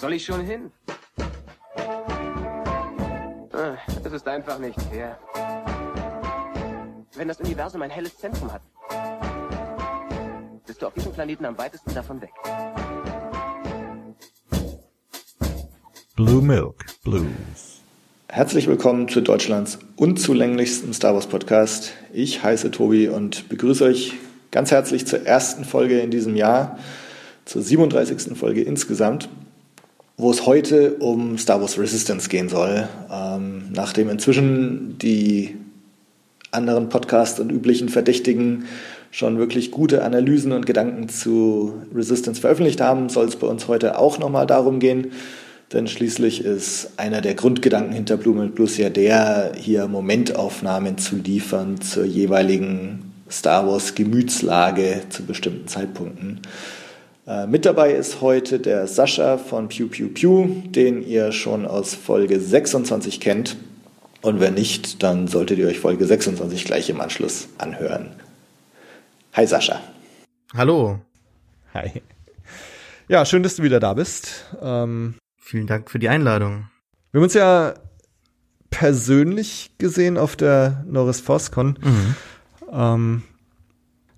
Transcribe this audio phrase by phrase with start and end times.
[0.00, 0.70] soll ich schon hin?
[3.52, 5.18] Ah, Es ist einfach nicht fair.
[7.14, 8.62] Wenn das Universum ein helles Zentrum hat,
[10.66, 12.30] bist du auf diesem Planeten am weitesten davon weg.
[16.16, 17.80] Blue Milk Blues.
[18.28, 21.92] Herzlich willkommen zu Deutschlands unzulänglichsten Star Wars Podcast.
[22.14, 24.14] Ich heiße Tobi und begrüße euch
[24.50, 26.78] ganz herzlich zur ersten Folge in diesem Jahr,
[27.44, 28.38] zur 37.
[28.38, 29.28] Folge insgesamt,
[30.20, 32.88] wo es heute um Star Wars Resistance gehen soll.
[33.10, 35.56] Ähm, nachdem inzwischen die
[36.50, 38.66] anderen Podcasts und üblichen Verdächtigen
[39.10, 43.98] schon wirklich gute Analysen und Gedanken zu Resistance veröffentlicht haben, soll es bei uns heute
[43.98, 45.12] auch nochmal darum gehen,
[45.72, 51.16] denn schließlich ist einer der Grundgedanken hinter Blue Milk Blues ja der, hier Momentaufnahmen zu
[51.16, 56.40] liefern zur jeweiligen Star Wars Gemütslage zu bestimmten Zeitpunkten.
[57.30, 61.94] Äh, mit dabei ist heute der Sascha von Pew Pew Pew, den ihr schon aus
[61.94, 63.56] Folge 26 kennt.
[64.20, 68.10] Und wenn nicht, dann solltet ihr euch Folge 26 gleich im Anschluss anhören.
[69.34, 69.80] Hi Sascha.
[70.56, 70.98] Hallo.
[71.72, 72.02] Hi.
[73.06, 74.46] Ja, schön, dass du wieder da bist.
[74.60, 76.68] Ähm, Vielen Dank für die Einladung.
[77.12, 77.74] wir haben uns ja
[78.70, 81.78] persönlich gesehen auf der Norris ForceCon.
[81.80, 82.14] Mhm.
[82.72, 83.22] Ähm,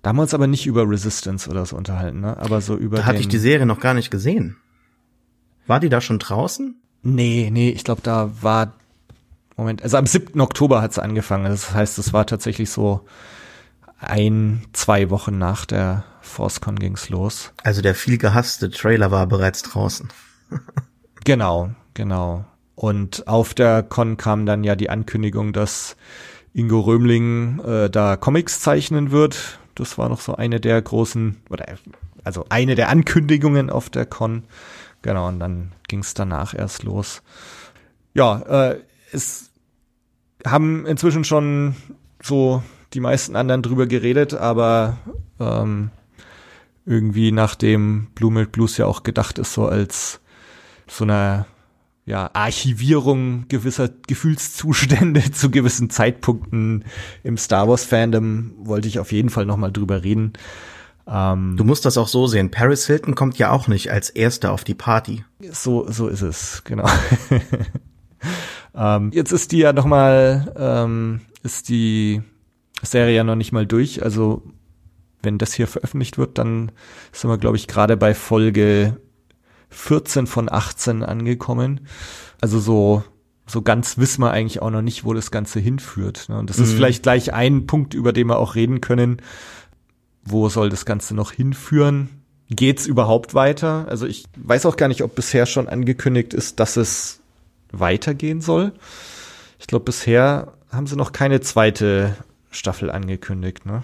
[0.03, 2.37] da haben wir uns aber nicht über Resistance oder so unterhalten, ne?
[2.37, 4.57] Aber so über Da hatte ich die Serie noch gar nicht gesehen.
[5.65, 6.75] War die da schon draußen?
[7.01, 8.73] Nee, nee, ich glaube, da war
[9.55, 10.39] Moment, also am 7.
[10.41, 11.45] Oktober hat's angefangen.
[11.45, 13.05] Das heißt, es war tatsächlich so
[13.99, 17.51] ein, zwei Wochen nach der ForceCon ging's los.
[17.63, 20.09] Also der viel gehasste Trailer war bereits draußen.
[21.25, 22.43] Genau, genau.
[22.75, 25.95] Und auf der Con kam dann ja die Ankündigung, dass
[26.53, 29.57] Ingo Römling äh, da Comics zeichnen wird.
[29.75, 31.65] Das war noch so eine der großen, oder
[32.23, 34.43] also eine der Ankündigungen auf der Con.
[35.01, 37.21] Genau, und dann ging's danach erst los.
[38.13, 38.39] Ja,
[38.71, 38.79] äh,
[39.11, 39.51] es
[40.45, 41.75] haben inzwischen schon
[42.21, 42.63] so
[42.93, 44.97] die meisten anderen drüber geredet, aber
[45.39, 45.89] ähm,
[46.85, 50.19] irgendwie nachdem Blue Milk Blues ja auch gedacht ist, so als
[50.87, 51.45] so einer
[52.05, 56.83] ja, Archivierung gewisser Gefühlszustände zu gewissen Zeitpunkten
[57.23, 60.33] im Star Wars Fandom wollte ich auf jeden Fall noch mal drüber reden.
[61.07, 62.51] Ähm, Du musst das auch so sehen.
[62.51, 65.23] Paris Hilton kommt ja auch nicht als Erster auf die Party.
[65.51, 66.89] so so ist es genau.
[68.75, 72.21] ähm, jetzt ist die ja noch mal ähm, ist die
[72.81, 74.03] Serie ja noch nicht mal durch.
[74.03, 74.43] Also
[75.21, 76.71] wenn das hier veröffentlicht wird, dann
[77.13, 78.97] sind wir glaube ich gerade bei Folge
[79.73, 81.87] 14 von 18 angekommen.
[82.41, 83.03] Also so,
[83.47, 86.29] so ganz wissen wir eigentlich auch noch nicht, wo das Ganze hinführt.
[86.29, 86.37] Ne?
[86.37, 86.75] Und das ist Mhm.
[86.77, 89.21] vielleicht gleich ein Punkt, über den wir auch reden können.
[90.23, 92.09] Wo soll das Ganze noch hinführen?
[92.49, 93.85] Geht's überhaupt weiter?
[93.89, 97.19] Also ich weiß auch gar nicht, ob bisher schon angekündigt ist, dass es
[97.71, 98.73] weitergehen soll.
[99.59, 102.15] Ich glaube, bisher haben sie noch keine zweite
[102.51, 103.83] Staffel angekündigt, ne?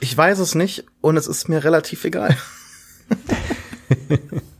[0.00, 2.36] Ich weiß es nicht und es ist mir relativ egal.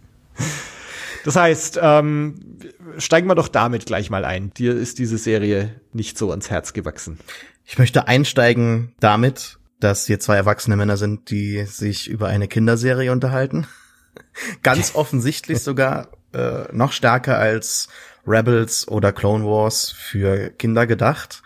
[1.24, 2.58] Das heißt, ähm,
[2.98, 4.52] steigen wir doch damit gleich mal ein.
[4.54, 7.18] Dir ist diese Serie nicht so ans Herz gewachsen.
[7.64, 13.10] Ich möchte einsteigen damit, dass hier zwei erwachsene Männer sind, die sich über eine Kinderserie
[13.10, 13.66] unterhalten.
[14.62, 17.88] Ganz offensichtlich sogar äh, noch stärker als
[18.26, 21.42] Rebels oder Clone Wars für Kinder gedacht.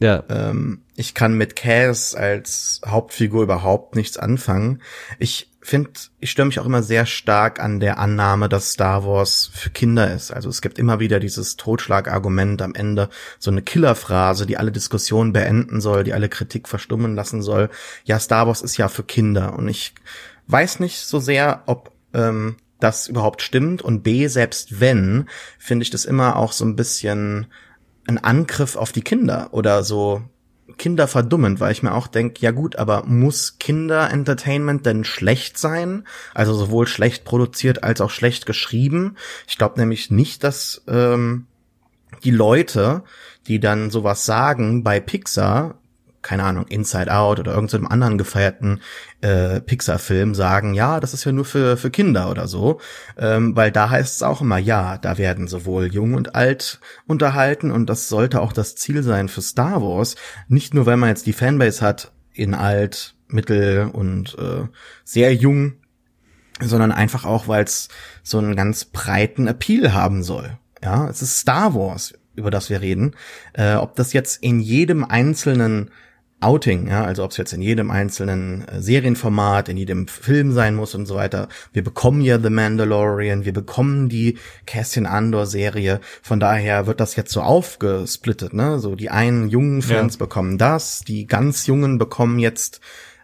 [0.00, 0.24] Ja.
[0.28, 4.82] Ähm, ich kann mit Cass als Hauptfigur überhaupt nichts anfangen.
[5.18, 5.90] Ich finde,
[6.20, 10.12] ich störe mich auch immer sehr stark an der Annahme, dass Star Wars für Kinder
[10.12, 10.30] ist.
[10.32, 15.32] Also es gibt immer wieder dieses Totschlagargument am Ende, so eine Killerphrase, die alle Diskussionen
[15.32, 17.68] beenden soll, die alle Kritik verstummen lassen soll.
[18.04, 19.94] Ja, Star Wars ist ja für Kinder und ich
[20.46, 25.28] weiß nicht so sehr, ob ähm, das überhaupt stimmt und B, selbst wenn,
[25.58, 27.46] finde ich das immer auch so ein bisschen
[28.06, 30.22] ein Angriff auf die Kinder oder so
[30.78, 36.06] Kinder verdummend, weil ich mir auch denke, ja gut, aber muss Kinder-Entertainment denn schlecht sein?
[36.32, 39.16] Also sowohl schlecht produziert als auch schlecht geschrieben?
[39.46, 41.46] Ich glaube nämlich nicht, dass ähm,
[42.24, 43.02] die Leute,
[43.46, 45.79] die dann sowas sagen bei Pixar,
[46.22, 48.80] keine Ahnung, Inside Out oder irgendeinem anderen gefeierten
[49.20, 52.80] äh, Pixar-Film sagen, ja, das ist ja nur für, für Kinder oder so.
[53.16, 57.70] Ähm, weil da heißt es auch immer, ja, da werden sowohl jung und alt unterhalten
[57.70, 60.16] und das sollte auch das Ziel sein für Star Wars.
[60.48, 64.66] Nicht nur, weil man jetzt die Fanbase hat in alt, mittel und äh,
[65.04, 65.74] sehr jung,
[66.60, 67.88] sondern einfach auch, weil es
[68.22, 70.58] so einen ganz breiten Appeal haben soll.
[70.82, 73.14] Ja, es ist Star Wars, über das wir reden.
[73.52, 75.90] Äh, ob das jetzt in jedem einzelnen
[76.40, 80.74] Outing, ja, also ob es jetzt in jedem einzelnen äh, Serienformat, in jedem Film sein
[80.74, 81.48] muss und so weiter.
[81.72, 86.00] Wir bekommen ja The Mandalorian, wir bekommen die Cassian Andor Serie.
[86.22, 88.78] Von daher wird das jetzt so aufgesplittet, ne?
[88.78, 90.18] So die einen jungen Fans ja.
[90.18, 92.80] bekommen das, die ganz jungen bekommen jetzt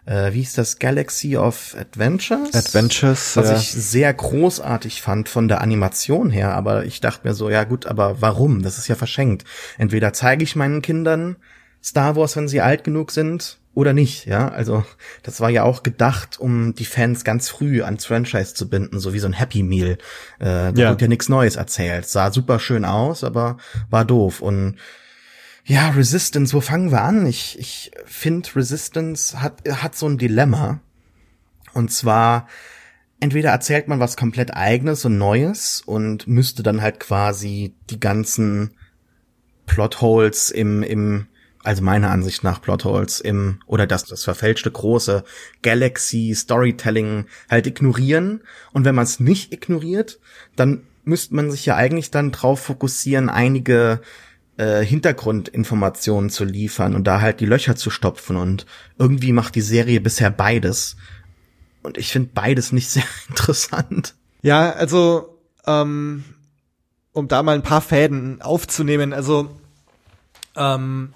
[0.07, 2.53] äh, wie hieß das, Galaxy of Adventures?
[2.53, 3.57] Adventures, Was ja.
[3.57, 7.85] ich sehr großartig fand von der Animation her, aber ich dachte mir so, ja gut,
[7.85, 8.63] aber warum?
[8.63, 9.43] Das ist ja verschenkt.
[9.77, 11.35] Entweder zeige ich meinen Kindern
[11.83, 14.47] Star Wars, wenn sie alt genug sind, oder nicht, ja.
[14.47, 14.83] Also
[15.21, 19.13] das war ja auch gedacht, um die Fans ganz früh ans Franchise zu binden, so
[19.13, 19.99] wie so ein Happy Meal.
[20.39, 20.89] Äh, da ja.
[20.89, 22.07] wird ja nichts Neues erzählt.
[22.07, 23.57] Sah super schön aus, aber
[23.91, 24.41] war doof.
[24.41, 24.77] Und
[25.63, 27.27] ja, Resistance, wo fangen wir an?
[27.27, 30.79] Ich, ich finde, Resistance hat, hat so ein Dilemma.
[31.75, 32.47] Und zwar,
[33.19, 38.71] entweder erzählt man was komplett eigenes und Neues und müsste dann halt quasi die ganzen
[39.67, 41.27] Plotholes im, im,
[41.67, 45.25] also meiner Ansicht nach Plotholes im, oder das, das verfälschte große
[45.61, 48.41] Galaxy Storytelling halt ignorieren.
[48.71, 50.19] Und wenn man es nicht ignoriert,
[50.55, 53.99] dann müsste man sich ja eigentlich dann drauf fokussieren, einige
[54.55, 58.65] äh, Hintergrundinformationen zu liefern und da halt die Löcher zu stopfen und
[58.97, 60.95] irgendwie macht die Serie bisher beides.
[61.83, 64.15] Und ich finde beides nicht sehr interessant.
[64.41, 66.23] Ja, also ähm,
[67.11, 69.59] um da mal ein paar Fäden aufzunehmen, also
[70.55, 71.13] ähm,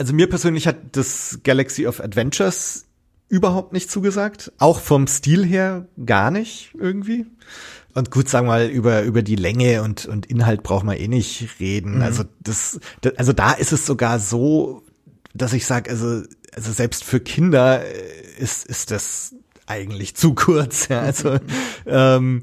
[0.00, 2.86] also mir persönlich hat das Galaxy of Adventures
[3.28, 7.26] überhaupt nicht zugesagt, auch vom Stil her gar nicht irgendwie.
[7.92, 11.06] Und gut, sagen wir mal, über, über die Länge und, und Inhalt braucht man eh
[11.06, 11.96] nicht reden.
[11.96, 12.02] Mhm.
[12.02, 14.84] Also das, das, also da ist es sogar so,
[15.34, 16.22] dass ich sage, also,
[16.54, 19.34] also selbst für Kinder äh, ist, ist das
[19.66, 20.88] eigentlich zu kurz.
[20.88, 21.00] Ja.
[21.02, 21.38] Also
[21.84, 22.40] ähm,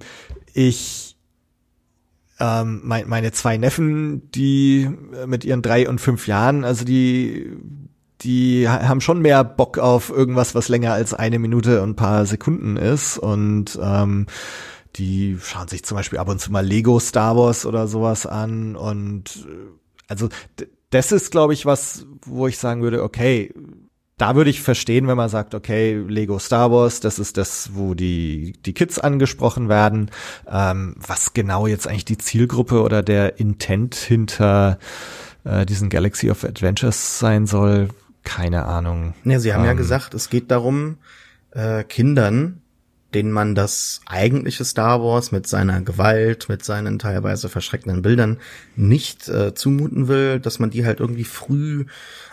[0.53, 1.06] ich
[2.39, 4.89] ähm, mein, meine zwei Neffen, die
[5.25, 7.51] mit ihren drei und fünf Jahren, also die
[8.21, 12.25] die haben schon mehr Bock auf irgendwas, was länger als eine Minute und ein paar
[12.25, 13.19] Sekunden ist.
[13.19, 14.25] Und ähm,
[14.95, 18.75] die schauen sich zum Beispiel ab und zu mal Lego Star Wars oder sowas an
[18.75, 19.67] und äh,
[20.07, 20.29] also
[20.89, 23.53] das ist, glaube ich, was, wo ich sagen würde, okay,
[24.17, 27.93] da würde ich verstehen, wenn man sagt, okay, Lego Star Wars, das ist das, wo
[27.93, 30.09] die, die Kids angesprochen werden.
[30.49, 34.79] Ähm, was genau jetzt eigentlich die Zielgruppe oder der Intent hinter
[35.43, 37.89] äh, diesen Galaxy of Adventures sein soll,
[38.23, 39.13] keine Ahnung.
[39.23, 40.97] Ja, sie haben ähm, ja gesagt, es geht darum,
[41.51, 42.61] äh, Kindern
[43.13, 48.37] denen man das eigentliche Star Wars mit seiner Gewalt, mit seinen teilweise verschreckenden Bildern
[48.75, 51.85] nicht äh, zumuten will, dass man die halt irgendwie früh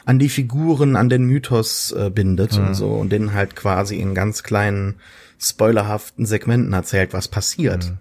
[0.05, 2.69] an die Figuren, an den Mythos äh, bindet mhm.
[2.69, 4.97] und so und denen halt quasi in ganz kleinen
[5.39, 7.85] spoilerhaften Segmenten erzählt, was passiert.
[7.85, 7.99] Mhm.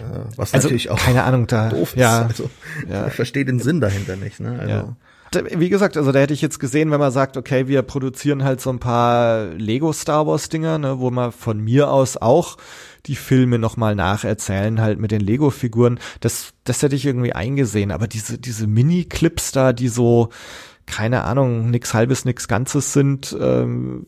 [0.00, 2.28] Äh, was also, natürlich auch keine Ahnung da doof ja, ist.
[2.28, 2.50] Also,
[2.88, 3.08] ja.
[3.08, 4.38] ich verstehe den Sinn dahinter nicht.
[4.38, 4.58] Ne?
[4.60, 4.96] Also, ja
[5.44, 8.60] wie gesagt, also da hätte ich jetzt gesehen, wenn man sagt, okay, wir produzieren halt
[8.60, 12.56] so ein paar Lego Star Wars Dinger, ne, wo man von mir aus auch
[13.06, 15.98] die Filme nochmal nacherzählen, halt mit den Lego-Figuren.
[16.20, 17.92] Das, das hätte ich irgendwie eingesehen.
[17.92, 20.30] Aber diese, diese Mini-Clips da, die so,
[20.86, 24.06] keine Ahnung, nix halbes, nix Ganzes sind, ähm,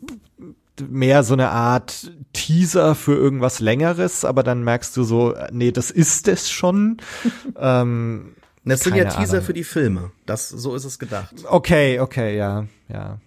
[0.89, 5.91] mehr so eine Art Teaser für irgendwas Längeres, aber dann merkst du so, nee, das
[5.91, 6.99] ist es schon.
[7.59, 8.35] ähm,
[8.69, 9.47] das sind ja Teaser Ahnung.
[9.47, 10.11] für die Filme.
[10.27, 11.35] Das, so ist es gedacht.
[11.49, 13.19] Okay, okay, ja, ja.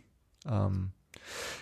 [0.49, 0.91] Ähm,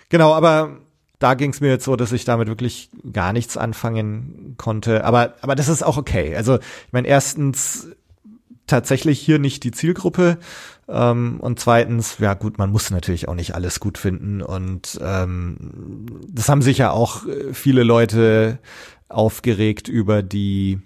[0.09, 0.77] genau, aber
[1.19, 5.03] da ging es mir jetzt so, dass ich damit wirklich gar nichts anfangen konnte.
[5.03, 6.35] Aber, aber das ist auch okay.
[6.35, 7.87] Also, ich meine, erstens
[8.67, 10.37] tatsächlich hier nicht die Zielgruppe.
[10.87, 14.41] Ähm, und zweitens, ja gut, man muss natürlich auch nicht alles gut finden.
[14.41, 15.57] Und ähm,
[16.29, 18.59] das haben sich ja auch äh, viele Leute
[19.09, 20.79] aufgeregt über die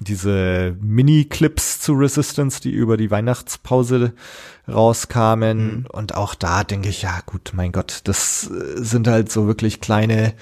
[0.00, 4.14] diese Mini-Clips zu Resistance, die über die Weihnachtspause
[4.68, 5.80] rauskamen.
[5.80, 5.86] Mhm.
[5.92, 9.80] Und auch da denke ich, ja gut, mein Gott, das äh, sind halt so wirklich
[9.80, 10.34] kleine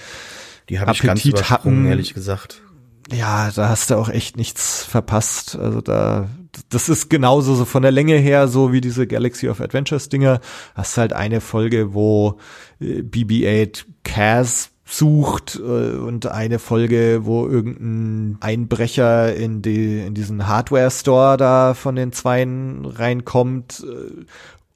[0.68, 2.62] Die ganz übersprungen, ehrlich gesagt.
[3.10, 5.56] Ja, da hast du auch echt nichts verpasst.
[5.56, 6.28] Also da,
[6.68, 10.40] das ist genauso so von der Länge her, so wie diese Galaxy of Adventures Dinger.
[10.74, 12.38] Hast halt eine Folge, wo
[12.80, 20.48] äh, BB-8 Kaz sucht äh, und eine Folge, wo irgendein Einbrecher in die in diesen
[20.48, 24.24] Hardware Store da von den Zweien reinkommt äh,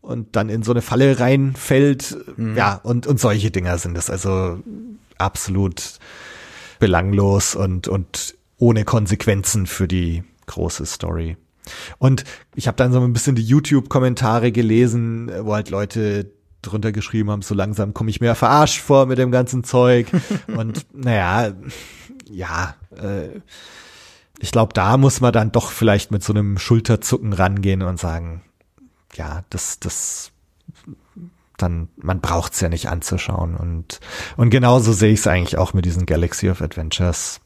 [0.02, 2.16] und dann in so eine Falle reinfällt.
[2.37, 2.57] Mhm.
[2.57, 4.59] Ja, und und solche Dinger sind das also
[5.16, 5.99] absolut
[6.78, 11.37] belanglos und und ohne Konsequenzen für die große Story.
[11.99, 17.31] Und ich habe dann so ein bisschen die YouTube-Kommentare gelesen, wo halt Leute drunter geschrieben
[17.31, 20.07] haben, so langsam komme ich mir verarscht vor mit dem ganzen Zeug.
[20.47, 21.52] Und naja,
[22.31, 23.40] ja, äh,
[24.38, 28.42] ich glaube, da muss man dann doch vielleicht mit so einem Schulterzucken rangehen und sagen,
[29.14, 30.33] ja, das, das,
[31.57, 33.57] dann, man braucht's ja nicht anzuschauen.
[33.57, 34.00] Und,
[34.37, 37.40] und genauso sehe ich es eigentlich auch mit diesen Galaxy of Adventures.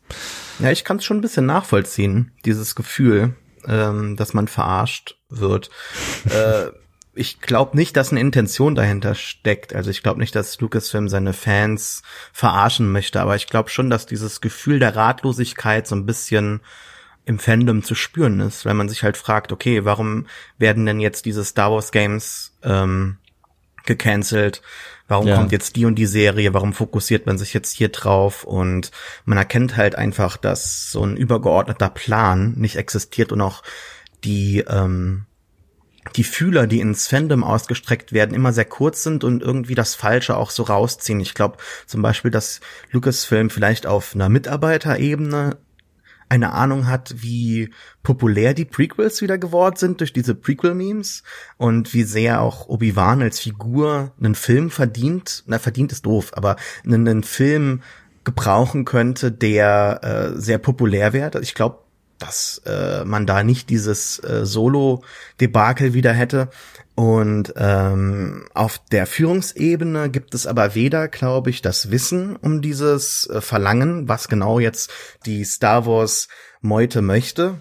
[0.59, 3.35] Ja, ich kann es schon ein bisschen nachvollziehen, dieses Gefühl,
[3.67, 5.71] ähm, dass man verarscht wird.
[6.31, 6.71] äh,
[7.17, 9.75] ich glaube nicht, dass eine Intention dahinter steckt.
[9.75, 14.07] Also ich glaube nicht, dass Lucasfilm seine Fans verarschen möchte, aber ich glaube schon, dass
[14.07, 16.61] dieses Gefühl der Ratlosigkeit so ein bisschen
[17.25, 20.27] im Fandom zu spüren ist, weil man sich halt fragt, okay, warum
[20.59, 23.17] werden denn jetzt diese Star Wars Games ähm,
[23.85, 24.63] gecancelt?
[25.09, 25.37] Warum ja.
[25.37, 26.55] kommt jetzt die und die Serie?
[26.55, 28.45] Warum fokussiert man sich jetzt hier drauf?
[28.45, 28.91] Und
[29.25, 33.63] man erkennt halt einfach, dass so ein übergeordneter Plan nicht existiert und auch
[34.23, 35.27] die ähm,
[36.15, 40.37] die Fühler, die ins Fandom ausgestreckt werden, immer sehr kurz sind und irgendwie das Falsche
[40.37, 41.21] auch so rausziehen.
[41.21, 42.61] Ich glaube zum Beispiel, dass
[42.93, 45.59] Lucasfilm vielleicht auf einer Mitarbeiterebene
[46.29, 47.71] eine Ahnung hat, wie
[48.03, 51.23] populär die Prequels wieder geworden sind durch diese Prequel-Memes
[51.57, 56.57] und wie sehr auch Obi-Wan als Figur einen Film verdient, na verdient ist doof, aber
[56.85, 57.83] einen, einen Film
[58.25, 61.41] gebrauchen könnte, der äh, sehr populär wäre.
[61.43, 61.86] Ich glaube,
[62.19, 66.49] dass äh, man da nicht dieses äh, Solo-Debakel wieder hätte.
[66.95, 73.29] Und ähm, auf der Führungsebene gibt es aber weder, glaube ich, das Wissen um dieses
[73.29, 74.91] äh, Verlangen, was genau jetzt
[75.27, 76.29] die Star Wars
[76.63, 77.57] Meute möchte.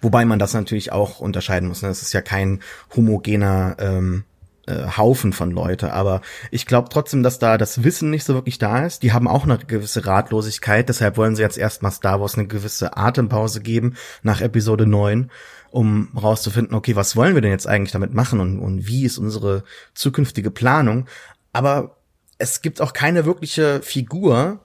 [0.00, 1.82] Wobei man das natürlich auch unterscheiden muss.
[1.82, 1.88] Ne?
[1.88, 2.60] Es ist ja kein
[2.96, 4.24] homogener ähm,
[4.66, 5.92] äh, Haufen von Leute.
[5.92, 9.02] Aber ich glaube trotzdem, dass da das Wissen nicht so wirklich da ist.
[9.02, 10.88] Die haben auch eine gewisse Ratlosigkeit.
[10.88, 15.30] Deshalb wollen sie jetzt erstmal Star Wars eine gewisse Atempause geben nach Episode 9
[15.70, 19.16] um rauszufinden, okay, was wollen wir denn jetzt eigentlich damit machen und, und wie ist
[19.16, 19.64] unsere
[19.94, 21.06] zukünftige Planung.
[21.54, 21.96] Aber
[22.36, 24.60] es gibt auch keine wirkliche Figur,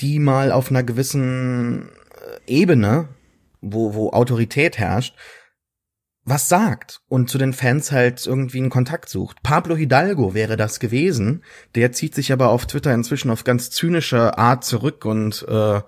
[0.00, 1.90] die mal auf einer gewissen
[2.46, 3.08] äh, Ebene,
[3.60, 5.14] wo, wo Autorität herrscht,
[6.24, 9.42] was sagt und zu den Fans halt irgendwie einen Kontakt sucht.
[9.42, 11.42] Pablo Hidalgo wäre das gewesen,
[11.74, 15.80] der zieht sich aber auf Twitter inzwischen auf ganz zynische Art zurück und äh,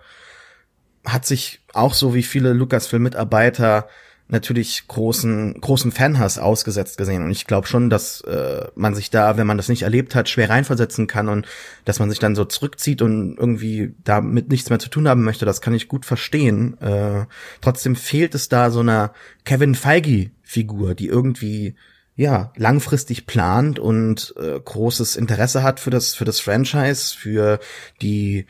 [1.05, 3.89] hat sich auch so wie viele Lucasfilm-Mitarbeiter
[4.29, 9.37] natürlich großen großen Fanhass ausgesetzt gesehen und ich glaube schon, dass äh, man sich da,
[9.37, 11.47] wenn man das nicht erlebt hat, schwer reinversetzen kann und
[11.85, 15.45] dass man sich dann so zurückzieht und irgendwie damit nichts mehr zu tun haben möchte,
[15.45, 16.81] das kann ich gut verstehen.
[16.81, 17.27] Äh,
[17.61, 19.13] trotzdem fehlt es da so einer
[19.45, 21.75] Kevin Feige Figur, die irgendwie
[22.17, 27.59] ja langfristig plant und äh, großes Interesse hat für das für das Franchise, für
[28.01, 28.47] die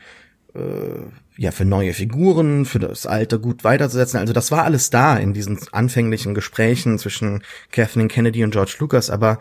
[0.53, 4.19] äh, ja, für neue Figuren, für das Alte gut weiterzusetzen.
[4.19, 9.09] Also das war alles da in diesen anfänglichen Gesprächen zwischen Kathleen Kennedy und George Lucas,
[9.09, 9.39] aber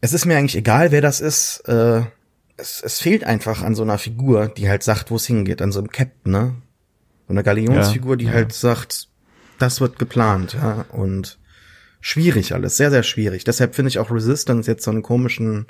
[0.00, 1.60] es ist mir eigentlich egal, wer das ist.
[1.66, 2.02] Äh,
[2.56, 5.72] es, es fehlt einfach an so einer Figur, die halt sagt, wo es hingeht, an
[5.72, 6.54] so einem Captain, ne?
[7.26, 8.32] So eine Galionsfigur, die ja.
[8.32, 9.08] halt sagt,
[9.58, 11.38] das wird geplant, ja, und
[12.00, 13.44] schwierig alles, sehr, sehr schwierig.
[13.44, 15.66] Deshalb finde ich auch Resistance jetzt so einen komischen,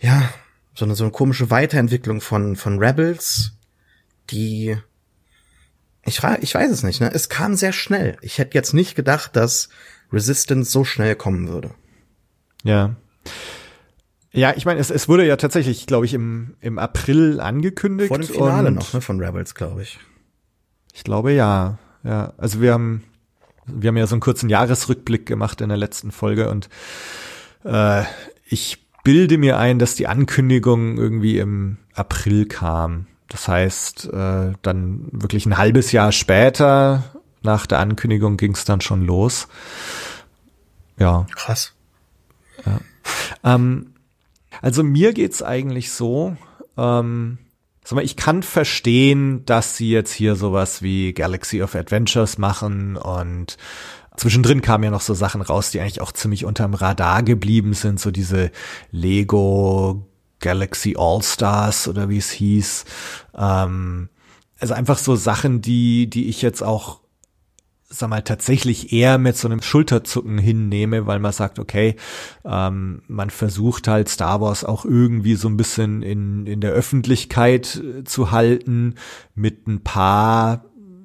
[0.00, 0.28] ja,
[0.74, 3.52] so eine, so eine komische Weiterentwicklung von, von Rebels,
[4.30, 4.76] die,
[6.04, 7.12] ich ich weiß es nicht, ne?
[7.12, 8.16] Es kam sehr schnell.
[8.22, 9.68] Ich hätte jetzt nicht gedacht, dass
[10.12, 11.70] Resistance so schnell kommen würde.
[12.62, 12.96] Ja.
[14.32, 18.08] Ja, ich meine, es, es wurde ja tatsächlich, glaube ich, im, im April angekündigt.
[18.08, 19.98] Vor dem Finale noch, ne, von Rebels, glaube ich.
[20.94, 21.78] Ich glaube ja.
[22.04, 23.04] Ja, also wir haben,
[23.66, 26.68] wir haben ja so einen kurzen Jahresrückblick gemacht in der letzten Folge und
[27.64, 28.02] äh,
[28.44, 33.06] ich bilde mir ein, dass die Ankündigung irgendwie im April kam.
[33.32, 37.02] Das heißt, äh, dann wirklich ein halbes Jahr später
[37.40, 39.48] nach der Ankündigung ging es dann schon los.
[40.98, 41.26] Ja.
[41.34, 41.72] Krass.
[42.66, 42.80] Ja.
[43.42, 43.94] Ähm,
[44.60, 46.36] also mir geht's eigentlich so,
[46.76, 47.38] ähm,
[47.82, 52.96] sag mal, ich kann verstehen, dass sie jetzt hier sowas wie Galaxy of Adventures machen
[52.98, 53.56] und
[54.14, 57.98] Zwischendrin kamen ja noch so Sachen raus, die eigentlich auch ziemlich unterm Radar geblieben sind,
[57.98, 58.50] so diese
[58.90, 60.06] Lego
[60.42, 62.84] Galaxy All Stars oder wie es hieß.
[63.34, 64.10] Ähm,
[64.60, 67.02] also einfach so Sachen, die, die ich jetzt auch
[67.92, 71.96] sag mal, tatsächlich eher mit so einem Schulterzucken hinnehme, weil man sagt, okay,
[72.44, 77.76] ähm, man versucht halt Star Wars auch irgendwie so ein bisschen in, in der Öffentlichkeit
[77.76, 78.94] äh, zu halten,
[79.34, 80.64] mit ein paar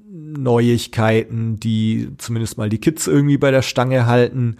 [0.09, 4.57] Neuigkeiten, die zumindest mal die Kids irgendwie bei der Stange halten.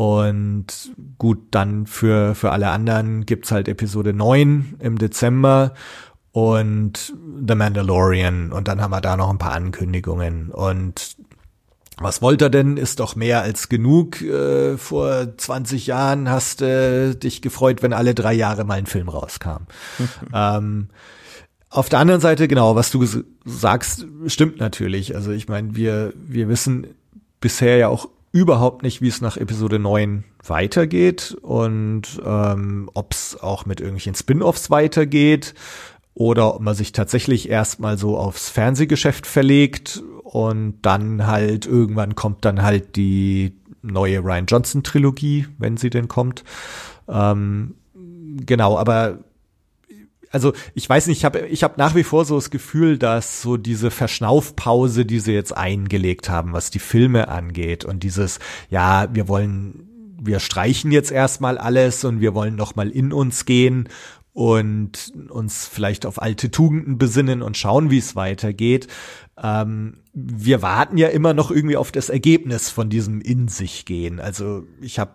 [0.00, 5.74] Und gut, dann für, für alle anderen gibt's halt Episode 9 im Dezember
[6.32, 7.12] und
[7.46, 8.50] The Mandalorian.
[8.50, 10.52] Und dann haben wir da noch ein paar Ankündigungen.
[10.52, 11.16] Und
[11.98, 12.78] was wollt er denn?
[12.78, 14.22] Ist doch mehr als genug.
[14.22, 18.86] Äh, vor 20 Jahren hast du äh, dich gefreut, wenn alle drei Jahre mal ein
[18.86, 19.66] Film rauskam.
[20.34, 20.88] ähm,
[21.68, 23.04] auf der anderen Seite, genau, was du
[23.44, 25.14] sagst, stimmt natürlich.
[25.14, 26.86] Also ich meine, wir, wir wissen
[27.38, 33.40] bisher ja auch überhaupt nicht, wie es nach Episode 9 weitergeht und ähm, ob es
[33.40, 35.54] auch mit irgendwelchen Spin-offs weitergeht
[36.14, 42.44] oder ob man sich tatsächlich erstmal so aufs Fernsehgeschäft verlegt und dann halt irgendwann kommt
[42.44, 46.44] dann halt die neue Ryan Johnson Trilogie, wenn sie denn kommt.
[47.08, 47.74] Ähm,
[48.46, 49.18] genau, aber
[50.30, 53.42] also ich weiß nicht, ich habe ich hab nach wie vor so das Gefühl, dass
[53.42, 58.38] so diese Verschnaufpause, die sie jetzt eingelegt haben, was die Filme angeht und dieses,
[58.70, 59.88] ja, wir wollen,
[60.22, 63.88] wir streichen jetzt erstmal alles und wir wollen noch mal in uns gehen
[64.32, 68.86] und uns vielleicht auf alte Tugenden besinnen und schauen, wie es weitergeht.
[69.42, 74.20] Ähm, wir warten ja immer noch irgendwie auf das Ergebnis von diesem in sich gehen.
[74.20, 75.12] Also ich habe,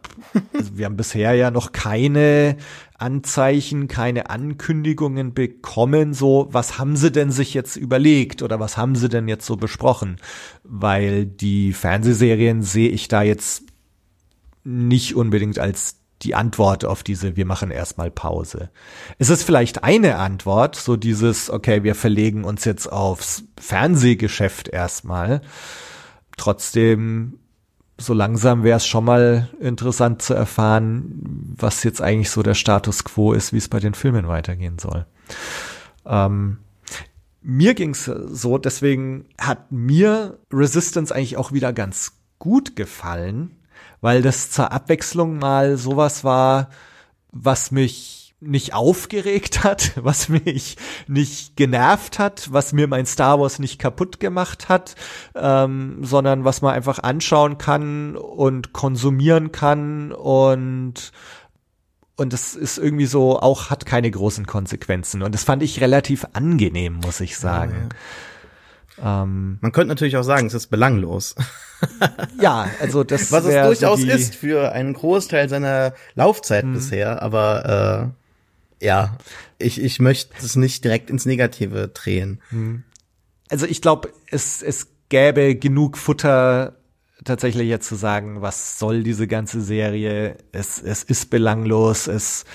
[0.53, 2.58] also wir haben bisher ja noch keine
[2.98, 6.13] Anzeichen, keine Ankündigungen bekommen.
[6.13, 9.58] So, was haben sie denn sich jetzt überlegt oder was haben sie denn jetzt so
[9.58, 10.15] besprochen?
[10.63, 13.63] Weil die Fernsehserien sehe ich da jetzt
[14.63, 18.70] nicht unbedingt als die Antwort auf diese, wir machen erstmal Pause.
[19.20, 25.41] Es ist vielleicht eine Antwort, so dieses, okay, wir verlegen uns jetzt aufs Fernsehgeschäft erstmal.
[26.36, 27.39] Trotzdem,
[27.98, 33.03] so langsam wäre es schon mal interessant zu erfahren, was jetzt eigentlich so der Status
[33.03, 35.05] quo ist, wie es bei den Filmen weitergehen soll.
[36.05, 36.58] Ähm,
[37.41, 43.51] mir ging's so, deswegen hat mir Resistance eigentlich auch wieder ganz gut gefallen,
[44.05, 46.69] weil das zur Abwechslung mal sowas war,
[47.31, 53.57] was mich nicht aufgeregt hat, was mich nicht genervt hat, was mir mein Star Wars
[53.57, 54.93] nicht kaputt gemacht hat,
[55.33, 61.12] ähm, sondern was man einfach anschauen kann und konsumieren kann und
[62.15, 66.27] und das ist irgendwie so auch hat keine großen Konsequenzen und das fand ich relativ
[66.33, 67.74] angenehm, muss ich sagen.
[67.74, 67.89] Ja, ja.
[69.04, 71.36] Ähm, Man könnte natürlich auch sagen, es ist belanglos.
[72.42, 76.74] ja, also das was es durchaus so ist für einen Großteil seiner Laufzeit hm.
[76.74, 78.14] bisher, aber
[78.82, 79.18] äh, ja,
[79.58, 82.42] ich ich möchte es nicht direkt ins Negative drehen.
[82.50, 82.84] Hm.
[83.50, 86.77] Also ich glaube, es es gäbe genug Futter
[87.24, 90.38] tatsächlich jetzt zu sagen, was soll diese ganze Serie?
[90.51, 92.46] Es es ist belanglos, es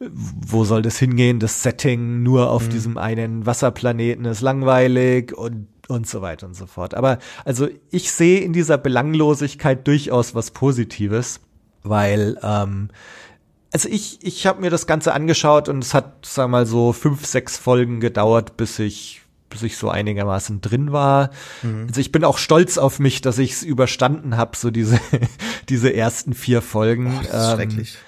[0.00, 1.38] wo soll das hingehen?
[1.38, 2.70] Das Setting nur auf mhm.
[2.70, 6.94] diesem einen Wasserplaneten ist langweilig und und so weiter und so fort.
[6.94, 11.40] Aber also ich sehe in dieser Belanglosigkeit durchaus was Positives,
[11.82, 12.90] weil ähm,
[13.72, 17.26] also ich ich habe mir das Ganze angeschaut und es hat sag mal so fünf
[17.26, 19.20] sechs Folgen gedauert, bis ich
[19.50, 21.30] bis ich so einigermaßen drin war.
[21.62, 21.86] Mhm.
[21.88, 24.98] Also ich bin auch stolz auf mich, dass ich es überstanden habe, so diese
[25.68, 27.18] diese ersten vier Folgen.
[27.18, 27.98] Oh, das ist ähm, schrecklich.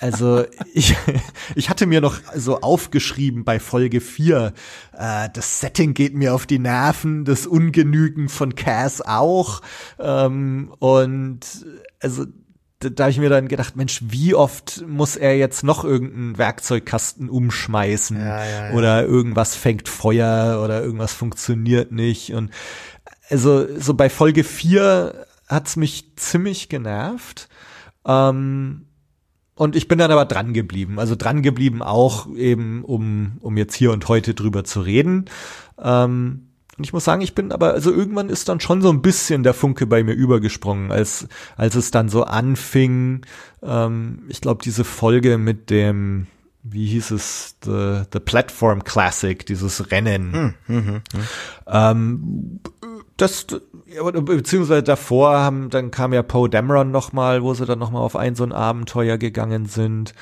[0.00, 0.96] Also ich,
[1.54, 4.52] ich hatte mir noch so aufgeschrieben bei Folge 4,
[4.92, 9.62] äh, das Setting geht mir auf die Nerven, das Ungenügen von Cass auch.
[9.98, 11.40] Ähm, und
[12.00, 12.26] also
[12.78, 16.38] da, da habe ich mir dann gedacht, Mensch, wie oft muss er jetzt noch irgendeinen
[16.38, 18.74] Werkzeugkasten umschmeißen ja, ja, ja.
[18.74, 22.34] oder irgendwas fängt Feuer oder irgendwas funktioniert nicht.
[22.34, 22.50] Und
[23.30, 27.48] also so bei Folge 4 hat's mich ziemlich genervt.
[28.06, 28.85] Ähm,
[29.56, 31.00] und ich bin dann aber dran geblieben.
[31.00, 35.24] Also dran geblieben auch eben, um, um jetzt hier und heute drüber zu reden.
[35.82, 39.00] Ähm, und ich muss sagen, ich bin aber, also irgendwann ist dann schon so ein
[39.00, 43.22] bisschen der Funke bei mir übergesprungen, als, als es dann so anfing.
[43.62, 46.26] Ähm, ich glaube, diese Folge mit dem,
[46.62, 50.32] wie hieß es, The, the Platform Classic, dieses Rennen.
[50.34, 51.02] Hm, hm, hm,
[51.66, 52.60] ähm,
[53.16, 58.16] das, beziehungsweise davor haben, dann kam ja Poe Dameron nochmal, wo sie dann nochmal auf
[58.16, 60.14] ein so ein Abenteuer gegangen sind.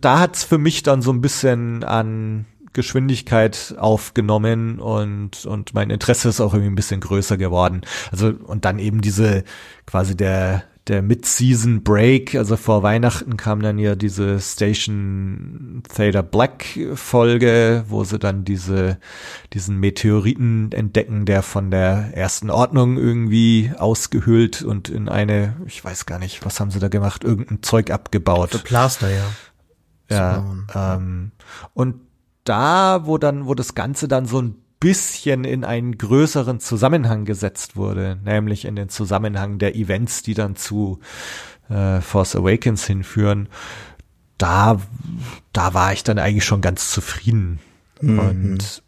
[0.00, 6.28] Da hat's für mich dann so ein bisschen an Geschwindigkeit aufgenommen und, und mein Interesse
[6.28, 7.82] ist auch irgendwie ein bisschen größer geworden.
[8.10, 9.44] Also, und dann eben diese,
[9.86, 16.64] quasi der, der Mid-Season Break, also vor Weihnachten kam dann ja diese Station Theta Black
[16.94, 18.98] Folge, wo sie dann diese,
[19.52, 26.06] diesen Meteoriten entdecken, der von der ersten Ordnung irgendwie ausgehöhlt und in eine, ich weiß
[26.06, 28.54] gar nicht, was haben sie da gemacht, irgendein Zeug abgebaut.
[28.54, 29.24] Der Plaster, ja.
[30.10, 31.30] Ja, ähm,
[31.74, 32.00] und
[32.44, 37.76] da, wo dann, wo das Ganze dann so ein bisschen in einen größeren Zusammenhang gesetzt
[37.76, 40.98] wurde, nämlich in den Zusammenhang der Events, die dann zu
[41.70, 43.48] äh, Force Awakens hinführen,
[44.38, 44.80] da,
[45.52, 47.60] da war ich dann eigentlich schon ganz zufrieden.
[48.00, 48.18] Mhm.
[48.18, 48.82] und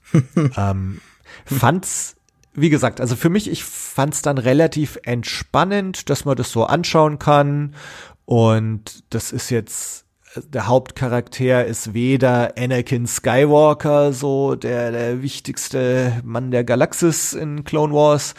[0.56, 1.00] ähm,
[1.46, 2.16] fand's,
[2.54, 7.20] wie gesagt, also für mich, ich fand's dann relativ entspannend, dass man das so anschauen
[7.20, 7.76] kann.
[8.24, 10.03] Und das ist jetzt
[10.36, 17.94] der Hauptcharakter ist weder Anakin Skywalker, so der, der wichtigste Mann der Galaxis in Clone
[17.94, 18.34] Wars,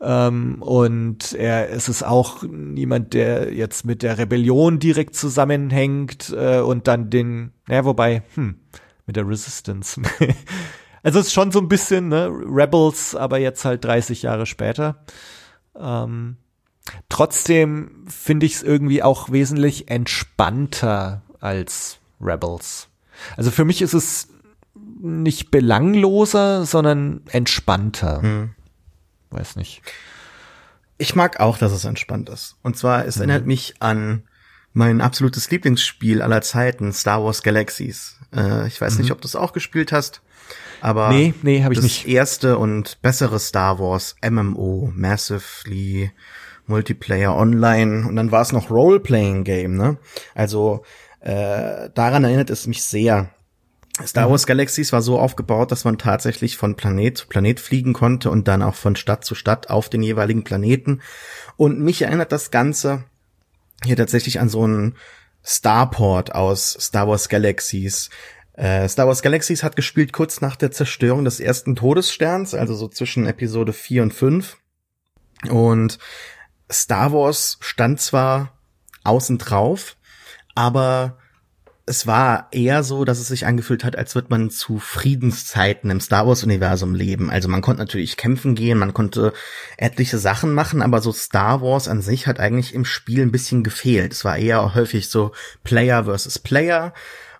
[0.00, 6.60] ähm, und er ist es auch niemand, der jetzt mit der Rebellion direkt zusammenhängt äh,
[6.60, 8.56] und dann den, naja, wobei, hm,
[9.06, 10.00] mit der Resistance.
[11.02, 15.04] also es ist schon so ein bisschen, ne, Rebels, aber jetzt halt 30 Jahre später.
[15.76, 16.36] Ähm,
[17.08, 22.88] trotzdem finde ich es irgendwie auch wesentlich entspannter als Rebels.
[23.36, 24.28] Also für mich ist es
[25.00, 28.22] nicht belangloser, sondern entspannter.
[28.22, 28.50] Hm.
[29.30, 29.82] Weiß nicht.
[30.98, 32.56] Ich mag auch, dass es entspannt ist.
[32.62, 33.22] Und zwar, es mhm.
[33.22, 34.24] erinnert mich an
[34.72, 38.18] mein absolutes Lieblingsspiel aller Zeiten, Star Wars Galaxies.
[38.34, 39.00] Äh, ich weiß mhm.
[39.02, 40.22] nicht, ob du es auch gespielt hast,
[40.80, 42.08] aber nee, nee, hab ich das nicht.
[42.08, 46.12] erste und bessere Star Wars MMO, Massively
[46.66, 49.98] Multiplayer Online und dann war es noch Role-Playing Game, ne?
[50.34, 50.84] Also
[51.20, 53.30] äh, daran erinnert es mich sehr.
[54.06, 54.30] Star mhm.
[54.32, 58.48] Wars Galaxies war so aufgebaut, dass man tatsächlich von Planet zu Planet fliegen konnte und
[58.48, 61.02] dann auch von Stadt zu Stadt auf den jeweiligen Planeten.
[61.56, 63.04] Und mich erinnert das Ganze
[63.84, 64.96] hier tatsächlich an so einen
[65.42, 68.10] Starport aus Star Wars Galaxies.
[68.54, 72.88] Äh, Star Wars Galaxies hat gespielt kurz nach der Zerstörung des ersten Todessterns, also so
[72.88, 74.56] zwischen Episode 4 und 5.
[75.48, 75.98] Und
[76.70, 78.58] Star Wars stand zwar
[79.02, 79.96] außen drauf,
[80.54, 81.16] aber
[81.90, 86.00] es war eher so, dass es sich angefühlt hat, als würde man zu Friedenszeiten im
[86.00, 87.30] Star Wars Universum leben.
[87.30, 89.32] Also man konnte natürlich kämpfen gehen, man konnte
[89.76, 93.64] etliche Sachen machen, aber so Star Wars an sich hat eigentlich im Spiel ein bisschen
[93.64, 94.12] gefehlt.
[94.12, 95.32] Es war eher häufig so
[95.64, 96.94] Player versus Player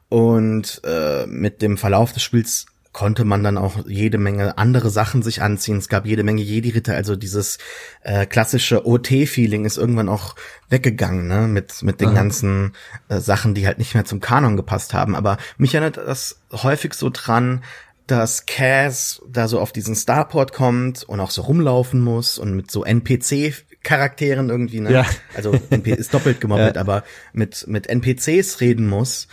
[0.08, 5.22] und äh, mit dem Verlauf des Spiels konnte man dann auch jede Menge andere Sachen
[5.22, 5.78] sich anziehen.
[5.78, 7.58] Es gab jede Menge Jedi-Ritter, also dieses
[8.02, 10.34] äh, klassische OT-Feeling ist irgendwann auch
[10.68, 12.14] weggegangen, ne, mit, mit den Aha.
[12.16, 12.72] ganzen
[13.08, 15.14] äh, Sachen, die halt nicht mehr zum Kanon gepasst haben.
[15.14, 17.62] Aber mich erinnert das häufig so dran,
[18.08, 22.70] dass Cass da so auf diesen Starport kommt und auch so rumlaufen muss und mit
[22.70, 24.92] so NPC Charakteren irgendwie, ne?
[24.92, 25.06] Ja.
[25.34, 26.82] Also NP ist doppelt gemoppelt, ja.
[26.82, 29.26] aber mit mit NPCs reden muss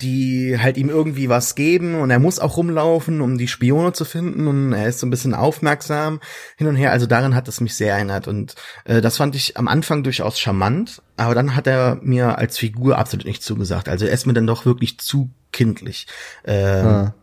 [0.00, 4.04] die halt ihm irgendwie was geben und er muss auch rumlaufen, um die Spione zu
[4.04, 6.20] finden und er ist so ein bisschen aufmerksam
[6.56, 6.90] hin und her.
[6.90, 8.54] Also darin hat es mich sehr erinnert und
[8.84, 12.98] äh, das fand ich am Anfang durchaus charmant, aber dann hat er mir als Figur
[12.98, 13.88] absolut nicht zugesagt.
[13.88, 16.06] Also er ist mir dann doch wirklich zu kindlich.
[16.42, 17.14] Äh, ah.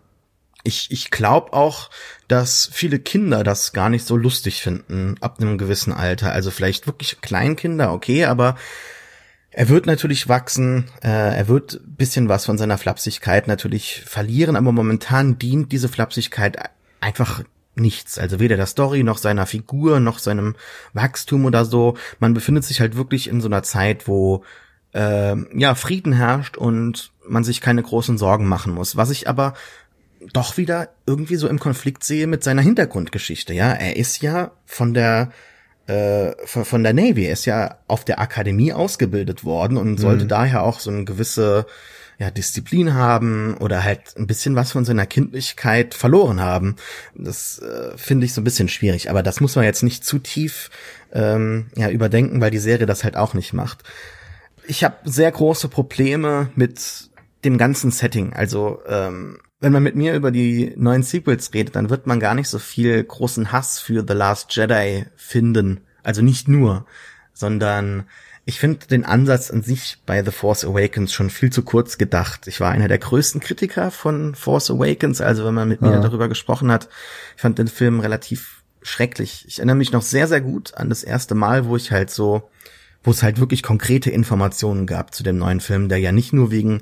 [0.63, 1.89] Ich, ich glaube auch,
[2.27, 6.31] dass viele Kinder das gar nicht so lustig finden ab einem gewissen Alter.
[6.31, 8.55] Also vielleicht wirklich Kleinkinder, okay, aber
[9.52, 14.72] er wird natürlich wachsen, äh, er wird bisschen was von seiner Flapsigkeit natürlich verlieren, aber
[14.72, 16.58] momentan dient diese Flapsigkeit
[17.02, 17.44] einfach
[17.76, 18.18] nichts.
[18.18, 20.56] Also weder der Story noch seiner Figur noch seinem
[20.94, 21.98] Wachstum oder so.
[22.20, 24.44] Man befindet sich halt wirklich in so einer Zeit, wo
[24.94, 28.96] äh, ja Frieden herrscht und man sich keine großen Sorgen machen muss.
[28.96, 29.54] Was ich aber
[30.34, 33.54] doch wieder irgendwie so im Konflikt sehe mit seiner Hintergrundgeschichte.
[33.54, 35.32] Ja, er ist ja von der
[35.91, 37.25] äh, von, der Navy.
[37.25, 40.30] Er ist ja auf der Akademie ausgebildet worden und sollte mhm.
[40.30, 41.65] daher auch so eine gewisse
[42.17, 46.75] ja, Disziplin haben oder halt ein bisschen was von seiner Kindlichkeit verloren haben.
[47.15, 50.19] Das äh, finde ich so ein bisschen schwierig, aber das muss man jetzt nicht zu
[50.19, 50.69] tief
[51.12, 53.84] ähm, ja, überdenken, weil die Serie das halt auch nicht macht.
[54.67, 57.10] Ich habe sehr große Probleme mit
[57.43, 58.34] dem ganzen Setting.
[58.34, 62.34] Also ähm, wenn man mit mir über die neuen Sequels redet, dann wird man gar
[62.34, 65.82] nicht so viel großen Hass für The Last Jedi finden.
[66.04, 66.88] Also nicht nur,
[67.32, 68.06] sondern
[68.43, 72.47] ich finde den Ansatz an sich bei The Force Awakens schon viel zu kurz gedacht.
[72.47, 76.28] Ich war einer der größten Kritiker von Force Awakens, also wenn man mit mir darüber
[76.28, 76.89] gesprochen hat.
[77.36, 79.45] Ich fand den Film relativ schrecklich.
[79.47, 82.50] Ich erinnere mich noch sehr, sehr gut an das erste Mal, wo ich halt so,
[83.04, 86.50] wo es halt wirklich konkrete Informationen gab zu dem neuen Film, der ja nicht nur
[86.50, 86.82] wegen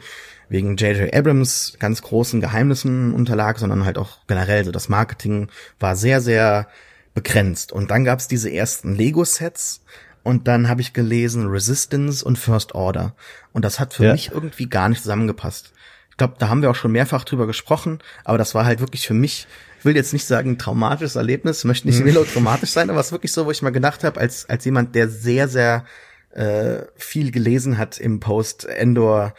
[0.49, 1.13] wegen J.J.
[1.13, 6.67] Abrams ganz großen Geheimnissen unterlag, sondern halt auch generell so das Marketing war sehr, sehr
[7.13, 7.71] begrenzt.
[7.71, 9.81] Und dann gab's diese ersten Lego-Sets
[10.23, 13.15] und dann habe ich gelesen Resistance und First Order.
[13.53, 14.11] Und das hat für ja.
[14.11, 15.71] mich irgendwie gar nicht zusammengepasst.
[16.09, 19.07] Ich glaube, da haben wir auch schon mehrfach drüber gesprochen, aber das war halt wirklich
[19.07, 19.47] für mich,
[19.79, 22.05] ich will jetzt nicht sagen traumatisches Erlebnis, möchte nicht mhm.
[22.05, 24.95] melodramatisch sein, aber es ist wirklich so, wo ich mal gedacht habe, als, als jemand,
[24.95, 25.85] der sehr, sehr
[26.31, 29.33] äh, viel gelesen hat im Post Endor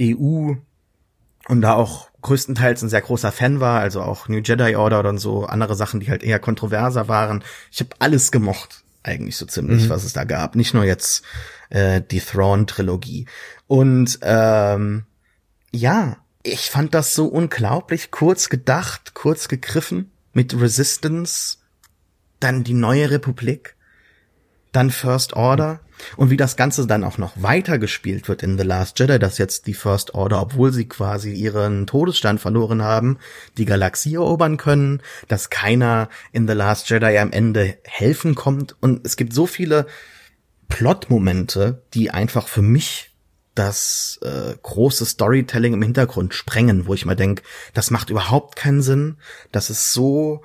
[0.00, 0.54] EU
[1.48, 5.18] und da auch größtenteils ein sehr großer Fan war, also auch New Jedi Order und
[5.18, 7.44] so andere Sachen, die halt eher kontroverser waren.
[7.70, 9.88] Ich habe alles gemocht, eigentlich so ziemlich, mhm.
[9.90, 10.56] was es da gab.
[10.56, 11.22] Nicht nur jetzt
[11.68, 13.26] äh, die Thrawn-Trilogie.
[13.66, 15.04] Und ähm,
[15.70, 21.58] ja, ich fand das so unglaublich kurz gedacht, kurz gegriffen mit Resistance,
[22.40, 23.76] dann die neue Republik,
[24.72, 25.80] dann First Order.
[26.16, 29.66] Und wie das Ganze dann auch noch weitergespielt wird in The Last Jedi, dass jetzt
[29.66, 33.18] die First Order, obwohl sie quasi ihren Todesstand verloren haben,
[33.56, 38.76] die Galaxie erobern können, dass keiner in The Last Jedi am Ende helfen kommt.
[38.80, 39.86] Und es gibt so viele
[40.68, 43.10] Plot-Momente, die einfach für mich
[43.54, 48.82] das äh, große Storytelling im Hintergrund sprengen, wo ich mal denke, das macht überhaupt keinen
[48.82, 49.16] Sinn.
[49.52, 50.42] Das ist so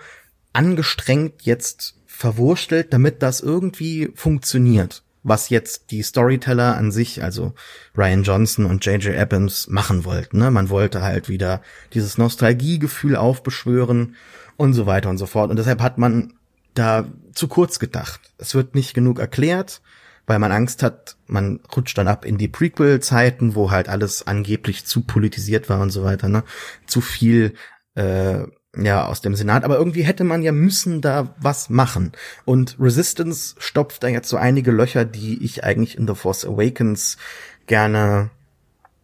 [0.54, 7.54] angestrengt jetzt verwurstelt, damit das irgendwie funktioniert was jetzt die Storyteller an sich, also
[7.98, 9.18] Ryan Johnson und J.J.
[9.18, 10.40] Abrams machen wollten.
[10.40, 10.52] Ne?
[10.52, 11.62] Man wollte halt wieder
[11.94, 14.16] dieses Nostalgiegefühl aufbeschwören
[14.56, 15.50] und so weiter und so fort.
[15.50, 16.34] Und deshalb hat man
[16.74, 18.22] da zu kurz gedacht.
[18.38, 19.82] Es wird nicht genug erklärt,
[20.26, 24.86] weil man Angst hat, man rutscht dann ab in die Prequel-Zeiten, wo halt alles angeblich
[24.86, 26.30] zu politisiert war und so weiter.
[26.30, 26.44] Ne?
[26.86, 27.56] Zu viel
[27.96, 28.44] äh,
[28.78, 32.12] ja, aus dem Senat, aber irgendwie hätte man ja müssen da was machen.
[32.46, 37.18] Und Resistance stopft da jetzt so einige Löcher, die ich eigentlich in The Force Awakens
[37.66, 38.30] gerne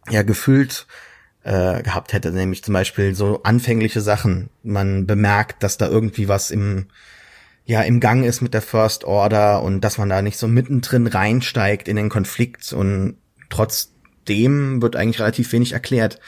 [0.08, 0.86] ja gefüllt
[1.42, 4.50] äh, gehabt hätte, nämlich zum Beispiel so anfängliche Sachen.
[4.62, 6.86] Man bemerkt, dass da irgendwie was im
[7.64, 11.08] ja im Gang ist mit der First Order und dass man da nicht so mittendrin
[11.08, 13.16] reinsteigt in den Konflikt und
[13.50, 16.20] trotzdem wird eigentlich relativ wenig erklärt.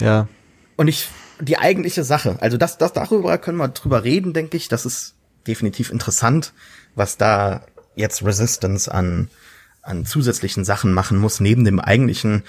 [0.00, 0.26] Ja,
[0.76, 1.08] und ich,
[1.40, 4.68] die eigentliche Sache, also das, das, darüber können wir drüber reden, denke ich.
[4.68, 5.14] Das ist
[5.46, 6.52] definitiv interessant,
[6.94, 9.28] was da jetzt Resistance an,
[9.82, 12.42] an zusätzlichen Sachen machen muss, neben dem eigentlichen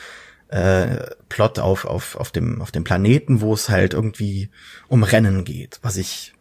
[0.50, 4.50] äh, Plot auf, auf, auf, dem, auf dem Planeten, wo es halt irgendwie
[4.88, 6.34] um Rennen geht, was ich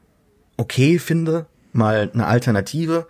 [0.57, 3.07] okay finde, mal eine Alternative.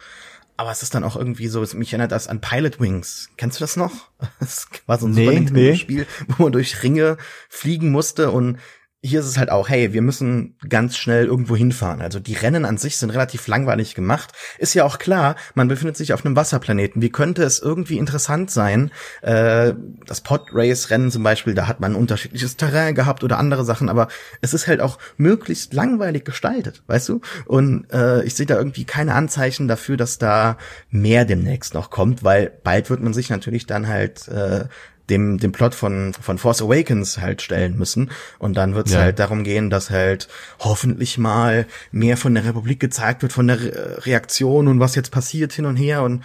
[0.57, 3.31] Aber es ist dann auch irgendwie so, mich erinnert das an Pilot Wings.
[3.37, 3.93] Kennst du das noch?
[4.41, 6.35] Das war so ein nee, Super Nintendo-Spiel, nee.
[6.37, 7.17] wo man durch Ringe
[7.49, 8.59] fliegen musste und
[9.05, 12.01] hier ist es halt auch, hey, wir müssen ganz schnell irgendwo hinfahren.
[12.01, 14.33] Also die Rennen an sich sind relativ langweilig gemacht.
[14.59, 17.03] Ist ja auch klar, man befindet sich auf einem Wasserplaneten.
[17.03, 18.91] Wie könnte es irgendwie interessant sein?
[19.21, 19.75] Äh,
[20.07, 24.09] das Pod-Race-Rennen zum Beispiel, da hat man unterschiedliches Terrain gehabt oder andere Sachen, aber
[24.41, 27.21] es ist halt auch möglichst langweilig gestaltet, weißt du?
[27.45, 30.57] Und äh, ich sehe da irgendwie keine Anzeichen dafür, dass da
[30.89, 34.65] mehr demnächst noch kommt, weil bald wird man sich natürlich dann halt äh,
[35.11, 38.11] dem, dem Plot von, von Force Awakens halt stellen müssen.
[38.39, 39.01] Und dann wird es ja.
[39.01, 40.29] halt darum gehen, dass halt
[40.61, 45.11] hoffentlich mal mehr von der Republik gezeigt wird, von der Re Reaktion und was jetzt
[45.11, 46.03] passiert hin und her.
[46.03, 46.25] Und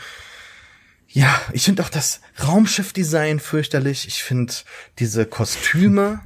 [1.08, 4.08] ja, ich finde auch das Raumschiffdesign fürchterlich.
[4.08, 4.54] Ich finde
[5.00, 6.22] diese Kostüme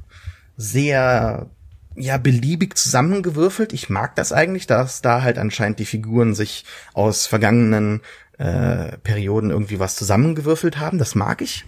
[0.57, 1.49] sehr
[1.95, 3.73] ja beliebig zusammengewürfelt.
[3.73, 8.01] Ich mag das eigentlich, dass da halt anscheinend die Figuren sich aus vergangenen
[8.37, 10.97] äh, Perioden irgendwie was zusammengewürfelt haben.
[10.97, 11.65] Das mag ich.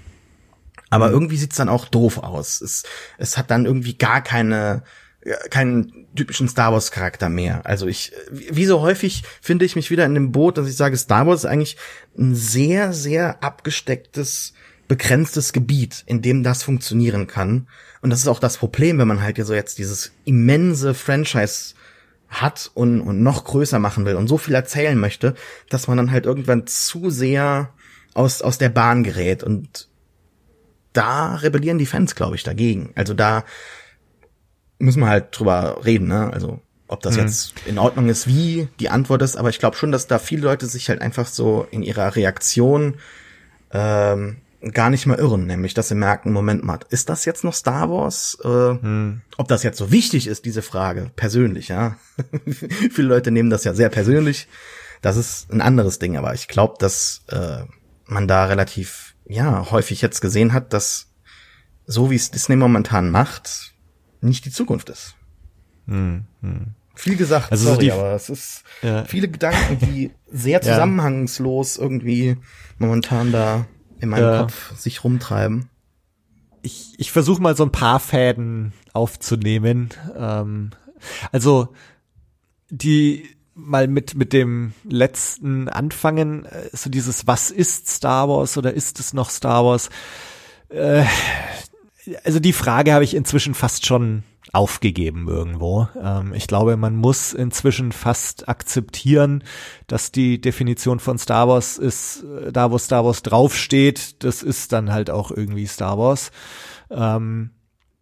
[0.95, 1.13] Aber mhm.
[1.13, 2.62] irgendwie sieht's dann auch doof aus.
[2.62, 2.84] Es,
[3.17, 4.84] es hat dann irgendwie gar keine,
[5.49, 7.65] keinen typischen Star Wars Charakter mehr.
[7.65, 10.95] Also ich, wie so häufig finde ich mich wieder in dem Boot, dass ich sage,
[10.95, 11.75] Star Wars ist eigentlich
[12.17, 14.53] ein sehr, sehr abgestecktes,
[14.88, 17.67] begrenztes Gebiet, in dem das funktionieren kann.
[18.01, 21.73] Und das ist auch das Problem, wenn man halt so jetzt dieses immense Franchise
[22.29, 25.36] hat und, und noch größer machen will und so viel erzählen möchte,
[25.69, 27.73] dass man dann halt irgendwann zu sehr
[28.13, 29.89] aus, aus der Bahn gerät und
[30.97, 32.91] da rebellieren die Fans, glaube ich, dagegen.
[32.95, 33.43] Also da
[34.79, 36.31] müssen wir halt drüber reden, ne?
[36.34, 37.21] Also ob das mhm.
[37.21, 40.43] jetzt in Ordnung ist, wie die Antwort ist, aber ich glaube schon, dass da viele
[40.43, 42.95] Leute sich halt einfach so in ihrer Reaktion
[43.71, 44.38] ähm,
[44.71, 47.89] gar nicht mehr irren, nämlich dass sie merken, Moment mal, ist das jetzt noch Star
[47.89, 48.38] Wars?
[48.43, 49.21] Äh, hm.
[49.38, 51.97] Ob das jetzt so wichtig ist, diese Frage, persönlich, ja.
[52.91, 54.47] viele Leute nehmen das ja sehr persönlich.
[55.01, 57.63] Das ist ein anderes Ding, aber ich glaube, dass äh,
[58.05, 61.11] man da relativ ja, häufig jetzt gesehen hat, dass
[61.85, 63.73] so wie es Disney momentan macht,
[64.21, 65.15] nicht die Zukunft ist.
[65.88, 66.73] Hm, hm.
[66.95, 69.03] Viel gesagt, also sorry, so aber es ist ja.
[69.03, 72.38] viele Gedanken, die sehr zusammenhangslos irgendwie
[72.77, 73.65] momentan da
[73.99, 74.41] in meinem ja.
[74.41, 75.69] Kopf sich rumtreiben.
[76.61, 79.89] Ich, ich versuche mal so ein paar Fäden aufzunehmen.
[80.17, 80.71] Ähm,
[81.31, 81.73] also
[82.69, 88.73] die mal mit, mit dem letzten anfangen, äh, so dieses, was ist Star Wars oder
[88.73, 89.89] ist es noch Star Wars?
[90.69, 91.05] Äh,
[92.23, 95.87] also die Frage habe ich inzwischen fast schon aufgegeben irgendwo.
[96.01, 99.43] Ähm, ich glaube, man muss inzwischen fast akzeptieren,
[99.87, 104.71] dass die Definition von Star Wars ist, äh, da wo Star Wars draufsteht, das ist
[104.71, 106.31] dann halt auch irgendwie Star Wars.
[106.91, 107.51] Ähm,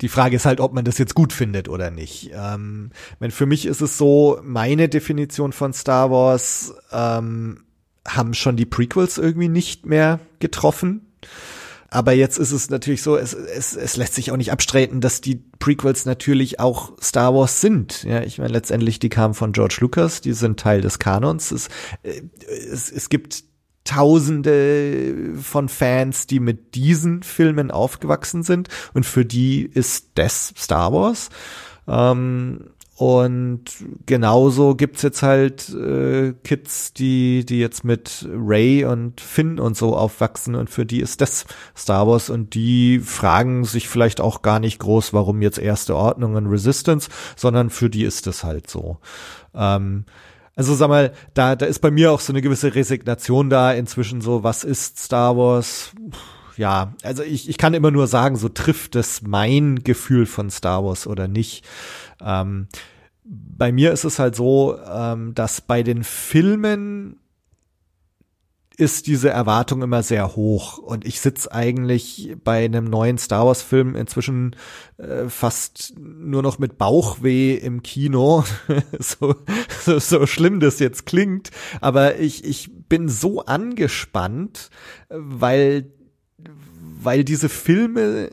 [0.04, 2.32] die Frage ist halt, ob man das jetzt gut findet oder nicht.
[2.34, 7.64] Ähm, wenn für mich ist es so, meine Definition von Star Wars ähm,
[8.06, 11.14] haben schon die Prequels irgendwie nicht mehr getroffen.
[11.90, 15.22] Aber jetzt ist es natürlich so, es, es, es lässt sich auch nicht abstreiten, dass
[15.22, 18.04] die Prequels natürlich auch Star Wars sind.
[18.04, 21.52] Ja, ich meine, letztendlich, die kamen von George Lucas, die sind Teil des Kanons.
[21.52, 21.70] Es,
[22.02, 23.46] äh, es, es gibt
[23.84, 30.94] Tausende von Fans, die mit diesen Filmen aufgewachsen sind und für die ist das Star
[30.94, 31.30] Wars.
[31.88, 33.64] Ähm, und
[34.06, 39.98] genauso gibt's jetzt halt äh, Kids, die, die jetzt mit Ray und Finn und so
[39.98, 44.60] aufwachsen und für die ist das Star Wars und die fragen sich vielleicht auch gar
[44.60, 49.00] nicht groß, warum jetzt erste Ordnung und Resistance, sondern für die ist es halt so.
[49.56, 50.06] Ähm,
[50.56, 54.22] also sag mal, da, da ist bei mir auch so eine gewisse Resignation da inzwischen
[54.22, 55.92] so, was ist Star Wars?
[56.58, 60.86] Ja, also ich, ich kann immer nur sagen, so trifft es mein Gefühl von Star
[60.86, 61.66] Wars oder nicht.
[62.22, 62.68] Ähm,
[63.24, 67.20] bei mir ist es halt so, ähm, dass bei den Filmen
[68.78, 70.78] ist diese Erwartung immer sehr hoch.
[70.78, 74.56] Und ich sitz eigentlich bei einem neuen Star Wars Film inzwischen
[74.98, 78.44] äh, fast nur noch mit Bauchweh im Kino.
[79.00, 79.36] So,
[79.84, 81.52] so so schlimm das jetzt klingt.
[81.82, 84.70] Aber ich ich bin so angespannt
[85.10, 85.92] weil
[87.04, 88.32] weil diese Filme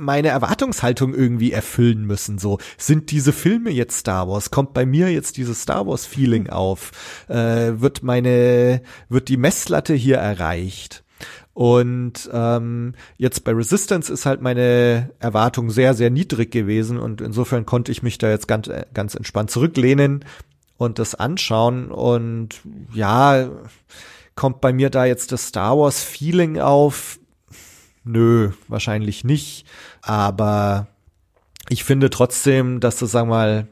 [0.00, 2.38] meine Erwartungshaltung irgendwie erfüllen müssen.
[2.38, 4.50] So sind diese Filme jetzt Star Wars?
[4.50, 6.92] Kommt bei mir jetzt dieses Star Wars Feeling auf?
[7.28, 11.04] Äh, wird meine wird die Messlatte hier erreicht?
[11.52, 17.66] Und ähm, jetzt bei Resistance ist halt meine Erwartung sehr, sehr niedrig gewesen und insofern
[17.66, 20.24] konnte ich mich da jetzt ganz, ganz entspannt zurücklehnen
[20.78, 21.90] und das anschauen.
[21.90, 22.62] Und
[22.94, 23.50] ja,
[24.36, 27.19] kommt bei mir da jetzt das Star Wars Feeling auf?
[28.04, 29.66] Nö, wahrscheinlich nicht.
[30.02, 30.88] Aber
[31.68, 33.68] ich finde trotzdem, dass das, sagen wir mal,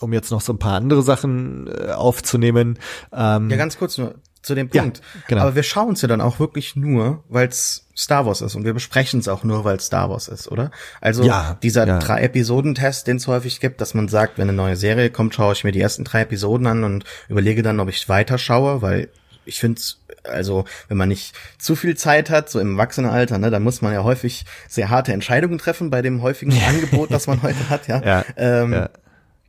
[0.00, 2.78] um jetzt noch so ein paar andere Sachen äh, aufzunehmen.
[3.12, 4.98] Ähm, ja, ganz kurz nur zu dem Punkt.
[4.98, 5.42] Ja, genau.
[5.42, 8.64] Aber wir schauen es ja dann auch wirklich nur, weil es Star Wars ist und
[8.64, 10.70] wir besprechen es auch nur, weil es Star Wars ist, oder?
[11.02, 11.98] Also ja, dieser ja.
[11.98, 15.52] drei Episoden-Test, den es häufig gibt, dass man sagt, wenn eine neue Serie kommt, schaue
[15.52, 19.10] ich mir die ersten drei Episoden an und überlege dann, ob ich weiter schaue, weil
[19.44, 19.80] ich finde
[20.24, 23.92] also wenn man nicht zu viel Zeit hat, so im Erwachsenenalter, ne, dann muss man
[23.92, 28.02] ja häufig sehr harte Entscheidungen treffen bei dem häufigen Angebot, das man heute hat, ja.
[28.02, 28.90] ja, ähm, ja.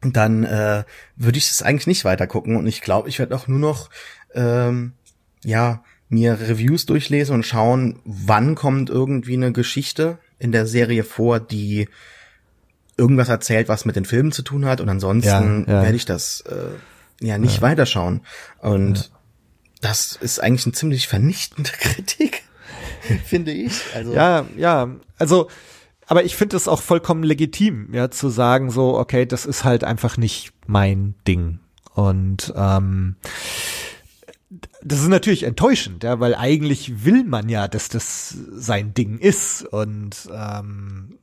[0.03, 0.83] Dann äh,
[1.15, 3.89] würde ich es eigentlich nicht weiter gucken und ich glaube, ich werde auch nur noch
[4.33, 4.93] ähm,
[5.43, 11.39] ja mir Reviews durchlesen und schauen, wann kommt irgendwie eine Geschichte in der Serie vor,
[11.39, 11.87] die
[12.97, 15.83] irgendwas erzählt, was mit den Filmen zu tun hat und ansonsten ja, ja.
[15.83, 17.61] werde ich das äh, ja nicht ja.
[17.61, 18.21] weiterschauen
[18.59, 19.11] und
[19.81, 22.43] das ist eigentlich eine ziemlich vernichtende Kritik,
[23.25, 23.81] finde ich.
[23.93, 25.49] Also ja, ja, also
[26.07, 29.85] aber ich finde es auch vollkommen legitim, ja, zu sagen so, okay, das ist halt
[29.85, 31.59] einfach nicht mein Ding.
[31.93, 33.15] Und ähm,
[34.83, 39.63] das ist natürlich enttäuschend, ja, weil eigentlich will man ja, dass das sein Ding ist.
[39.63, 41.17] Und ähm,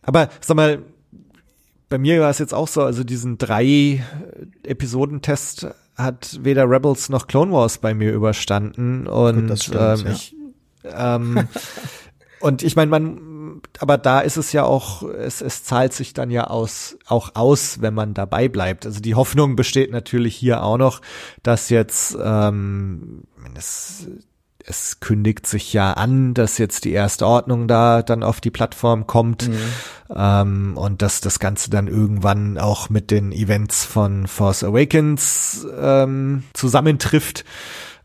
[0.00, 0.82] aber sag mal,
[1.90, 4.02] bei mir war es jetzt auch so, also diesen drei
[4.62, 5.66] Episodentest
[5.98, 10.12] hat weder Rebels noch Clone Wars bei mir überstanden und Gut, stimmt, ähm, ja.
[10.12, 10.36] ich
[10.84, 11.48] ähm,
[12.40, 16.30] und ich meine, man, aber da ist es ja auch, es, es zahlt sich dann
[16.30, 18.86] ja aus, auch aus, wenn man dabei bleibt.
[18.86, 21.00] Also die Hoffnung besteht natürlich hier auch noch,
[21.42, 23.24] dass jetzt ähm,
[23.56, 24.06] es
[24.64, 29.06] es kündigt sich ja an, dass jetzt die erste Ordnung da dann auf die Plattform
[29.06, 29.58] kommt mhm.
[30.14, 36.44] ähm, und dass das Ganze dann irgendwann auch mit den Events von Force Awakens ähm,
[36.54, 37.44] zusammentrifft.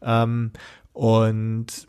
[0.02, 0.52] Ähm,
[0.94, 1.88] und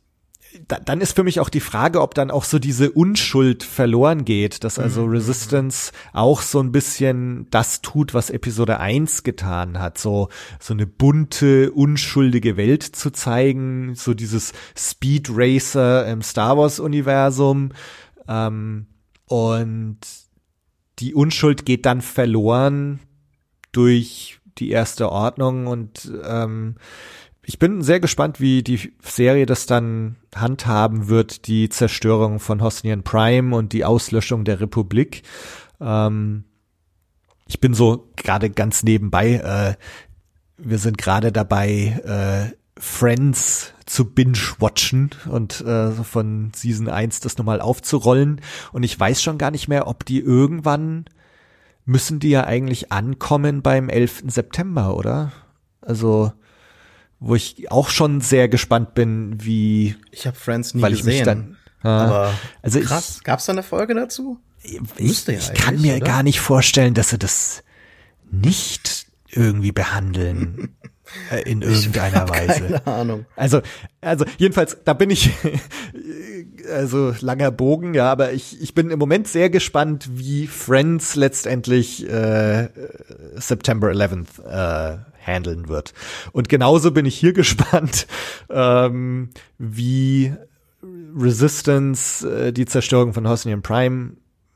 [0.69, 4.25] da, dann ist für mich auch die Frage, ob dann auch so diese Unschuld verloren
[4.25, 5.13] geht, dass also mhm.
[5.13, 10.29] Resistance auch so ein bisschen das tut, was Episode 1 getan hat, so,
[10.61, 17.71] so eine bunte, unschuldige Welt zu zeigen, so dieses Speed Racer im Star Wars Universum,
[18.29, 18.87] ähm,
[19.27, 19.99] und
[20.99, 23.01] die Unschuld geht dann verloren
[23.73, 26.77] durch die erste Ordnung und ähm,
[27.47, 33.03] ich bin sehr gespannt, wie die Serie das dann handhaben wird, die Zerstörung von Hosnian
[33.03, 35.23] Prime und die Auslöschung der Republik.
[35.81, 36.45] Ähm,
[37.47, 39.75] ich bin so gerade ganz nebenbei, äh,
[40.57, 47.61] wir sind gerade dabei, äh, Friends zu binge-watchen und äh, von Season 1 das nochmal
[47.61, 48.41] aufzurollen.
[48.73, 51.05] Und ich weiß schon gar nicht mehr, ob die irgendwann
[51.85, 54.25] müssen die ja eigentlich ankommen beim 11.
[54.27, 55.33] September, oder?
[55.83, 56.33] Also
[57.21, 59.97] wo ich auch schon sehr gespannt bin, wie.
[60.11, 61.09] Ich habe Friends nie weil gesehen.
[61.09, 64.39] Ich mich dann, aber also krass, ich, gab's da eine Folge dazu?
[64.63, 66.07] Ich, ja ich kann mir oder?
[66.07, 67.63] gar nicht vorstellen, dass sie das
[68.31, 70.75] nicht irgendwie behandeln.
[71.31, 72.61] Äh, in irgendeiner Weise.
[72.61, 73.27] Keine Ahnung.
[73.37, 73.61] Also,
[74.01, 75.31] also jedenfalls, da bin ich,
[76.73, 82.09] also langer Bogen, ja, aber ich, ich bin im Moment sehr gespannt, wie Friends letztendlich
[82.09, 82.69] äh,
[83.37, 85.93] September 11th äh, handeln wird.
[86.33, 88.07] Und genauso bin ich hier gespannt,
[88.51, 90.35] ähm, wie
[91.17, 94.13] Resistance äh, die Zerstörung von Hosnian Prime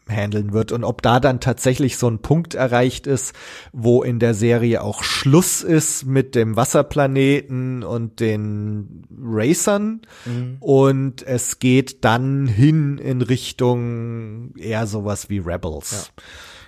[0.08, 3.34] handeln wird und ob da dann tatsächlich so ein Punkt erreicht ist,
[3.72, 10.56] wo in der Serie auch Schluss ist mit dem Wasserplaneten und den Racern mhm.
[10.60, 16.10] und es geht dann hin in Richtung eher sowas wie Rebels.
[16.16, 16.22] Ja.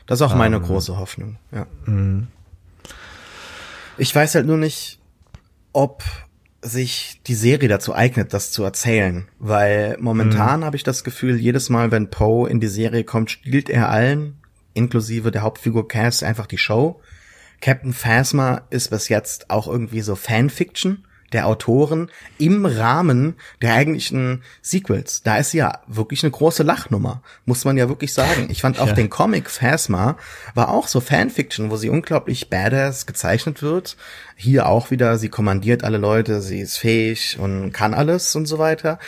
[0.06, 1.66] Das ist auch meine ähm, große Hoffnung, ja.
[1.86, 2.28] Mhm.
[4.00, 4.98] Ich weiß halt nur nicht,
[5.74, 6.02] ob
[6.62, 10.64] sich die Serie dazu eignet, das zu erzählen, weil momentan mhm.
[10.64, 14.38] habe ich das Gefühl, jedes Mal, wenn Poe in die Serie kommt, spielt er allen,
[14.72, 17.02] inklusive der Hauptfigur Cass, einfach die Show.
[17.60, 24.42] Captain Phasma ist bis jetzt auch irgendwie so Fanfiction der Autoren im Rahmen der eigentlichen
[24.62, 25.22] Sequels.
[25.22, 28.48] Da ist ja wirklich eine große Lachnummer, muss man ja wirklich sagen.
[28.50, 28.92] Ich fand auch ja.
[28.94, 30.16] den Comic Phasma
[30.54, 33.96] war auch so Fanfiction, wo sie unglaublich badass gezeichnet wird.
[34.36, 38.58] Hier auch wieder, sie kommandiert alle Leute, sie ist fähig und kann alles und so
[38.58, 38.98] weiter.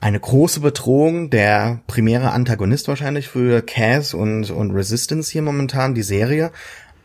[0.00, 6.02] Eine große Bedrohung, der primäre Antagonist wahrscheinlich für Cass und, und Resistance hier momentan, die
[6.02, 6.52] Serie.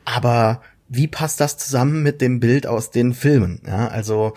[0.05, 3.61] Aber wie passt das zusammen mit dem Bild aus den Filmen?
[3.65, 4.33] Ja, also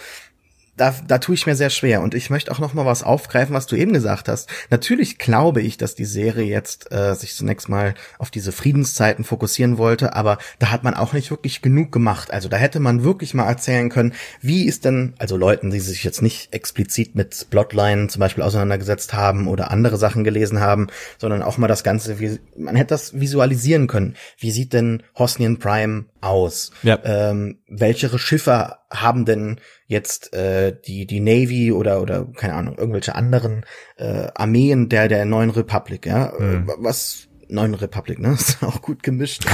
[0.79, 2.01] da, da tue ich mir sehr schwer.
[2.01, 4.49] Und ich möchte auch noch mal was aufgreifen, was du eben gesagt hast.
[4.71, 9.79] Natürlich glaube ich, dass die Serie jetzt äh, sich zunächst mal auf diese Friedenszeiten fokussieren
[9.79, 12.33] wollte, aber da hat man auch nicht wirklich genug gemacht.
[12.33, 16.05] Also da hätte man wirklich mal erzählen können, wie ist denn, also Leuten, die sich
[16.05, 20.89] jetzt nicht explizit mit Plotline zum Beispiel auseinandergesetzt haben oder andere Sachen gelesen haben,
[21.19, 24.15] sondern auch mal das Ganze, wie, man hätte das visualisieren können.
[24.39, 26.71] Wie sieht denn Hosnian Prime aus?
[26.83, 26.99] Ja.
[27.05, 33.15] Ähm, welche Schiffe haben denn jetzt äh, die die Navy oder oder keine Ahnung irgendwelche
[33.15, 33.65] anderen
[33.97, 36.33] äh, Armeen der der neuen Republik ja?
[36.39, 36.71] Mhm.
[36.79, 37.25] was?
[37.51, 38.33] Neuen Republik ne?
[38.35, 39.47] Ist auch gut gemischt.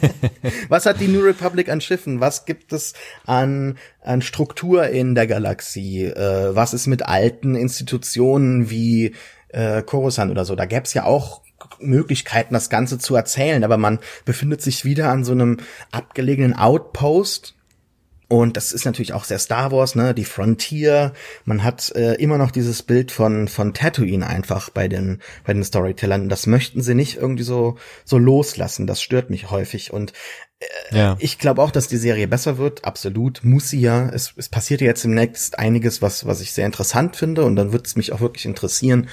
[0.68, 2.20] Was hat die New Republic an Schiffen?
[2.20, 2.94] Was gibt es
[3.26, 6.04] an an Struktur in der Galaxie?
[6.04, 9.16] Äh, was ist mit alten Institutionen wie
[9.48, 10.54] äh, Coruscant oder so?
[10.54, 11.43] Da gäb's ja auch
[11.80, 15.58] Möglichkeiten, das Ganze zu erzählen, aber man befindet sich wieder an so einem
[15.90, 17.54] abgelegenen Outpost
[18.28, 20.14] und das ist natürlich auch sehr Star Wars, ne?
[20.14, 21.12] Die Frontier.
[21.44, 25.62] Man hat äh, immer noch dieses Bild von von Tatooine einfach bei den bei den
[25.62, 26.28] Storytellern.
[26.28, 28.86] Das möchten sie nicht irgendwie so so loslassen.
[28.86, 29.92] Das stört mich häufig.
[29.92, 30.14] Und
[30.58, 31.16] äh, ja.
[31.20, 32.84] ich glaube auch, dass die Serie besser wird.
[32.84, 34.08] Absolut muss sie ja.
[34.08, 37.44] Es, es passiert ja jetzt im Next einiges, was was ich sehr interessant finde.
[37.44, 39.08] Und dann wird es mich auch wirklich interessieren.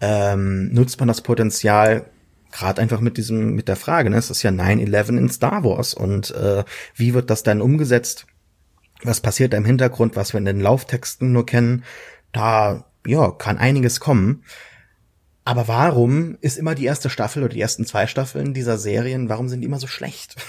[0.00, 2.06] Ähm, nutzt man das Potenzial
[2.52, 4.16] gerade einfach mit diesem mit der Frage, ne?
[4.16, 8.26] Es ist ja 9/11 in Star Wars und äh, wie wird das dann umgesetzt?
[9.02, 11.84] was passiert da im Hintergrund, was wir in den Lauftexten nur kennen,
[12.32, 14.44] da, ja, kann einiges kommen.
[15.44, 19.48] Aber warum ist immer die erste Staffel oder die ersten zwei Staffeln dieser Serien, warum
[19.48, 20.36] sind die immer so schlecht?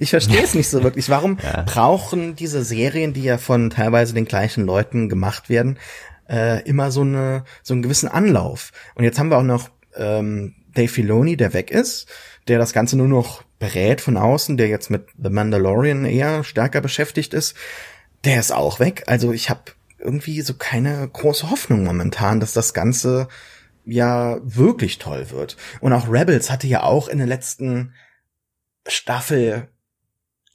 [0.00, 1.10] Ich verstehe es nicht so wirklich.
[1.10, 1.60] Warum ja.
[1.66, 5.76] brauchen diese Serien, die ja von teilweise den gleichen Leuten gemacht werden,
[6.28, 8.72] äh, immer so eine so einen gewissen Anlauf?
[8.94, 12.08] Und jetzt haben wir auch noch ähm, Dave Filoni, der weg ist,
[12.48, 16.80] der das Ganze nur noch berät von außen, der jetzt mit The Mandalorian eher stärker
[16.80, 17.56] beschäftigt ist,
[18.24, 19.04] der ist auch weg.
[19.06, 19.62] Also ich habe
[19.98, 23.28] irgendwie so keine große Hoffnung momentan, dass das Ganze
[23.84, 25.56] ja wirklich toll wird.
[25.80, 27.94] Und auch Rebels hatte ja auch in der letzten
[28.86, 29.68] Staffel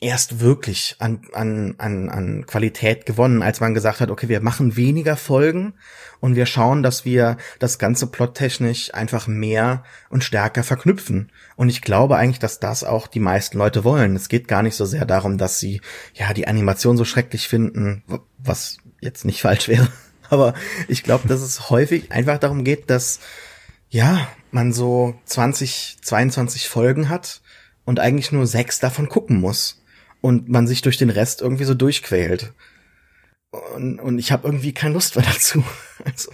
[0.02, 4.76] erst wirklich an, an, an, an Qualität gewonnen, als man gesagt hat, okay, wir machen
[4.76, 5.76] weniger Folgen
[6.20, 11.32] und wir schauen, dass wir das Ganze plottechnisch einfach mehr und stärker verknüpfen.
[11.56, 14.16] Und ich glaube eigentlich, dass das auch die meisten Leute wollen.
[14.16, 15.82] Es geht gar nicht so sehr darum, dass sie
[16.16, 18.04] ja die Animation so schrecklich finden,
[18.39, 19.88] was jetzt nicht falsch wäre.
[20.32, 20.56] Aber
[20.88, 23.20] ich glaube, dass es häufig einfach darum geht, dass
[23.89, 27.41] ja, man so 20, 22 Folgen hat
[27.86, 29.80] und eigentlich nur sechs davon gucken muss
[30.22, 32.53] und man sich durch den Rest irgendwie so durchquält.
[33.76, 35.63] Und, und ich habe irgendwie keine Lust mehr dazu.
[36.05, 36.32] Also,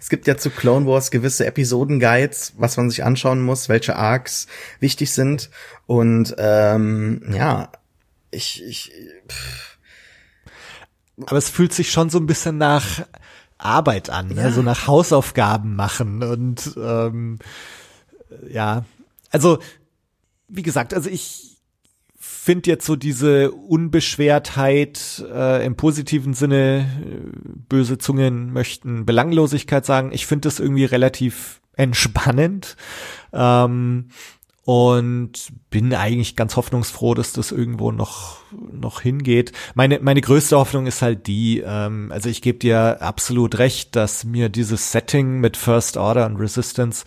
[0.00, 4.46] es gibt ja zu Clone Wars gewisse Episoden-Guides, was man sich anschauen muss, welche Arcs
[4.80, 5.50] wichtig sind.
[5.86, 7.70] Und ähm, ja,
[8.30, 8.92] ich, ich
[9.28, 9.78] pff.
[11.26, 13.04] Aber es fühlt sich schon so ein bisschen nach
[13.58, 14.34] Arbeit an, ne?
[14.34, 14.42] ja.
[14.44, 14.52] ne?
[14.52, 17.38] so nach Hausaufgaben machen und ähm,
[18.48, 18.84] ja,
[19.30, 19.58] also
[20.48, 21.51] wie gesagt, also ich
[22.44, 27.38] finde jetzt so diese Unbeschwertheit äh, im positiven Sinne, äh,
[27.68, 30.10] böse Zungen möchten Belanglosigkeit sagen.
[30.12, 32.76] Ich finde das irgendwie relativ entspannend.
[33.32, 34.08] Ähm,
[34.64, 38.38] und bin eigentlich ganz hoffnungsfroh, dass das irgendwo noch
[38.72, 39.52] noch hingeht.
[39.74, 44.24] Meine meine größte Hoffnung ist halt die, ähm, also ich gebe dir absolut recht, dass
[44.24, 47.04] mir dieses Setting mit First Order und Resistance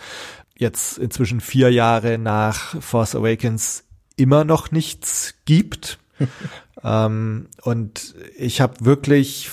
[0.58, 3.85] jetzt inzwischen vier Jahre nach Force Awakens
[4.16, 6.00] immer noch nichts gibt.
[6.84, 9.52] ähm, und ich habe wirklich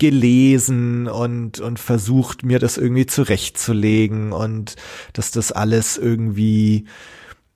[0.00, 4.76] gelesen und und versucht mir das irgendwie zurechtzulegen und
[5.12, 6.86] dass das alles irgendwie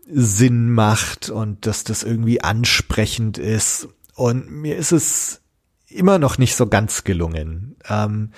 [0.07, 5.41] Sinn macht und dass das irgendwie ansprechend ist und mir ist es
[5.89, 8.33] immer noch nicht so ganz gelungen ähm,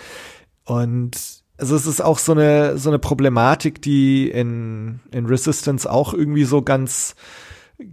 [0.64, 1.18] und
[1.58, 6.44] also es ist auch so eine so eine Problematik, die in in Resistance auch irgendwie
[6.44, 7.16] so ganz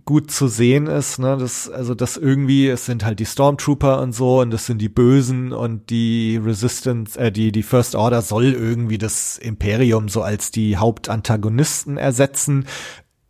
[0.05, 4.13] gut zu sehen ist, ne, das, also das irgendwie, es sind halt die Stormtrooper und
[4.13, 8.53] so und das sind die Bösen und die Resistance, äh, die, die First Order soll
[8.53, 12.65] irgendwie das Imperium so als die Hauptantagonisten ersetzen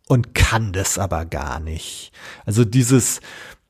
[0.08, 2.12] und kann das aber gar nicht.
[2.44, 3.20] Also dieses,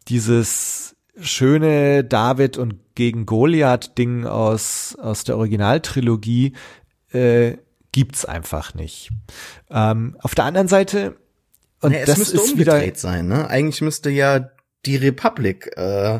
[0.08, 6.52] dieses schöne David und gegen Goliath Ding aus, aus der Originaltrilogie,
[7.12, 7.56] äh,
[7.92, 9.10] gibt's einfach nicht.
[9.70, 11.16] Ähm, auf der anderen Seite,
[11.84, 13.48] und ja, es das müsste ist umgedreht wieder, sein, ne?
[13.48, 14.50] Eigentlich müsste ja
[14.86, 16.16] die Republik äh,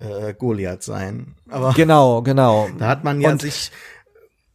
[0.00, 1.34] äh, Goliath sein.
[1.48, 2.68] Aber genau, genau.
[2.78, 3.70] da hat man ja Und- sich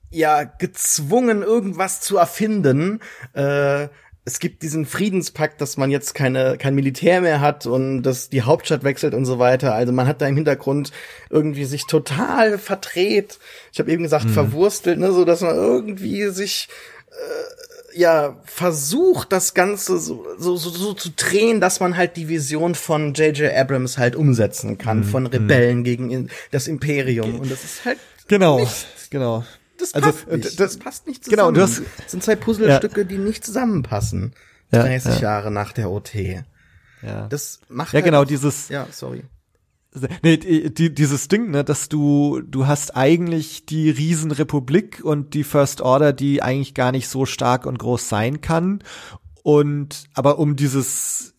[0.10, 3.00] ja gezwungen, irgendwas zu erfinden.
[3.34, 3.88] Äh,
[4.26, 8.44] es gibt diesen Friedenspakt, dass man jetzt keine kein Militär mehr hat und dass die
[8.44, 9.74] Hauptstadt wechselt und so weiter.
[9.74, 10.92] Also man hat da im Hintergrund
[11.30, 13.40] irgendwie sich total verdreht.
[13.74, 16.70] Ich habe eben gesagt verwurstelt, ne, so dass man irgendwie sich
[17.10, 22.28] äh, ja versucht, das Ganze so, so, so, so zu drehen, dass man halt die
[22.30, 23.54] Vision von J.J.
[23.56, 27.40] Abrams halt umsetzen kann, von Rebellen gegen das Imperium.
[27.40, 29.44] Und das ist halt Genau, nicht genau.
[29.78, 30.46] das Also, passt äh, nicht.
[30.46, 31.56] das- Das, passt nicht genau, zusammen.
[31.56, 34.34] du hast- das sind zwei Puzzlestücke, die nicht zusammenpassen.
[34.72, 35.22] Ja, 30 ja.
[35.22, 36.44] Jahre nach der OT.
[37.02, 39.24] Ja, Das macht ja halt genau, dieses, Ja, sorry.
[40.24, 45.44] Nee, die, die, dieses Ding, ne, dass du, du hast eigentlich die Riesenrepublik und die
[45.44, 48.84] First Order, die eigentlich gar nicht so stark und groß sein kann.
[49.44, 51.34] Und, aber um dieses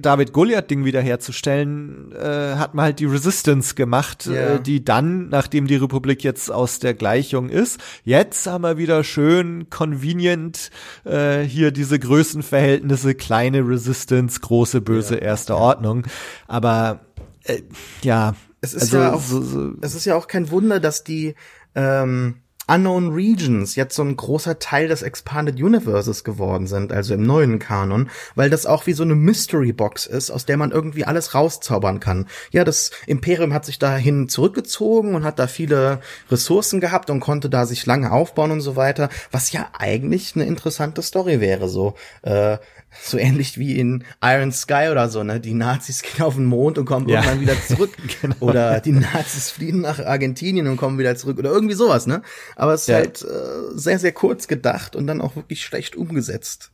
[0.00, 4.54] David Goliath-Ding wiederherzustellen, äh, hat man halt die Resistance gemacht, Ja.
[4.54, 9.04] äh, die dann, nachdem die Republik jetzt aus der Gleichung ist, jetzt haben wir wieder
[9.04, 10.70] schön convenient
[11.04, 16.04] äh, hier diese Größenverhältnisse, kleine Resistance, große böse erste Ordnung.
[16.48, 17.00] Aber
[17.44, 17.62] äh,
[18.02, 21.04] ja, Es ist also ja auch, so, so, es ist ja auch kein Wunder, dass
[21.04, 21.34] die
[21.74, 22.36] ähm,
[22.66, 27.58] Unknown Regions jetzt so ein großer Teil des Expanded Universes geworden sind, also im neuen
[27.58, 31.34] Kanon, weil das auch wie so eine Mystery Box ist, aus der man irgendwie alles
[31.34, 32.26] rauszaubern kann.
[32.52, 37.50] Ja, das Imperium hat sich dahin zurückgezogen und hat da viele Ressourcen gehabt und konnte
[37.50, 41.94] da sich lange aufbauen und so weiter, was ja eigentlich eine interessante Story wäre, so
[42.22, 42.56] äh,
[43.02, 45.40] so ähnlich wie in Iron Sky oder so, ne?
[45.40, 47.16] Die Nazis gehen auf den Mond und kommen Ja.
[47.20, 47.90] irgendwann wieder zurück.
[48.20, 48.36] Genau.
[48.40, 51.38] Oder die Nazis fliehen nach Argentinien und kommen wieder zurück.
[51.38, 52.22] Oder irgendwie sowas, ne?
[52.56, 52.96] Aber es ist Ja.
[52.96, 56.70] halt äh, sehr, sehr kurz gedacht und dann auch wirklich schlecht umgesetzt.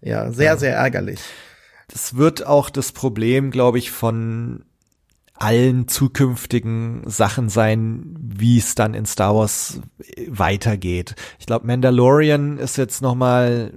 [0.00, 1.20] Ja, sehr, sehr ärgerlich.
[1.88, 4.64] das wird auch das Problem, glaube ich, von
[5.34, 9.80] allen zukünftigen Sachen sein, wie es dann in Star Wars
[10.28, 11.14] weitergeht.
[11.38, 13.72] Ich glaube, Mandalorian ist jetzt noch mal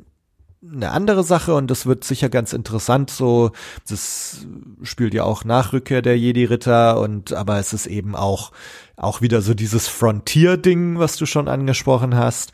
[0.71, 3.09] eine andere Sache und das wird sicher ganz interessant.
[3.09, 3.51] So,
[3.87, 4.45] das
[4.83, 8.51] spielt ja auch nach Rückkehr der Jedi-Ritter und aber es ist eben auch
[8.95, 12.51] auch wieder so dieses Frontier-Ding, was du schon angesprochen hast.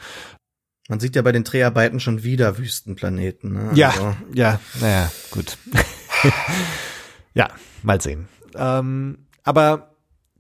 [0.88, 3.53] Man sieht ja bei den Dreharbeiten schon wieder Wüstenplaneten.
[3.53, 3.72] Ne?
[3.76, 5.57] Ja, Also, ja, naja, gut.
[7.36, 7.49] ja,
[7.84, 8.28] mal sehen.
[8.55, 9.95] Ähm, aber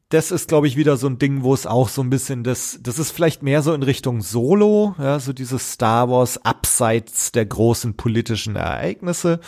[0.09, 2.79] das ist, glaube ich, wieder so ein Ding, wo es auch so ein bisschen das,
[2.81, 7.45] das ist vielleicht mehr so in Richtung Solo, ja, so dieses Star Wars abseits der
[7.45, 9.39] großen politischen Ereignisse.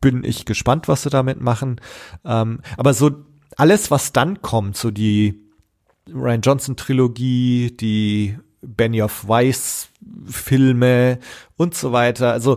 [0.00, 1.80] Bin ich gespannt, was sie damit machen.
[2.24, 3.10] Ähm, aber so
[3.56, 5.38] alles, was dann kommt, so die
[6.10, 9.90] Ryan Johnson Trilogie, die Benioff Weiss
[10.24, 11.18] Filme
[11.56, 12.32] und so weiter.
[12.32, 12.56] Also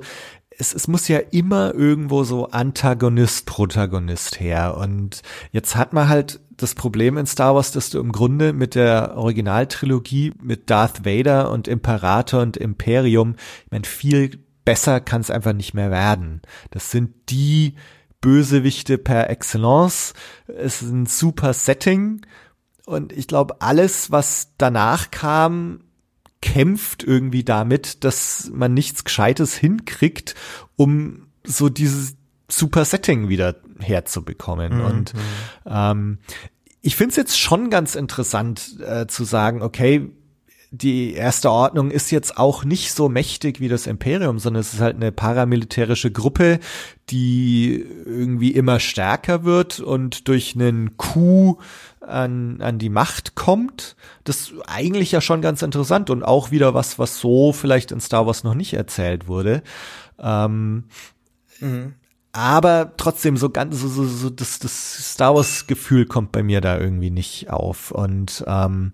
[0.58, 4.78] es, es muss ja immer irgendwo so Antagonist, Protagonist her.
[4.78, 5.22] Und
[5.52, 9.18] jetzt hat man halt das Problem in Star Wars, dass du im Grunde mit der
[9.18, 13.36] Originaltrilogie mit Darth Vader und Imperator und Imperium,
[13.66, 16.42] ich meine, viel besser kann es einfach nicht mehr werden.
[16.72, 17.76] Das sind die
[18.22, 20.14] Bösewichte per Excellence.
[20.48, 22.22] Es ist ein super Setting.
[22.86, 25.82] Und ich glaube, alles, was danach kam,
[26.42, 30.36] kämpft irgendwie damit, dass man nichts Gescheites hinkriegt,
[30.76, 32.16] um so dieses
[32.48, 34.82] super Setting wieder herzubekommen.
[34.82, 35.14] Und
[35.66, 36.20] ähm,
[36.82, 40.12] ich finde es jetzt schon ganz interessant äh, zu sagen, okay,
[40.72, 44.82] die erste Ordnung ist jetzt auch nicht so mächtig wie das Imperium, sondern es ist
[44.82, 46.60] halt eine paramilitärische Gruppe,
[47.10, 51.62] die irgendwie immer stärker wird und durch einen Coup
[52.02, 53.96] an, an die Macht kommt.
[54.24, 58.02] Das ist eigentlich ja schon ganz interessant und auch wieder was, was so vielleicht in
[58.02, 59.64] Star Wars noch nicht erzählt wurde.
[60.20, 60.86] Ähm,
[62.36, 66.60] aber trotzdem so ganz so, so, so das, das Star Wars Gefühl kommt bei mir
[66.60, 67.92] da irgendwie nicht auf.
[67.92, 68.92] Und ähm,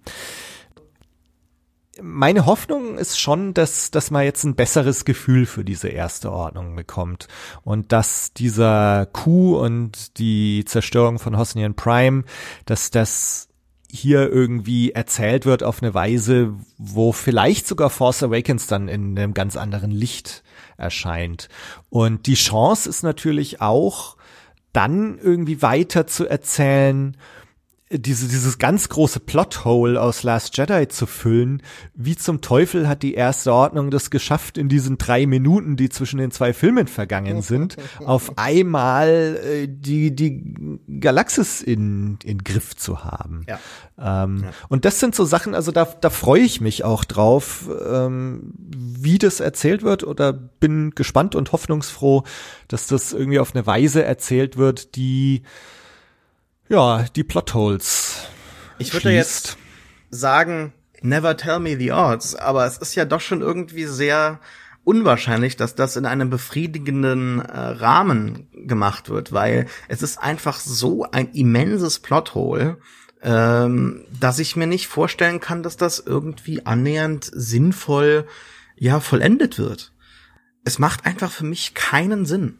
[2.00, 6.76] meine Hoffnung ist schon, dass, dass man jetzt ein besseres Gefühl für diese erste Ordnung
[6.76, 7.28] bekommt.
[7.64, 12.26] Und dass dieser Coup und die Zerstörung von Hosnian Prime,
[12.68, 13.48] dass das
[13.89, 19.34] hier irgendwie erzählt wird auf eine Weise, wo vielleicht sogar Force Awakens dann in einem
[19.34, 20.44] ganz anderen Licht
[20.82, 21.48] erscheint.
[21.90, 24.18] Und die Chance ist natürlich auch,
[24.74, 27.18] dann irgendwie weiter zu erzählen,
[27.92, 31.62] diese, dieses ganz große Plothole aus Last Jedi zu füllen.
[31.94, 36.18] Wie zum Teufel hat die erste Ordnung das geschafft, in diesen drei Minuten, die zwischen
[36.18, 43.04] den zwei Filmen vergangen sind, auf einmal äh, die, die Galaxis in, in Griff zu
[43.04, 43.46] haben.
[43.48, 43.60] Ja.
[44.00, 44.52] Ähm, ja.
[44.70, 49.18] Und das sind so Sachen, also da, da freue ich mich auch drauf, ähm, wie
[49.18, 52.24] das erzählt wird oder bin gespannt und hoffnungsfroh,
[52.68, 55.44] dass das irgendwie auf eine Weise erzählt wird, die
[56.72, 58.28] ja, die Plotholes.
[58.80, 59.58] Ich würde jetzt
[60.10, 64.40] sagen, never tell me the odds, aber es ist ja doch schon irgendwie sehr
[64.86, 71.06] unwahrscheinlich, dass das in einem befriedigenden äh, Rahmen gemacht wird, weil es ist einfach so
[71.12, 72.78] ein immenses Plothole,
[73.22, 78.26] ähm, dass ich mir nicht vorstellen kann, dass das irgendwie annähernd sinnvoll
[78.78, 79.92] ja vollendet wird.
[80.64, 82.60] Es macht einfach für mich keinen Sinn.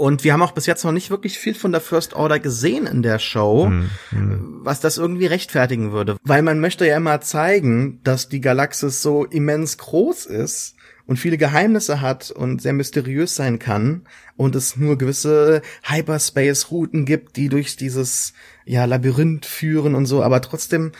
[0.00, 2.86] Und wir haben auch bis jetzt noch nicht wirklich viel von der First Order gesehen
[2.86, 4.60] in der Show, mhm.
[4.62, 6.16] was das irgendwie rechtfertigen würde.
[6.22, 10.74] Weil man möchte ja immer zeigen, dass die Galaxis so immens groß ist
[11.04, 14.06] und viele Geheimnisse hat und sehr mysteriös sein kann
[14.38, 18.32] und es nur gewisse Hyperspace-Routen gibt, die durch dieses
[18.64, 20.92] ja Labyrinth führen und so, aber trotzdem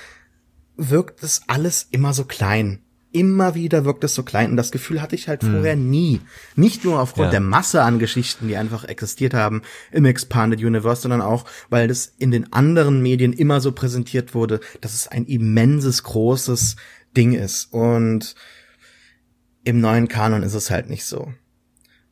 [0.77, 2.83] wirkt es alles immer so klein
[3.13, 5.53] immer wieder wirkt es so klein und das Gefühl hatte ich halt hm.
[5.53, 6.21] vorher nie.
[6.57, 7.31] Nicht nur aufgrund ja.
[7.33, 12.13] der Masse an Geschichten, die einfach existiert haben im Expanded Universe, sondern auch, weil das
[12.19, 16.77] in den anderen Medien immer so präsentiert wurde, dass es ein immenses, großes
[17.17, 17.73] Ding ist.
[17.73, 18.35] Und
[19.65, 21.33] im neuen Kanon ist es halt nicht so.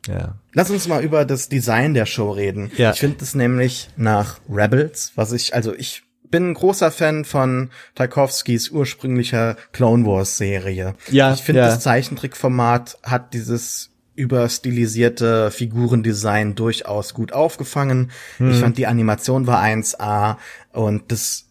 [0.07, 0.39] Ja.
[0.53, 2.71] Lass uns mal über das Design der Show reden.
[2.77, 2.93] Ja.
[2.93, 7.71] Ich finde es nämlich nach Rebels, was ich, also ich bin ein großer Fan von
[7.95, 10.95] Tarkovskis ursprünglicher Clone Wars Serie.
[11.11, 11.67] Ja, ich finde ja.
[11.67, 18.11] das Zeichentrickformat hat dieses überstilisierte Figurendesign durchaus gut aufgefangen.
[18.39, 18.51] Hm.
[18.51, 20.37] Ich fand die Animation war 1A
[20.73, 21.47] und das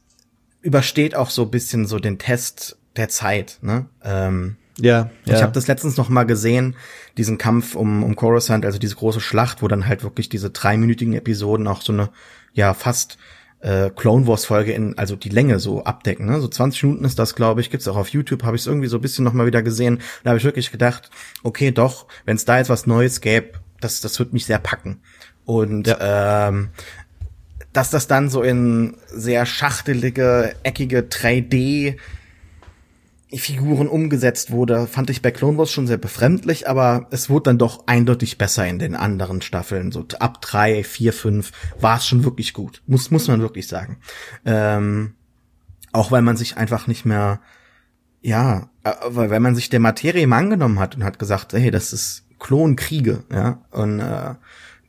[0.62, 3.60] übersteht auch so bisschen so den Test der Zeit.
[3.62, 3.86] Ne?
[4.04, 5.36] Ähm, ja, ja.
[5.36, 6.76] Ich habe das letztens noch mal gesehen,
[7.18, 11.14] diesen Kampf um, um Coruscant, also diese große Schlacht, wo dann halt wirklich diese dreiminütigen
[11.14, 12.10] Episoden auch so eine,
[12.54, 13.18] ja, fast
[13.62, 16.26] äh, Clone Wars Folge in, also die Länge so abdecken.
[16.26, 16.40] Ne?
[16.40, 18.88] So 20 Minuten ist das, glaube ich, gibt's auch auf YouTube, habe ich es irgendwie
[18.88, 20.00] so ein bisschen noch mal wieder gesehen.
[20.24, 21.10] Da habe ich wirklich gedacht,
[21.44, 25.02] okay, doch, wenn es da jetzt was Neues gäbe, das, das wird mich sehr packen.
[25.46, 26.50] Und ja.
[26.50, 26.70] ähm,
[27.74, 31.98] dass das dann so in sehr schachtelige, eckige 3D
[33.34, 37.58] Figuren umgesetzt wurde, fand ich bei Clone Wars schon sehr befremdlich, aber es wurde dann
[37.58, 39.92] doch eindeutig besser in den anderen Staffeln.
[39.92, 42.82] So ab drei, vier, fünf war es schon wirklich gut.
[42.88, 44.00] Muss, muss man wirklich sagen.
[44.46, 45.16] Ähm,
[45.92, 47.42] auch weil man sich einfach nicht mehr,
[48.22, 51.72] ja, äh, weil, weil man sich der Materie mal angenommen hat und hat gesagt, hey,
[51.72, 54.36] das ist Klonkriege, ja, und äh,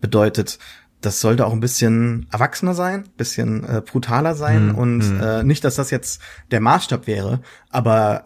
[0.01, 0.59] bedeutet,
[1.01, 5.20] das sollte auch ein bisschen erwachsener sein, bisschen äh, brutaler sein hm, und hm.
[5.20, 6.20] Äh, nicht, dass das jetzt
[6.51, 7.40] der Maßstab wäre,
[7.70, 8.24] aber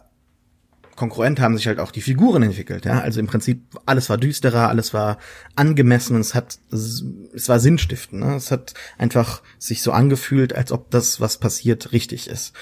[0.96, 3.00] konkurrent haben sich halt auch die Figuren entwickelt, ja.
[3.00, 5.18] Also im Prinzip alles war düsterer, alles war
[5.56, 8.36] angemessen und es hat, es war sinnstiftend, ne?
[8.36, 12.52] Es hat einfach sich so angefühlt, als ob das, was passiert, richtig ist.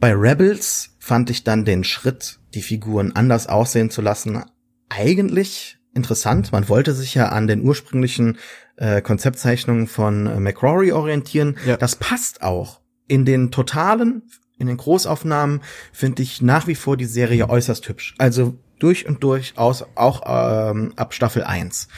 [0.00, 4.44] Bei Rebels fand ich dann den Schritt, die Figuren anders aussehen zu lassen,
[4.88, 6.52] eigentlich interessant.
[6.52, 8.38] Man wollte sich ja an den ursprünglichen
[8.76, 11.56] äh, Konzeptzeichnungen von äh, McCrory orientieren.
[11.66, 11.76] Ja.
[11.76, 12.80] Das passt auch.
[13.08, 14.22] In den totalen,
[14.58, 15.60] in den Großaufnahmen
[15.92, 18.14] finde ich nach wie vor die Serie äußerst hübsch.
[18.18, 21.88] Also durch und durch aus, auch ähm, ab Staffel 1.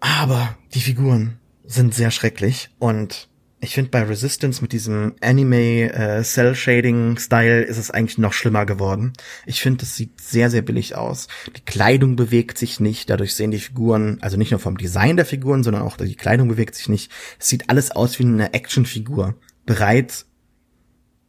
[0.00, 3.28] Aber die Figuren sind sehr schrecklich und
[3.60, 8.32] ich finde bei Resistance mit diesem Anime äh, Cell Shading Style ist es eigentlich noch
[8.32, 9.12] schlimmer geworden.
[9.46, 11.28] Ich finde, es sieht sehr sehr billig aus.
[11.56, 15.26] Die Kleidung bewegt sich nicht, dadurch sehen die Figuren, also nicht nur vom Design der
[15.26, 17.10] Figuren, sondern auch die Kleidung bewegt sich nicht.
[17.38, 19.34] Es sieht alles aus wie eine Actionfigur,
[19.66, 20.24] bereit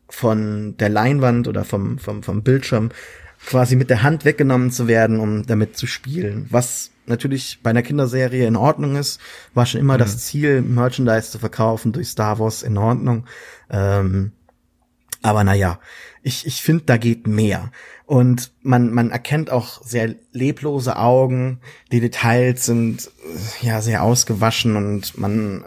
[0.08, 2.90] von der Leinwand oder vom vom vom Bildschirm
[3.44, 6.46] quasi mit der Hand weggenommen zu werden, um damit zu spielen.
[6.50, 9.20] Was natürlich bei einer Kinderserie in Ordnung ist,
[9.54, 10.00] war schon immer mhm.
[10.00, 13.26] das Ziel, Merchandise zu verkaufen durch Star Wars in Ordnung.
[13.70, 14.32] Ähm,
[15.22, 15.80] Aber naja,
[16.22, 17.72] ich, ich finde, da geht mehr.
[18.06, 21.60] Und man, man erkennt auch sehr leblose Augen,
[21.92, 23.08] die Details sind
[23.62, 25.66] äh, ja sehr ausgewaschen und man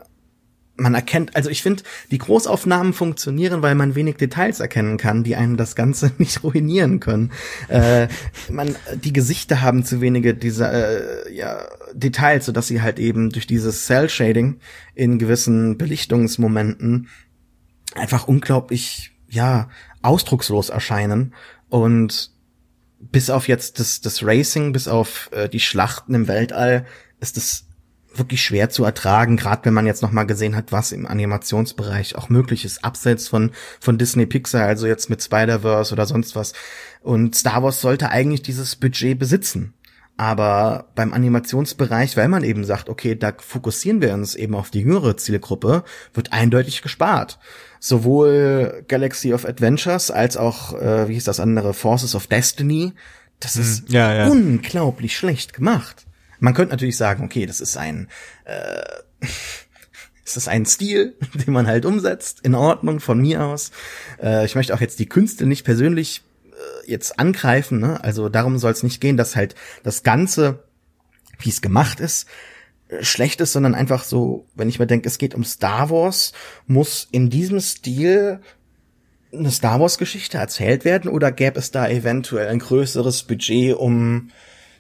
[0.83, 5.37] man erkennt, also ich finde, die Großaufnahmen funktionieren, weil man wenig Details erkennen kann, die
[5.37, 7.31] einem das Ganze nicht ruinieren können.
[7.69, 8.09] Äh,
[8.51, 11.65] man, die Gesichter haben zu wenige dieser äh, ja,
[11.95, 14.59] Details, sodass sie halt eben durch dieses Cell Shading
[14.95, 17.09] in gewissen Belichtungsmomenten
[17.95, 19.71] einfach unglaublich, ja,
[20.03, 21.35] ausdruckslos erscheinen.
[21.69, 22.33] Und
[22.99, 26.87] bis auf jetzt das, das Racing, bis auf äh, die Schlachten im Weltall,
[27.21, 27.67] ist es
[28.15, 32.17] wirklich schwer zu ertragen, gerade wenn man jetzt noch mal gesehen hat, was im Animationsbereich
[32.17, 33.51] auch möglich ist, abseits von
[33.81, 36.53] von Disney Pixar, also jetzt mit Spider-Verse oder sonst was.
[37.03, 39.75] Und Star Wars sollte eigentlich dieses Budget besitzen.
[40.19, 44.81] Aber beim Animationsbereich, weil man eben sagt, okay, da fokussieren wir uns eben auf die
[44.81, 45.85] jüngere Zielgruppe,
[46.15, 47.39] wird eindeutig gespart.
[47.81, 52.93] Sowohl Galaxy of Adventures als auch, äh, wie hieß das andere, Forces of Destiny.
[53.41, 54.29] Das ist Hm, ja, ja.
[54.29, 56.07] unglaublich schlecht gemacht.
[56.43, 58.09] Man könnte natürlich sagen, okay, das ist ein,
[58.45, 58.83] äh,
[60.25, 63.71] ist ein Stil, den man halt umsetzt, in Ordnung von mir aus.
[64.21, 68.03] Äh, ich möchte auch jetzt die Künste nicht persönlich äh, jetzt angreifen, ne?
[68.03, 70.65] also darum soll es nicht gehen, dass halt das Ganze,
[71.39, 72.27] wie es gemacht ist,
[72.89, 76.33] äh, schlecht ist, sondern einfach so, wenn ich mir denke, es geht um Star Wars,
[76.67, 78.41] muss in diesem Stil
[79.33, 84.31] eine Star Wars Geschichte erzählt werden oder gäbe es da eventuell ein größeres Budget, um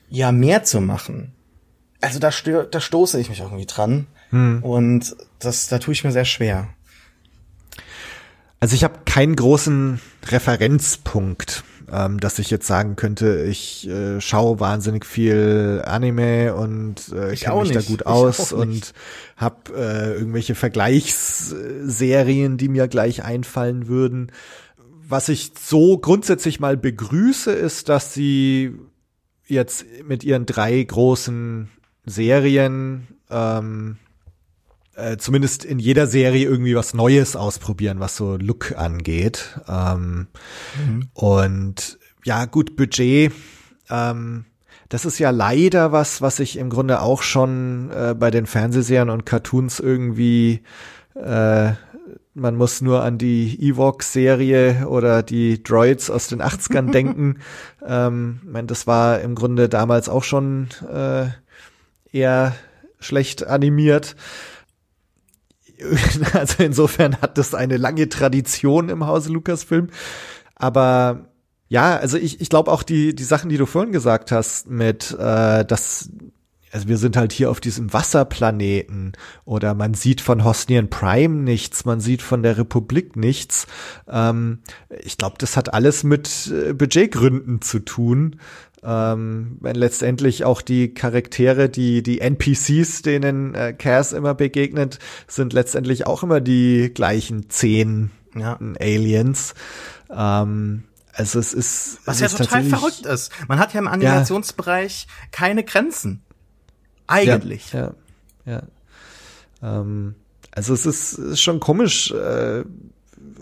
[0.08, 1.34] ja mehr zu machen?
[2.02, 4.06] Also da, stö da stoße ich mich irgendwie dran
[4.62, 6.68] und das da tue ich mir sehr schwer.
[8.60, 14.60] Also ich habe keinen großen Referenzpunkt, ähm, dass ich jetzt sagen könnte, ich äh, schaue
[14.60, 17.88] wahnsinnig viel Anime und äh, Ich kenne auch mich da nicht.
[17.88, 18.92] gut Ich aus auch und
[19.36, 24.30] habe äh, irgendwelche Vergleichsserien, die mir gleich einfallen würden.
[25.08, 28.74] Was ich so grundsätzlich mal begrüße, ist, dass sie
[29.46, 31.68] jetzt mit ihren drei großen
[32.04, 33.96] Serien ähm,
[34.94, 39.58] äh, zumindest in jeder Serie irgendwie was Neues ausprobieren, was so Look angeht.
[39.68, 40.28] Ähm,
[41.14, 43.32] Und ja, gut, Budget.
[43.90, 44.44] Ähm,
[44.88, 49.08] das ist ja leider was, was ich im Grunde auch schon äh, bei den Fernsehserien
[49.08, 50.62] und Cartoons irgendwie
[51.14, 51.72] äh,
[52.34, 57.38] man muss nur an die Evox-Serie oder die Droids aus den 80ern denken.
[57.86, 61.26] Ähm, ich mein, das war im Grunde damals auch schon äh,
[62.12, 62.54] eher
[63.00, 64.16] schlecht animiert.
[66.32, 69.88] Also insofern hat das eine lange Tradition im Hause Lucasfilm.
[70.54, 71.26] Aber
[71.68, 75.10] ja, also ich, ich glaube auch die, die Sachen, die du vorhin gesagt hast, mit
[75.18, 76.08] äh, dass
[76.72, 79.12] also wir sind halt hier auf diesem Wasserplaneten
[79.44, 83.66] oder man sieht von Hosnian Prime nichts, man sieht von der Republik nichts.
[84.08, 84.60] Ähm,
[85.00, 88.40] ich glaube, das hat alles mit äh, Budgetgründen zu tun.
[88.84, 95.52] Ähm, wenn letztendlich auch die Charaktere, die die NPCs, denen äh, Cass immer begegnet, sind
[95.52, 98.58] letztendlich auch immer die gleichen zehn Ja.
[98.80, 99.54] Aliens.
[100.10, 103.30] Ähm, also es ist Was es ja ist total verrückt ist.
[103.46, 106.22] Man hat ja im Animationsbereich keine Grenzen.
[107.06, 107.72] Eigentlich.
[107.72, 107.94] Ja,
[108.44, 108.62] ja.
[109.62, 109.80] ja.
[109.80, 110.14] Ähm,
[110.50, 112.64] also es ist, ist schon komisch, äh,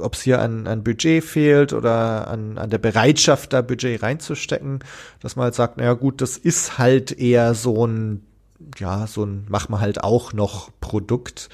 [0.01, 4.81] ob es hier an, an Budget fehlt oder an, an der Bereitschaft, da Budget reinzustecken,
[5.21, 8.25] dass man halt sagt, naja gut, das ist halt eher so ein,
[8.79, 11.49] ja, so ein, machen wir halt auch noch Produkt,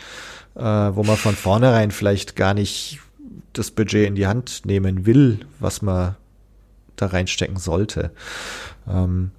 [0.55, 3.01] äh, wo man von vornherein vielleicht gar nicht
[3.53, 6.17] das Budget in die Hand nehmen will, was man
[6.97, 8.11] da reinstecken sollte.
[8.89, 9.31] Ähm,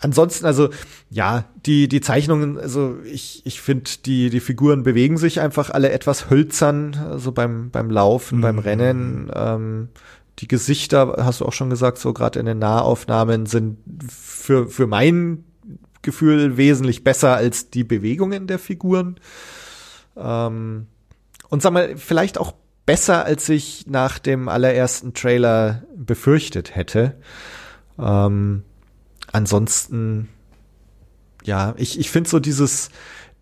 [0.00, 0.70] ansonsten, also
[1.10, 5.90] ja, die, die Zeichnungen, also ich, ich finde, die, die Figuren bewegen sich einfach alle
[5.90, 9.30] etwas hölzern, also beim, beim Laufen, beim Rennen.
[9.34, 9.88] Ähm,
[10.38, 13.78] die Gesichter, hast du auch schon gesagt, so gerade in den Nahaufnahmen sind
[14.08, 15.44] für, für mein
[16.02, 19.18] Gefühl wesentlich besser als die Bewegungen der Figuren.
[20.16, 20.86] Ähm,
[21.48, 22.52] und sag mal, vielleicht auch
[22.86, 27.16] besser, als ich nach dem allerersten Trailer befürchtet hätte.
[27.98, 28.62] Ähm,
[29.38, 30.28] ansonsten,
[31.44, 32.90] ja, ich, ich finde so dieses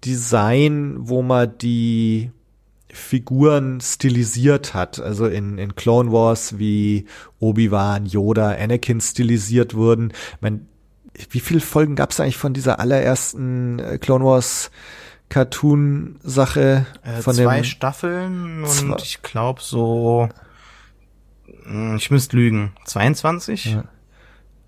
[0.05, 2.31] Design, wo man die
[2.89, 7.07] Figuren stilisiert hat, also in, in Clone Wars wie
[7.41, 10.13] Obi-Wan, Yoda, Anakin stilisiert wurden.
[10.41, 10.67] Mein,
[11.31, 14.71] wie viele Folgen gab es eigentlich von dieser allerersten äh, Clone Wars
[15.31, 16.87] Cartoon-Sache?
[17.03, 20.29] Äh, von zwei Staffeln und Zwei- ich glaube so,
[21.65, 23.65] Hm, ich müsste lügen, 22?
[23.67, 23.85] Ja.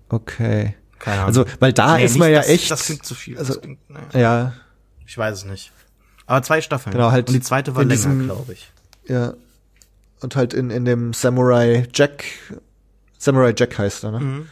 [0.09, 0.75] Okay.
[0.99, 1.27] Keine Ahnung.
[1.27, 2.69] Also, weil da Nee, ist man ja das, echt.
[2.71, 3.37] Das klingt zu viel.
[3.37, 4.21] also- klingt, nee.
[4.21, 4.53] ja,
[5.05, 5.71] Ich weiß es nicht.
[6.25, 6.93] Aber zwei Staffeln.
[6.93, 8.71] Genau, halt Und die zweite war länger, glaube ich.
[9.07, 9.33] ja.
[10.21, 12.25] und halt in, in dem Samurai Jack,
[13.17, 14.19] Samurai Jack heißt er, ne?
[14.19, 14.47] Mhm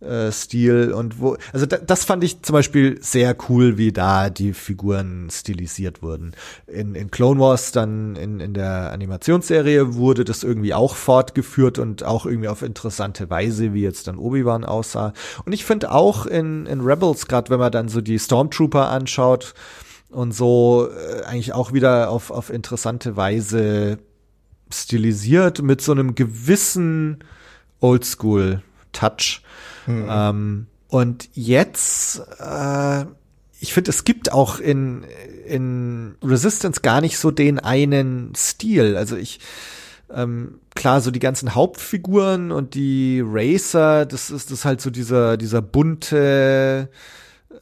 [0.00, 4.30] äh, Stil und wo, also da, das fand ich zum Beispiel sehr cool, wie da
[4.30, 6.32] die Figuren stilisiert wurden.
[6.66, 12.04] In, in Clone Wars dann in, in der Animationsserie wurde das irgendwie auch fortgeführt und
[12.04, 15.12] auch irgendwie auf interessante Weise, wie jetzt dann Obi-Wan aussah.
[15.44, 19.54] Und ich finde auch in, in Rebels, gerade wenn man dann so die Stormtrooper anschaut
[20.10, 23.98] und so, äh, eigentlich auch wieder auf, auf interessante Weise
[24.70, 27.24] stilisiert mit so einem gewissen
[27.80, 29.42] Oldschool Touch.
[29.88, 30.06] Mhm.
[30.08, 33.04] Ähm, und jetzt, äh,
[33.60, 35.04] ich finde, es gibt auch in,
[35.46, 38.96] in Resistance gar nicht so den einen Stil.
[38.96, 39.40] Also ich,
[40.14, 44.90] ähm, klar, so die ganzen Hauptfiguren und die Racer, das ist das ist halt so
[44.90, 46.88] dieser, dieser bunte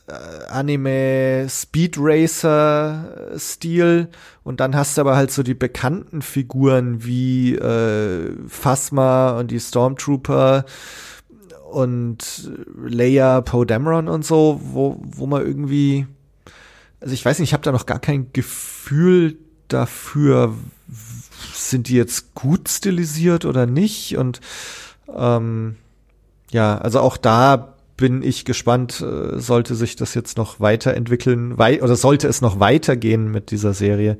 [0.07, 0.13] äh,
[0.49, 4.09] Anime Speed Racer Stil
[4.45, 9.59] und dann hast du aber halt so die bekannten Figuren wie äh, Phasma und die
[9.59, 10.65] Stormtrooper
[11.77, 12.51] und
[12.87, 16.07] Leia, Poe Dameron und so, wo, wo man irgendwie,
[17.01, 19.37] also ich weiß nicht, ich habe da noch gar kein Gefühl
[19.69, 20.55] dafür,
[21.53, 24.41] sind die jetzt gut stilisiert oder nicht und
[25.15, 25.77] ähm,
[26.51, 31.83] ja, also auch da bin ich gespannt, äh, sollte sich das jetzt noch weiterentwickeln, wei
[31.83, 34.17] oder sollte es noch weitergehen mit dieser Serie,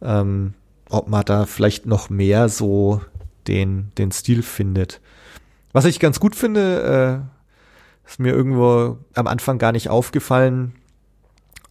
[0.00, 0.54] ähm,
[0.88, 3.00] ob man da vielleicht noch mehr so
[3.48, 5.00] den, den Stil findet.
[5.74, 7.26] Was ich ganz gut finde,
[8.06, 10.72] äh, ist mir irgendwo am Anfang gar nicht aufgefallen.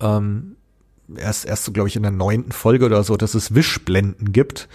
[0.01, 0.58] Ähm,
[1.16, 4.68] erst, erst so, glaube ich, in der neunten Folge oder so, dass es Wischblenden gibt.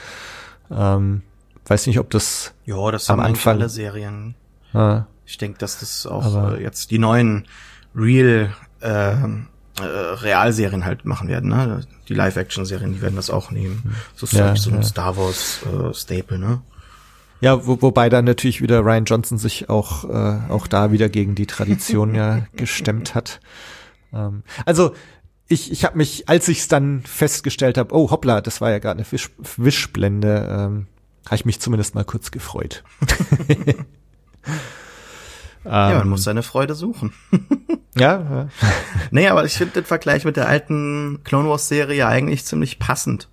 [0.71, 1.21] Ähm,
[1.67, 4.35] weiß nicht, ob das, ja, das am Anfang alle Serien.
[4.73, 5.05] Ah.
[5.27, 7.47] Ich denke, dass das auch äh, jetzt die neuen
[7.95, 11.83] Real äh, äh, Realserien halt machen werden, ne?
[12.09, 13.95] Die Live-Action-Serien, die werden das auch nehmen.
[14.15, 14.83] So ist ja, so ein ja.
[14.83, 16.63] Star Wars äh, Staple, ne?
[17.41, 21.35] Ja, wo, wobei dann natürlich wieder Ryan Johnson sich auch, äh, auch da wieder gegen
[21.35, 23.41] die Tradition ja gestemmt hat.
[24.13, 24.95] Ähm, also
[25.47, 28.79] ich, ich habe mich, als ich es dann festgestellt habe, oh hoppla, das war ja
[28.79, 30.87] gerade eine Wisch, Wischblende, ähm,
[31.27, 32.85] habe ich mich zumindest mal kurz gefreut.
[35.65, 37.13] ja, man ähm, muss seine Freude suchen.
[37.97, 38.49] ja, ja.
[39.11, 43.29] Nee, aber ich finde den Vergleich mit der alten Clone Wars Serie eigentlich ziemlich passend.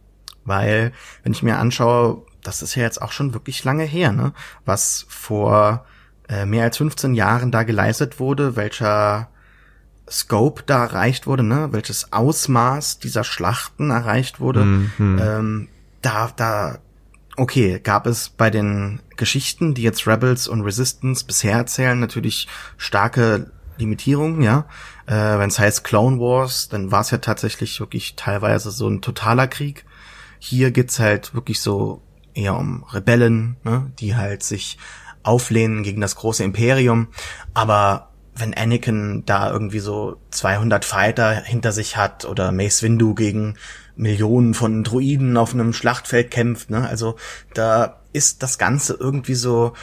[0.45, 0.91] Weil,
[1.23, 4.33] wenn ich mir anschaue, das ist ja jetzt auch schon wirklich lange her, ne?
[4.65, 5.85] Was vor
[6.29, 9.29] äh, mehr als 15 Jahren da geleistet wurde, welcher
[10.09, 11.69] Scope da erreicht wurde, ne?
[11.71, 14.65] Welches Ausmaß dieser Schlachten erreicht wurde.
[14.65, 15.19] Mhm.
[15.21, 15.67] Ähm,
[16.01, 16.77] da, da,
[17.37, 23.51] okay, gab es bei den Geschichten, die jetzt Rebels und Resistance bisher erzählen, natürlich starke
[23.77, 24.65] Limitierungen, ja.
[25.07, 29.01] Äh, Wenn es heißt Clone Wars, dann war es ja tatsächlich wirklich teilweise so ein
[29.01, 29.85] totaler Krieg.
[30.39, 32.01] Hier geht's halt wirklich so
[32.35, 34.77] eher um Rebellen, ne, die halt sich
[35.23, 37.07] auflehnen gegen das große Imperium.
[37.53, 43.55] Aber wenn Anakin da irgendwie so 200 Fighter hinter sich hat oder Mace Windu gegen
[43.95, 47.15] Millionen von Druiden auf einem Schlachtfeld kämpft, ne, also
[47.53, 49.73] da ist das Ganze irgendwie so,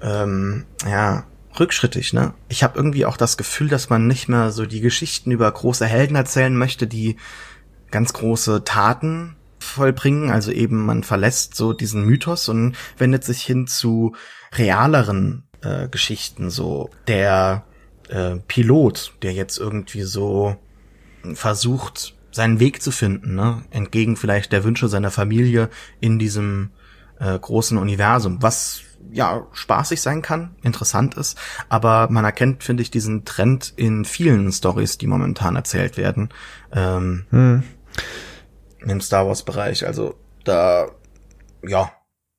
[0.00, 1.24] ähm, ja,
[1.58, 2.34] rückschrittig, ne?
[2.48, 5.86] Ich habe irgendwie auch das Gefühl, dass man nicht mehr so die Geschichten über große
[5.86, 7.16] Helden erzählen möchte, die
[7.90, 9.36] ganz große Taten
[9.68, 10.30] vollbringen.
[10.30, 14.14] Also eben man verlässt so diesen Mythos und wendet sich hin zu
[14.52, 16.50] realeren äh, Geschichten.
[16.50, 17.64] So der
[18.08, 20.56] äh, Pilot, der jetzt irgendwie so
[21.34, 23.62] versucht, seinen Weg zu finden, ne?
[23.70, 26.70] entgegen vielleicht der Wünsche seiner Familie in diesem
[27.18, 31.38] äh, großen Universum, was ja spaßig sein kann, interessant ist,
[31.68, 36.28] aber man erkennt, finde ich, diesen Trend in vielen Stories, die momentan erzählt werden.
[36.72, 37.62] Ähm, hm
[38.90, 39.86] im Star Wars Bereich.
[39.86, 40.14] Also
[40.44, 40.88] da,
[41.62, 41.92] ja,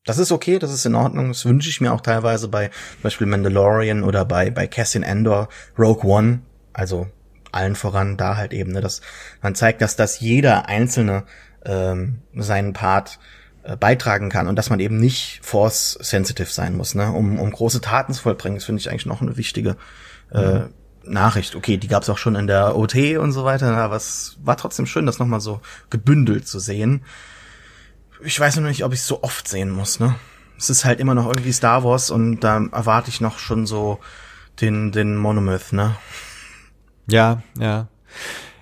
[0.05, 1.29] das ist okay, das ist in Ordnung.
[1.29, 5.49] Das wünsche ich mir auch teilweise bei zum Beispiel Mandalorian oder bei, bei Cassian Endor,
[5.77, 6.41] Rogue One.
[6.73, 7.07] Also
[7.51, 9.01] allen voran da halt eben, ne, dass
[9.41, 11.23] man zeigt, dass das jeder Einzelne
[11.65, 13.19] ähm, seinen Part
[13.63, 17.81] äh, beitragen kann und dass man eben nicht force-sensitive sein muss, ne, um, um große
[17.81, 18.57] Taten zu vollbringen.
[18.57, 19.77] Das finde ich eigentlich noch eine wichtige
[20.31, 20.69] äh, mhm.
[21.09, 21.55] Nachricht.
[21.55, 24.57] Okay, die gab es auch schon in der OT und so weiter, aber es war
[24.57, 27.03] trotzdem schön, das nochmal so gebündelt zu sehen.
[28.23, 30.15] Ich weiß nur nicht, ob ich es so oft sehen muss, ne?
[30.57, 33.99] Es ist halt immer noch irgendwie Star Wars und da erwarte ich noch schon so
[34.59, 35.95] den, den Monomyth, ne?
[37.07, 37.87] Ja, ja.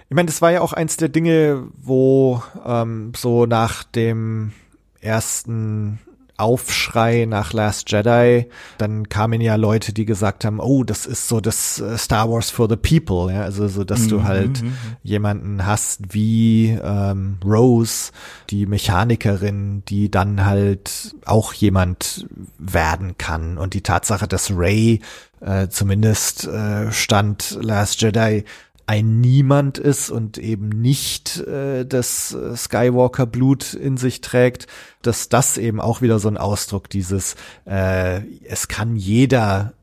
[0.09, 4.53] Ich meine, das war ja auch eins der Dinge, wo ähm, so nach dem
[5.01, 5.99] ersten
[6.37, 11.41] Aufschrei nach Last Jedi, dann kamen ja Leute, die gesagt haben, oh, das ist so
[11.41, 14.09] das äh, Star Wars for the People, ja, also so, dass mhm.
[14.09, 14.73] du halt mhm.
[15.03, 18.11] jemanden hast wie ähm, Rose,
[18.49, 22.27] die Mechanikerin, die dann halt auch jemand
[22.59, 25.01] werden kann und die Tatsache, dass Ray
[25.39, 28.43] äh, zumindest äh, stand Last Jedi
[28.87, 34.67] ein Niemand ist und eben nicht äh, das äh, Skywalker-Blut in sich trägt,
[35.01, 37.35] dass das eben auch wieder so ein Ausdruck dieses,
[37.65, 39.73] äh, es kann jeder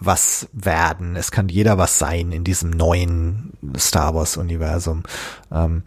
[0.00, 5.02] was werden, es kann jeder was sein in diesem neuen Star Wars-Universum.
[5.52, 5.82] Ähm,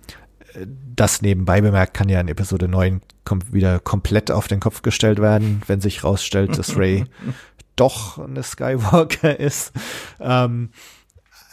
[0.96, 5.20] das nebenbei bemerkt kann ja in Episode 9 kom wieder komplett auf den Kopf gestellt
[5.20, 7.06] werden, wenn sich rausstellt, dass Ray
[7.76, 9.72] doch eine Skywalker ist.
[10.20, 10.70] Ähm,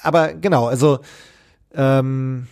[0.04, 1.00] aber genau, also
[1.72, 2.46] ähm,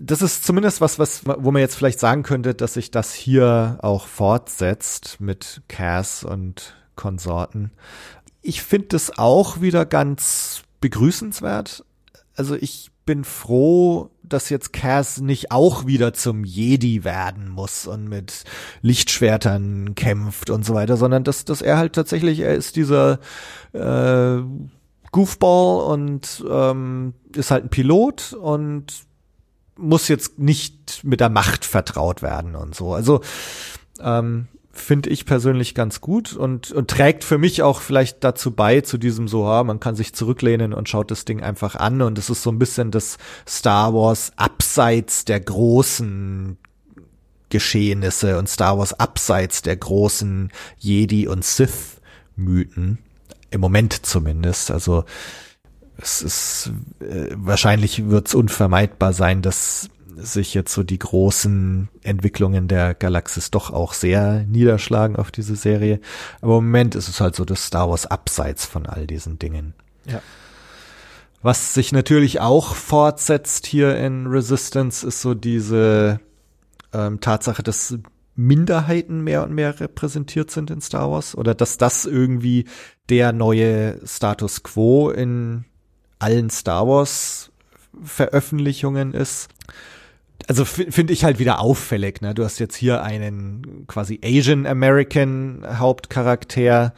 [0.00, 3.78] das ist zumindest was, was, wo man jetzt vielleicht sagen könnte, dass sich das hier
[3.82, 7.72] auch fortsetzt mit Cass und Konsorten.
[8.40, 11.84] Ich finde das auch wieder ganz begrüßenswert.
[12.34, 18.08] Also ich bin froh, dass jetzt Cass nicht auch wieder zum Jedi werden muss und
[18.08, 18.44] mit
[18.80, 23.18] Lichtschwertern kämpft und so weiter, sondern dass, dass er halt tatsächlich, er ist dieser
[23.72, 24.42] äh,
[25.12, 28.86] Goofball und ähm, ist halt ein Pilot und
[29.76, 32.94] muss jetzt nicht mit der Macht vertraut werden und so.
[32.94, 33.20] Also
[34.00, 38.80] ähm, finde ich persönlich ganz gut und, und trägt für mich auch vielleicht dazu bei,
[38.80, 42.16] zu diesem so, ja, man kann sich zurücklehnen und schaut das Ding einfach an und
[42.16, 46.56] es ist so ein bisschen das Star Wars abseits der großen
[47.50, 52.00] Geschehnisse und Star Wars abseits der großen Jedi und Sith
[52.34, 52.98] Mythen.
[53.52, 54.70] Im Moment zumindest.
[54.70, 55.04] Also
[55.98, 62.68] es ist äh, wahrscheinlich wird es unvermeidbar sein, dass sich jetzt so die großen Entwicklungen
[62.68, 66.00] der Galaxis doch auch sehr niederschlagen auf diese Serie.
[66.40, 69.74] Aber im Moment ist es halt so das Star Wars abseits von all diesen Dingen.
[70.06, 70.20] Ja.
[71.42, 76.20] Was sich natürlich auch fortsetzt hier in Resistance, ist so diese
[76.92, 77.98] ähm, Tatsache, dass
[78.34, 82.66] Minderheiten mehr und mehr repräsentiert sind in Star Wars oder dass das irgendwie
[83.08, 85.64] der neue Status quo in
[86.18, 87.50] allen Star Wars
[88.02, 89.48] Veröffentlichungen ist.
[90.48, 92.34] Also finde ich halt wieder auffällig, ne?
[92.34, 96.94] Du hast jetzt hier einen quasi Asian American Hauptcharakter.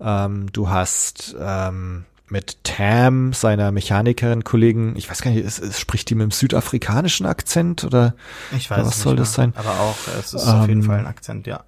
[0.00, 5.78] Ähm, du hast ähm, mit Tam, seiner Mechanikerin, Kollegen, ich weiß gar nicht, es, es
[5.78, 8.14] spricht die mit einem südafrikanischen Akzent oder
[8.56, 9.52] ich weiß was soll mehr, das sein?
[9.56, 11.64] Aber auch, es ist ähm, auf jeden ähm, Fall ein Akzent, ja.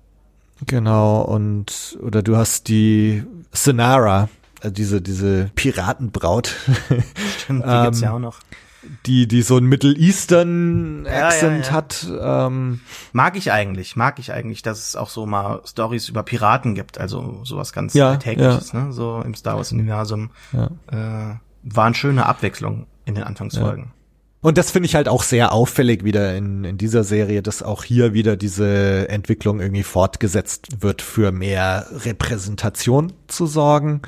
[0.67, 4.29] Genau, und oder du hast die Sonara,
[4.61, 6.55] also diese, diese Piratenbraut.
[7.39, 8.41] Stimmt, die gibt's ja ähm, auch noch
[9.07, 11.73] die, die so ein Middle Eastern Accent ja, ja, ja.
[11.73, 12.07] hat.
[12.21, 12.81] Ähm.
[13.13, 16.99] Mag ich eigentlich, mag ich eigentlich, dass es auch so mal Stories über Piraten gibt,
[16.99, 18.93] also sowas ganz Alltägliches, ne?
[18.93, 20.31] So im Star Wars Universum.
[20.53, 23.93] Äh, waren schöne Abwechslung in den Anfangsfolgen.
[24.43, 27.85] Und das finde ich halt auch sehr auffällig wieder in, in dieser Serie, dass auch
[27.85, 34.01] hier wieder diese Entwicklung irgendwie fortgesetzt wird, für mehr Repräsentation zu sorgen.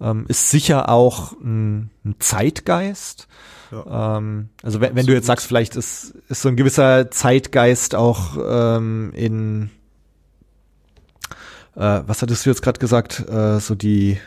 [0.00, 0.06] Mhm.
[0.06, 3.28] Ähm, ist sicher auch ein, ein Zeitgeist.
[3.70, 4.16] Ja.
[4.16, 8.38] Ähm, also wenn, wenn du jetzt sagst, vielleicht ist, ist so ein gewisser Zeitgeist auch
[8.42, 9.70] ähm, in
[11.76, 13.28] äh, was hattest du jetzt gerade gesagt?
[13.28, 14.18] Äh, so die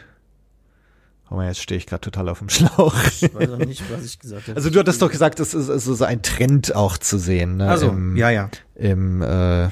[1.30, 2.96] Oh jetzt stehe ich gerade total auf dem Schlauch.
[3.20, 4.56] Ich weiß auch nicht, was ich gesagt habe.
[4.56, 7.58] Also du hattest doch gesagt, es ist, ist so ein Trend auch zu sehen.
[7.58, 7.70] Ne?
[7.70, 8.50] Also ja, ja.
[8.76, 9.70] Im äh,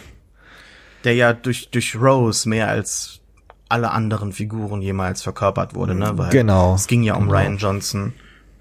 [1.04, 3.22] der ja durch durch Rose mehr als
[3.70, 6.18] alle anderen Figuren jemals verkörpert wurde, ne?
[6.18, 6.76] Weil genau.
[6.76, 7.40] Es ging ja um genau.
[7.40, 8.14] Ryan Johnson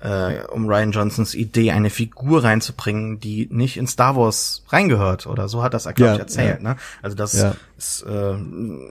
[0.05, 5.27] äh, um Ryan Johnsons Idee, eine Figur reinzubringen, die nicht in Star Wars reingehört.
[5.27, 6.63] Oder so hat das er, glaube ja, ich, erzählt.
[6.63, 6.71] Ja.
[6.71, 6.77] Ne?
[7.01, 7.57] Also das ja.
[7.79, 8.37] ist äh,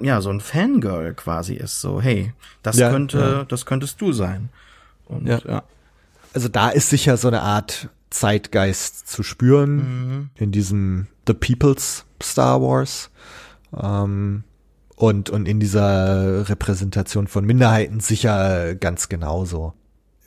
[0.01, 1.79] ja so ein Fangirl quasi ist.
[1.81, 2.33] So, hey,
[2.63, 4.49] das könnte, das könntest du sein.
[5.05, 5.39] Und ja.
[5.47, 5.63] ja.
[6.33, 10.29] Also da ist sicher so eine Art Zeitgeist zu spüren mhm.
[10.35, 13.11] in diesem The People's Star Wars.
[13.79, 14.43] Ähm,
[14.95, 19.73] und, und in dieser Repräsentation von Minderheiten sicher ganz genauso.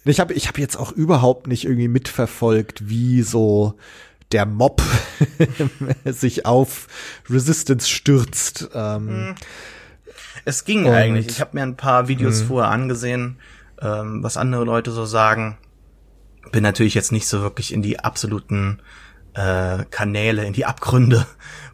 [0.06, 3.74] Ich habe ich hab jetzt auch überhaupt nicht irgendwie mitverfolgt, wie so
[4.32, 4.82] der Mob
[6.04, 6.88] sich auf
[7.28, 8.70] Resistance stürzt.
[8.74, 9.34] Ähm,
[10.44, 11.28] es ging eigentlich.
[11.28, 12.46] Ich habe mir ein paar Videos mh.
[12.46, 13.38] vorher angesehen,
[13.80, 15.58] ähm, was andere Leute so sagen.
[16.52, 18.80] Bin natürlich jetzt nicht so wirklich in die absoluten
[19.34, 21.26] äh, Kanäle, in die Abgründe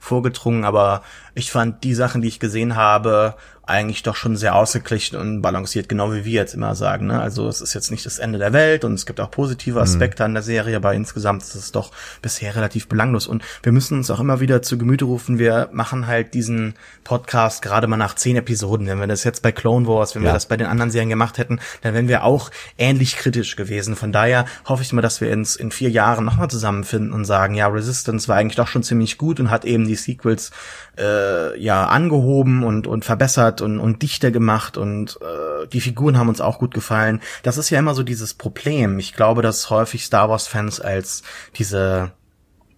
[0.03, 1.03] vorgedrungen, aber
[1.35, 5.89] ich fand die Sachen, die ich gesehen habe, eigentlich doch schon sehr ausgeglichen und balanciert,
[5.89, 7.07] genau wie wir jetzt immer sagen.
[7.07, 7.21] Ne?
[7.21, 9.83] Also es ist jetzt nicht das Ende der Welt und es gibt auch positive mhm.
[9.83, 10.27] Aspekte mhm.
[10.27, 13.29] an der Serie, aber insgesamt ist es doch bisher relativ belanglos.
[13.29, 16.75] Und wir müssen uns auch immer wieder zu Gemüte rufen, wir machen halt diesen
[17.05, 18.89] Podcast gerade mal nach zehn Episoden.
[18.89, 20.31] Wenn wir das jetzt bei Clone Wars, wenn ja.
[20.31, 23.95] wir das bei den anderen Serien gemacht hätten, dann wären wir auch ähnlich kritisch gewesen.
[23.95, 27.55] Von daher hoffe ich mal, dass wir uns in vier Jahren nochmal zusammenfinden und sagen,
[27.55, 30.51] ja, Resistance war eigentlich doch schon ziemlich gut und hat eben die Sequels
[30.99, 36.29] äh, ja angehoben und und verbessert und und dichter gemacht und äh, die Figuren haben
[36.29, 37.21] uns auch gut gefallen.
[37.43, 38.99] Das ist ja immer so dieses Problem.
[38.99, 41.23] Ich glaube, dass häufig Star Wars Fans als
[41.57, 42.13] diese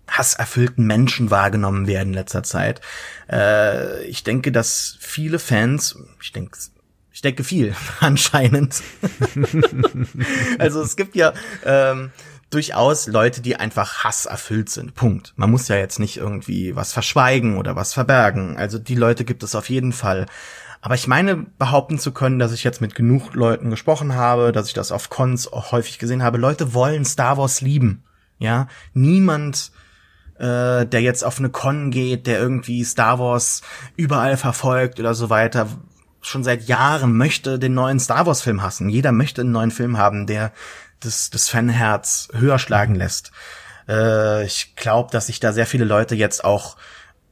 [0.09, 2.81] hasserfüllten Menschen wahrgenommen werden in letzter Zeit.
[3.31, 6.59] Äh, ich denke, dass viele Fans, ich denke,
[7.12, 8.83] ich denke viel anscheinend.
[10.59, 11.33] also es gibt ja
[11.65, 12.11] ähm,
[12.51, 14.95] durchaus Leute, die einfach hasserfüllt sind.
[14.95, 15.33] Punkt.
[15.37, 18.57] Man muss ja jetzt nicht irgendwie was verschweigen oder was verbergen.
[18.57, 20.27] Also die Leute gibt es auf jeden Fall.
[20.81, 24.69] Aber ich meine behaupten zu können, dass ich jetzt mit genug Leuten gesprochen habe, dass
[24.69, 26.39] ich das auf Cons auch häufig gesehen habe.
[26.39, 28.05] Leute wollen Star Wars lieben.
[28.39, 29.73] Ja, niemand
[30.39, 33.63] äh, der jetzt auf eine Con geht, der irgendwie Star Wars
[33.97, 35.69] überall verfolgt oder so weiter,
[36.21, 38.89] schon seit Jahren möchte den neuen Star Wars Film hassen.
[38.89, 40.53] Jeder möchte einen neuen Film haben, der
[41.05, 43.33] das, das Fanherz höher schlagen lässt.
[43.89, 46.77] Äh, ich glaube, dass sich da sehr viele Leute jetzt auch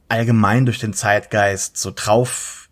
[0.09, 2.69] allgemein durch den Zeitgeist so drauf,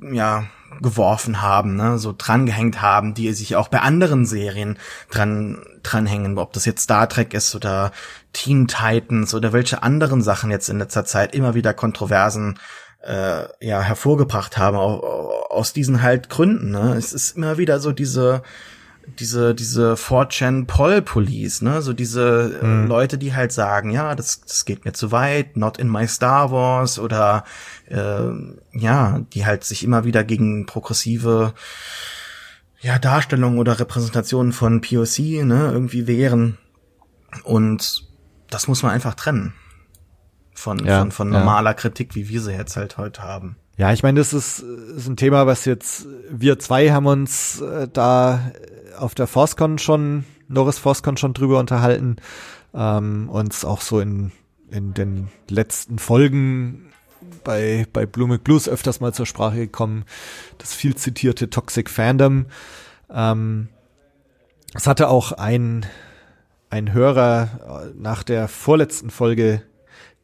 [0.00, 0.46] ja,
[0.82, 4.78] geworfen haben, ne, so drangehängt haben, die sich auch bei anderen Serien
[5.10, 7.92] dran dranhängen, ob das jetzt Star Trek ist oder
[8.32, 12.58] Teen Titans oder welche anderen Sachen jetzt in letzter Zeit immer wieder Kontroversen
[13.02, 16.72] äh, ja hervorgebracht haben aus diesen halt Gründen.
[16.72, 16.94] Ne?
[16.98, 18.42] Es ist immer wieder so diese
[19.18, 22.86] diese diese 4chan Poll Police, ne, so diese äh, mhm.
[22.86, 26.50] Leute, die halt sagen, ja, das das geht mir zu weit, not in my Star
[26.50, 27.44] Wars oder
[27.88, 28.30] äh,
[28.72, 31.54] ja, die halt sich immer wieder gegen progressive
[32.80, 36.58] ja Darstellungen oder Repräsentationen von POC, ne, irgendwie wehren
[37.44, 38.04] und
[38.50, 39.54] das muss man einfach trennen
[40.54, 41.74] von ja, von, von normaler ja.
[41.74, 43.56] Kritik, wie wir sie jetzt halt heute haben.
[43.76, 47.88] Ja, ich meine, das ist, ist ein Thema, was jetzt wir zwei haben uns äh,
[47.92, 48.52] da
[48.98, 52.16] auf der ForceCon schon, Norris ForceCon schon drüber unterhalten,
[52.74, 54.32] ähm, uns auch so in,
[54.70, 56.92] in den letzten Folgen
[57.44, 60.04] bei, bei Blue Blues öfters mal zur Sprache gekommen,
[60.58, 62.46] das viel zitierte Toxic Fandom.
[63.10, 63.68] Ähm,
[64.74, 65.86] es hatte auch ein,
[66.70, 69.62] ein Hörer nach der vorletzten Folge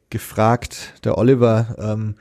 [0.09, 2.15] gefragt, der Oliver, ähm,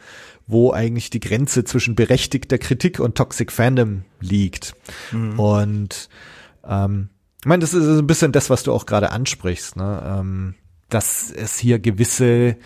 [0.47, 4.75] wo eigentlich die Grenze zwischen berechtigter Kritik und Toxic Fandom liegt.
[5.13, 5.39] Mhm.
[5.39, 6.09] Und
[6.67, 7.11] ähm,
[7.41, 10.03] ich meine, das ist ein bisschen das, was du auch gerade ansprichst, ne?
[10.21, 10.55] ähm,
[10.89, 12.57] dass es hier gewisse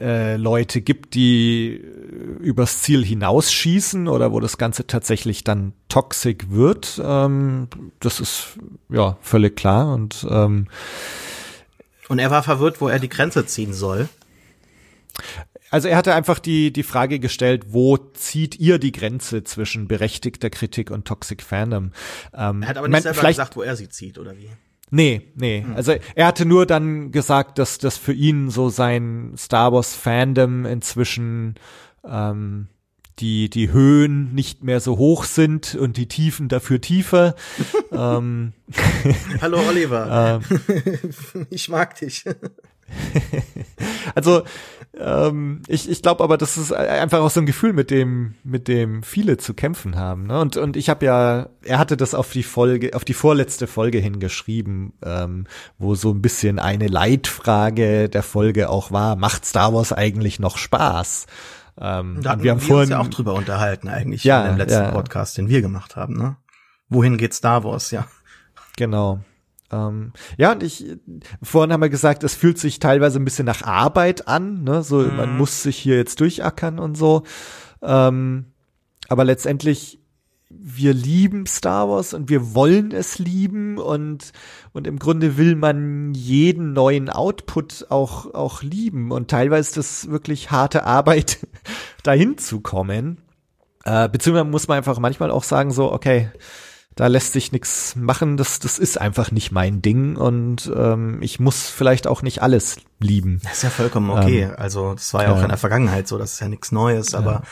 [0.00, 1.80] äh, Leute gibt, die
[2.40, 7.00] übers Ziel hinausschießen oder wo das Ganze tatsächlich dann toxic wird.
[7.04, 7.68] Ähm,
[8.00, 8.58] das ist
[8.88, 10.66] ja völlig klar und ähm,
[12.08, 14.08] und er war verwirrt, wo er die Grenze ziehen soll.
[15.72, 20.50] Also er hatte einfach die, die Frage gestellt, wo zieht ihr die Grenze zwischen berechtigter
[20.50, 21.92] Kritik und Toxic Fandom?
[22.34, 24.50] Ähm, er hat aber nicht man, selber gesagt, wo er sie zieht, oder wie?
[24.90, 25.62] Nee, nee.
[25.62, 25.74] Hm.
[25.74, 30.66] Also er hatte nur dann gesagt, dass das für ihn so sein Star Wars Fandom
[30.66, 31.54] inzwischen
[32.06, 32.68] ähm,
[33.18, 37.34] die, die Höhen nicht mehr so hoch sind und die Tiefen dafür tiefer.
[37.92, 38.52] ähm,
[39.40, 40.40] Hallo Oliver.
[40.52, 42.24] Ähm, ich mag dich.
[44.14, 44.42] also
[44.98, 48.68] ähm, ich, ich glaube aber, das ist einfach auch so ein Gefühl, mit dem, mit
[48.68, 50.26] dem viele zu kämpfen haben.
[50.26, 50.38] Ne?
[50.38, 53.98] Und, und ich habe ja, er hatte das auf die Folge, auf die vorletzte Folge
[53.98, 55.46] hingeschrieben, ähm,
[55.78, 60.58] wo so ein bisschen eine Leitfrage der Folge auch war, macht Star Wars eigentlich noch
[60.58, 61.26] Spaß?
[61.80, 64.58] Ähm, da wir haben wir vorhin, uns ja auch drüber unterhalten eigentlich ja, in dem
[64.58, 64.90] letzten ja.
[64.90, 66.18] Podcast, den wir gemacht haben.
[66.18, 66.36] Ne?
[66.90, 68.06] Wohin geht Star Wars, ja.
[68.76, 69.20] Genau.
[69.72, 70.86] Ähm, ja, und ich,
[71.42, 74.82] vorhin haben wir gesagt, es fühlt sich teilweise ein bisschen nach Arbeit an, ne?
[74.82, 75.16] So, mhm.
[75.16, 77.22] man muss sich hier jetzt durchackern und so.
[77.80, 78.46] Ähm,
[79.08, 79.98] aber letztendlich,
[80.50, 84.32] wir lieben Star Wars und wir wollen es lieben und,
[84.72, 90.10] und im Grunde will man jeden neuen Output auch, auch lieben und teilweise ist das
[90.10, 91.46] wirklich harte Arbeit,
[92.02, 93.22] dahin zu kommen.
[93.84, 96.30] Äh, beziehungsweise muss man einfach manchmal auch sagen so, okay,
[96.94, 101.40] da lässt sich nichts machen, das, das ist einfach nicht mein Ding und ähm, ich
[101.40, 103.40] muss vielleicht auch nicht alles lieben.
[103.44, 104.42] Das ist ja vollkommen okay.
[104.42, 105.42] Ähm, also das war ja auch ja.
[105.44, 107.42] in der Vergangenheit so, das ist ja nichts Neues, aber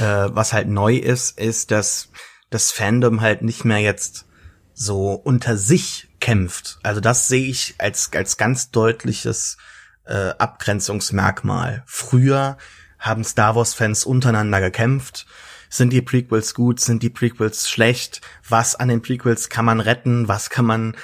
[0.00, 0.26] ja.
[0.26, 2.08] äh, was halt neu ist, ist, dass
[2.50, 4.26] das Fandom halt nicht mehr jetzt
[4.74, 6.78] so unter sich kämpft.
[6.82, 9.56] Also das sehe ich als, als ganz deutliches
[10.04, 11.82] äh, Abgrenzungsmerkmal.
[11.86, 12.56] Früher
[12.98, 15.26] haben Star Wars-Fans untereinander gekämpft.
[15.74, 16.78] Sind die Prequels gut?
[16.78, 18.20] Sind die Prequels schlecht?
[18.48, 20.28] Was an den Prequels kann man retten?
[20.28, 20.94] Was kann man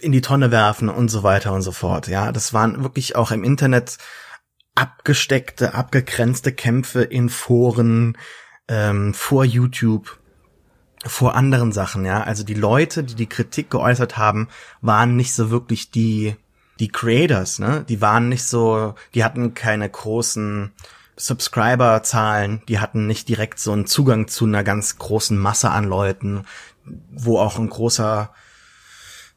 [0.00, 2.08] in die Tonne werfen und so weiter und so fort.
[2.08, 3.98] Ja, das waren wirklich auch im Internet
[4.74, 8.16] abgesteckte, abgegrenzte Kämpfe in Foren,
[8.66, 10.18] ähm, vor YouTube,
[11.04, 12.04] vor anderen Sachen.
[12.04, 14.48] Ja, also die Leute, die die Kritik geäußert haben,
[14.80, 16.34] waren nicht so wirklich die
[16.80, 17.84] die Creators, ne?
[17.88, 20.72] Die waren nicht so, die hatten keine großen
[21.16, 26.44] Subscriber-Zahlen, die hatten nicht direkt so einen Zugang zu einer ganz großen Masse an Leuten,
[27.10, 28.30] wo auch ein großer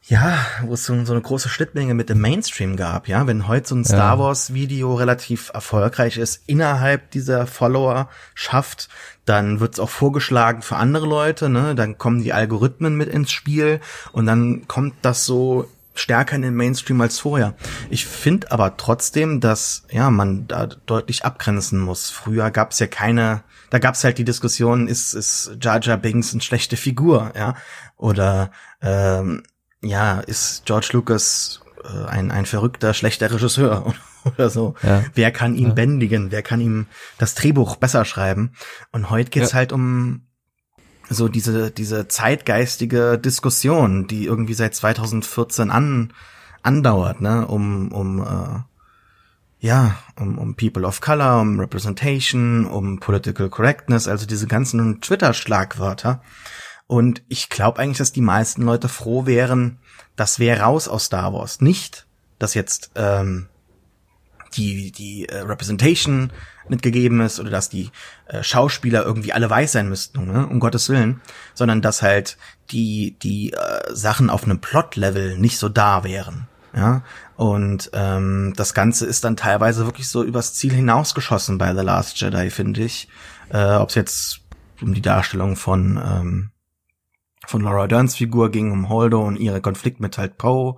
[0.09, 3.67] ja, wo es so, so eine große Schnittmenge mit dem Mainstream gab, ja, wenn heute
[3.67, 8.87] so ein Star Wars Video relativ erfolgreich ist innerhalb dieser Follower schafft,
[9.25, 13.81] dann wird's auch vorgeschlagen für andere Leute, ne, dann kommen die Algorithmen mit ins Spiel
[14.13, 17.55] und dann kommt das so stärker in den Mainstream als vorher.
[17.89, 22.09] Ich finde aber trotzdem, dass ja man da deutlich abgrenzen muss.
[22.09, 26.41] Früher gab's ja keine, da gab's halt die Diskussion, ist ist Jar Jar Binks eine
[26.41, 27.55] schlechte Figur, ja,
[27.95, 28.51] oder
[28.81, 29.43] ähm,
[29.81, 33.93] ja, ist George Lucas äh, ein, ein verrückter, schlechter Regisseur
[34.25, 34.75] oder so.
[34.83, 35.03] Ja.
[35.13, 35.73] Wer kann ihn ja.
[35.73, 36.31] bändigen?
[36.31, 36.87] Wer kann ihm
[37.17, 38.53] das Drehbuch besser schreiben?
[38.91, 39.57] Und heute geht's ja.
[39.57, 40.26] halt um
[41.09, 46.13] so diese, diese zeitgeistige Diskussion, die irgendwie seit 2014 an,
[46.63, 48.59] andauert, ne, um, um, äh,
[49.59, 56.21] ja, um, um People of Color, um Representation, um Political Correctness, also diese ganzen Twitter-Schlagwörter.
[56.87, 59.79] Und ich glaube eigentlich, dass die meisten Leute froh wären,
[60.15, 61.61] das wäre raus aus Star Wars.
[61.61, 62.07] Nicht,
[62.39, 63.47] dass jetzt ähm,
[64.57, 66.31] die, die äh, Representation
[66.67, 67.91] nicht gegeben ist oder dass die
[68.27, 70.47] äh, Schauspieler irgendwie alle weiß sein müssten, ne?
[70.47, 71.21] um Gottes Willen,
[71.53, 72.37] sondern dass halt
[72.71, 76.47] die, die äh, Sachen auf einem Plot-Level nicht so da wären.
[76.75, 77.01] Ja,
[77.37, 82.19] und ähm, das Ganze ist dann teilweise wirklich so übers Ziel hinausgeschossen bei The Last
[82.19, 83.07] Jedi, finde ich.
[83.49, 84.41] Äh, Ob es jetzt
[84.81, 86.51] um die Darstellung von ähm,
[87.47, 90.75] von Laura Derns Figur ging, um Holdo und ihre Konflikt mit halt Poe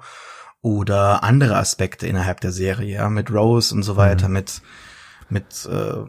[0.62, 4.34] oder andere Aspekte innerhalb der Serie, ja, mit Rose und so weiter, mhm.
[4.34, 4.62] mit
[5.30, 6.06] mit äh,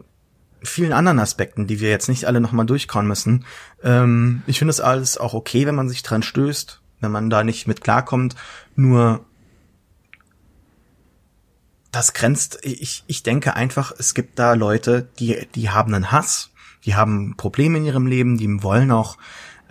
[0.63, 3.45] vielen anderen Aspekten, die wir jetzt nicht alle nochmal durchkauen müssen.
[3.83, 7.43] Ähm, ich finde es alles auch okay, wenn man sich dran stößt, wenn man da
[7.43, 8.35] nicht mit klarkommt.
[8.75, 9.25] Nur
[11.91, 16.51] das grenzt, ich, ich denke einfach, es gibt da Leute, die, die haben einen Hass,
[16.85, 19.17] die haben Probleme in ihrem Leben, die wollen auch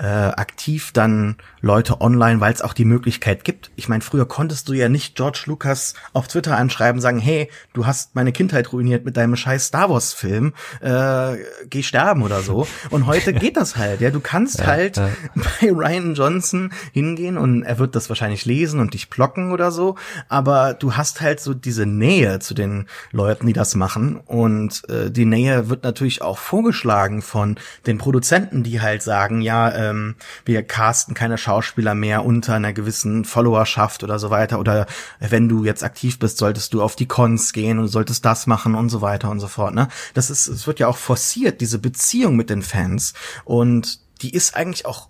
[0.00, 3.70] äh, aktiv dann Leute online, weil es auch die Möglichkeit gibt.
[3.76, 7.84] Ich meine, früher konntest du ja nicht George Lucas auf Twitter anschreiben, sagen, hey, du
[7.84, 11.36] hast meine Kindheit ruiniert mit deinem scheiß Star Wars Film, äh,
[11.68, 12.66] geh sterben oder so.
[12.88, 14.10] Und heute geht das halt, ja.
[14.10, 15.10] Du kannst ja, halt ja.
[15.34, 19.96] bei Ryan Johnson hingehen und er wird das wahrscheinlich lesen und dich blocken oder so,
[20.30, 25.10] aber du hast halt so diese Nähe zu den Leuten, die das machen und äh,
[25.10, 27.56] die Nähe wird natürlich auch vorgeschlagen von
[27.86, 30.14] den Produzenten, die halt sagen, ja, äh, ähm,
[30.44, 34.58] wir casten keine Schauspieler mehr unter einer gewissen Followerschaft oder so weiter.
[34.58, 34.86] Oder
[35.18, 38.74] wenn du jetzt aktiv bist, solltest du auf die Cons gehen und solltest das machen
[38.74, 39.74] und so weiter und so fort.
[39.74, 39.88] Ne?
[40.14, 43.14] Das ist, es wird ja auch forciert, diese Beziehung mit den Fans.
[43.44, 45.08] Und die ist eigentlich auch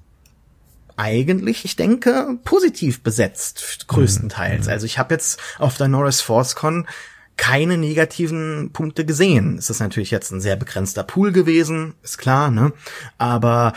[0.97, 4.67] eigentlich, ich denke, positiv besetzt, größtenteils.
[4.67, 4.73] Mhm.
[4.73, 6.87] Also ich habe jetzt auf der Norris Force Con
[7.41, 9.57] keine negativen Punkte gesehen.
[9.57, 12.75] Es ist natürlich jetzt ein sehr begrenzter Pool gewesen, ist klar, ne?
[13.17, 13.73] Aber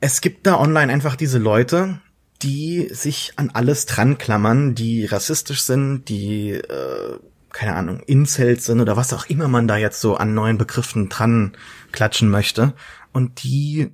[0.00, 2.00] es gibt da online einfach diese Leute,
[2.42, 7.18] die sich an alles dran klammern, die rassistisch sind, die, äh,
[7.52, 11.08] keine Ahnung, Incels sind oder was auch immer man da jetzt so an neuen Begriffen
[11.08, 11.52] dran
[11.92, 12.72] klatschen möchte.
[13.12, 13.90] Und die,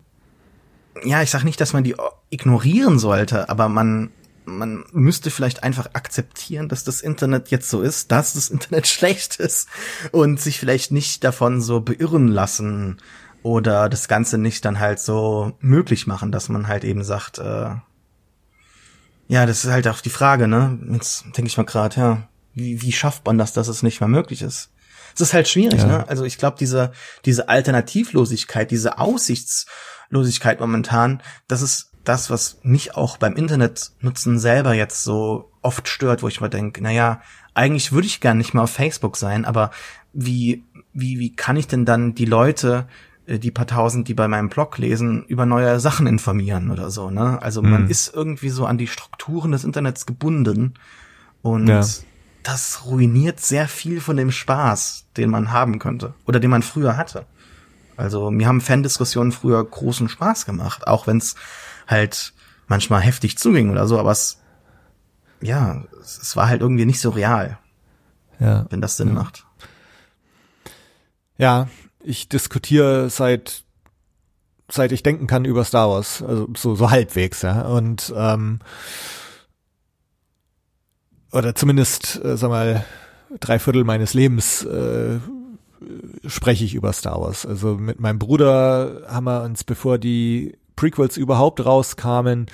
[1.05, 1.97] ja, ich sag nicht, dass man die
[2.31, 4.11] ignorieren sollte, aber man,
[4.45, 9.37] man müsste vielleicht einfach akzeptieren, dass das Internet jetzt so ist, dass das Internet schlecht
[9.37, 9.69] ist
[10.13, 12.99] und sich vielleicht nicht davon so beirren lassen
[13.47, 17.77] oder das Ganze nicht dann halt so möglich machen, dass man halt eben sagt, äh,
[19.29, 20.77] ja, das ist halt auch die Frage, ne?
[20.91, 24.09] Jetzt denke ich mal gerade, ja, wie, wie schafft man das, dass es nicht mehr
[24.09, 24.73] möglich ist?
[25.15, 25.87] Es ist halt schwierig, ja.
[25.87, 26.09] ne?
[26.09, 26.91] Also ich glaube, diese,
[27.25, 35.05] diese Alternativlosigkeit, diese Aussichtslosigkeit momentan, das ist das, was mich auch beim Internetnutzen selber jetzt
[35.05, 37.21] so oft stört, wo ich mal denke, naja,
[37.55, 39.71] eigentlich würde ich gern nicht mal auf Facebook sein, aber
[40.13, 42.89] wie, wie, wie kann ich denn dann die Leute
[43.27, 47.43] die paar tausend, die bei meinem Blog lesen, über neue Sachen informieren oder so, ne?
[47.43, 47.91] Also man mhm.
[47.91, 50.75] ist irgendwie so an die Strukturen des Internets gebunden
[51.43, 51.85] und ja.
[52.45, 56.97] das ruiniert sehr viel von dem Spaß, den man haben könnte oder den man früher
[56.97, 57.27] hatte.
[57.97, 61.35] Also mir haben Fandiskussionen früher großen Spaß gemacht, auch wenn es
[61.89, 62.33] halt
[62.69, 64.39] manchmal heftig zuging oder so, aber es
[65.41, 67.59] ja, es war halt irgendwie nicht so real.
[68.39, 68.67] Ja.
[68.71, 69.15] Wenn das Sinn ja.
[69.15, 69.47] macht.
[71.39, 71.69] Ja,
[72.07, 73.65] ich diskutiere seit
[74.69, 77.63] seit ich denken kann über Star Wars, also so so halbwegs, ja.
[77.63, 78.61] Und ähm,
[81.33, 82.85] oder zumindest, äh, sag mal,
[83.41, 85.19] drei Viertel meines Lebens äh,
[86.27, 87.45] spreche ich über Star Wars.
[87.45, 92.47] Also mit meinem Bruder haben wir uns, bevor die Prequels überhaupt rauskamen,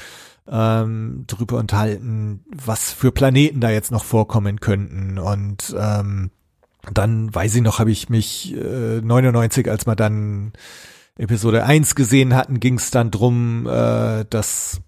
[0.49, 5.19] ähm, drüber unterhalten, was für Planeten da jetzt noch vorkommen könnten.
[5.19, 6.31] Und ähm,
[6.92, 10.52] dann weiß ich noch, habe ich mich äh, 99, als wir dann
[11.16, 14.80] Episode 1 gesehen hatten, ging es dann drum, äh, dass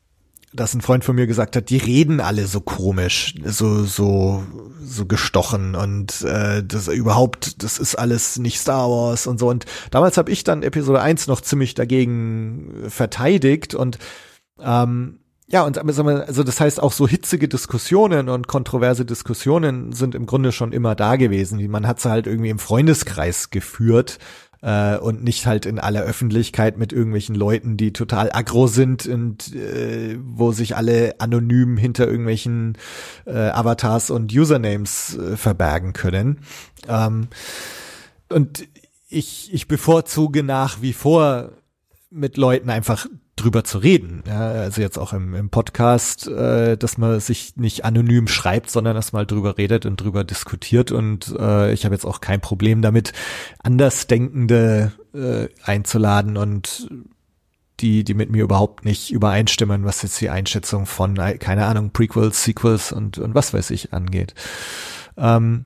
[0.53, 4.45] dass ein Freund von mir gesagt hat, die reden alle so komisch, so so
[4.81, 9.49] so gestochen und äh, das überhaupt, das ist alles nicht Star Wars und so.
[9.49, 13.99] Und damals habe ich dann Episode 1 noch ziemlich dagegen verteidigt und
[14.61, 20.25] ähm, ja, und also das heißt auch so hitzige Diskussionen und kontroverse Diskussionen sind im
[20.25, 21.71] Grunde schon immer da gewesen.
[21.71, 24.19] Man hat sie halt irgendwie im Freundeskreis geführt
[24.63, 29.55] äh, und nicht halt in aller Öffentlichkeit mit irgendwelchen Leuten, die total aggro sind und
[29.55, 32.79] äh, wo sich alle anonym hinter irgendwelchen
[33.27, 36.41] äh, Avatars und Usernames äh, verbergen können.
[36.89, 37.29] Ähm,
[38.31, 38.67] und
[39.11, 41.53] ich, ich bevorzuge nach wie vor
[42.11, 43.07] mit Leuten einfach
[43.37, 44.23] drüber zu reden.
[44.27, 48.95] Ja, also jetzt auch im, im Podcast, äh, dass man sich nicht anonym schreibt, sondern
[48.95, 50.93] dass man drüber redet und drüber diskutiert.
[50.93, 53.13] Und äh, ich habe jetzt auch kein Problem damit,
[53.63, 56.89] Andersdenkende äh, einzuladen und
[57.81, 62.45] die, die mit mir überhaupt nicht übereinstimmen, was jetzt die Einschätzung von, keine Ahnung, Prequels,
[62.45, 64.35] Sequels und, und was weiß ich angeht.
[65.17, 65.65] Ähm,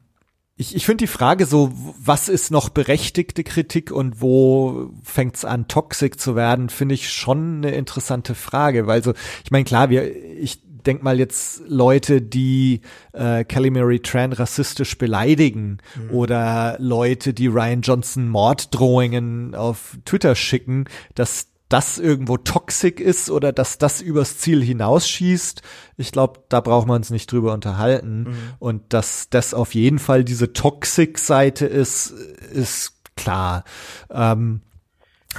[0.58, 1.72] ich, ich finde die Frage so,
[2.02, 7.58] was ist noch berechtigte Kritik und wo fängt's an, toxic zu werden, finde ich schon
[7.58, 9.14] eine interessante Frage, weil so,
[9.44, 12.80] ich meine, klar, wir, ich denk mal jetzt Leute, die
[13.12, 16.10] äh, Kelly Mary Tran rassistisch beleidigen mhm.
[16.10, 23.52] oder Leute, die Ryan Johnson Morddrohungen auf Twitter schicken, dass das irgendwo toxic ist oder
[23.52, 25.62] dass das übers Ziel hinausschießt.
[25.96, 28.20] Ich glaube, da brauchen wir uns nicht drüber unterhalten.
[28.20, 28.36] Mhm.
[28.58, 32.10] Und dass das auf jeden Fall diese Toxic-Seite ist,
[32.52, 33.64] ist klar.
[34.10, 34.62] Ähm,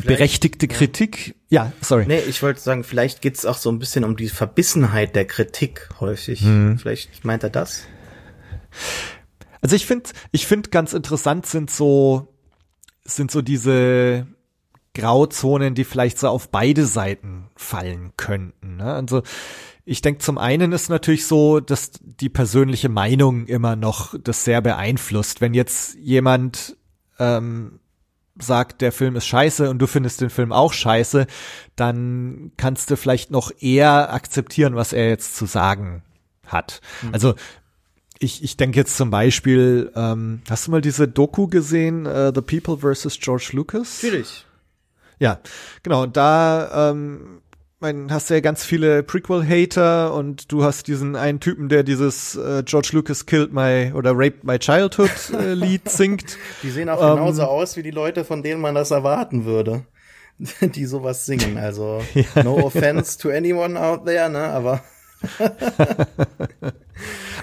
[0.06, 0.74] berechtigte ja.
[0.74, 1.36] Kritik.
[1.50, 2.06] Ja, sorry.
[2.08, 5.90] Nee, ich wollte sagen, vielleicht geht's auch so ein bisschen um die Verbissenheit der Kritik
[6.00, 6.42] häufig.
[6.44, 6.78] Mhm.
[6.78, 7.84] Vielleicht meint er das?
[9.62, 12.34] Also ich finde, ich finde ganz interessant sind so,
[13.04, 14.28] sind so diese,
[15.00, 18.78] Grauzonen, die vielleicht so auf beide Seiten fallen könnten.
[18.78, 18.94] Ne?
[18.94, 19.24] Also
[19.86, 24.62] ich denke, zum einen ist natürlich so, dass die persönliche Meinung immer noch das sehr
[24.62, 25.42] beeinflusst.
[25.42, 26.78] Wenn jetzt jemand
[27.18, 27.80] ähm,
[28.40, 31.28] sagt, der Film ist scheiße und du findest den Film auch scheiße,
[31.76, 36.04] dann kannst du vielleicht noch eher akzeptieren, was er jetzt zu sagen
[36.46, 36.82] hat.
[37.02, 37.14] Mhm.
[37.14, 37.36] Also
[38.20, 42.42] ich, ich denke jetzt zum Beispiel, ähm, hast du mal diese Doku gesehen, uh, The
[42.42, 43.18] People vs.
[43.20, 44.04] George Lucas?
[44.04, 44.46] Natürlich.
[45.20, 45.40] Ja,
[45.84, 46.04] genau.
[46.04, 47.42] Und da ähm,
[47.80, 52.36] mein, hast du ja ganz viele Prequel-Hater und du hast diesen einen Typen, der dieses
[52.36, 56.38] äh, George Lucas killed my oder raped my childhood äh, Lied singt.
[56.64, 59.86] Die sehen auch ähm, genauso aus wie die Leute, von denen man das erwarten würde,
[60.62, 61.58] die sowas singen.
[61.58, 62.44] Also ja.
[62.44, 64.44] no offense to anyone out there, ne?
[64.44, 64.82] Aber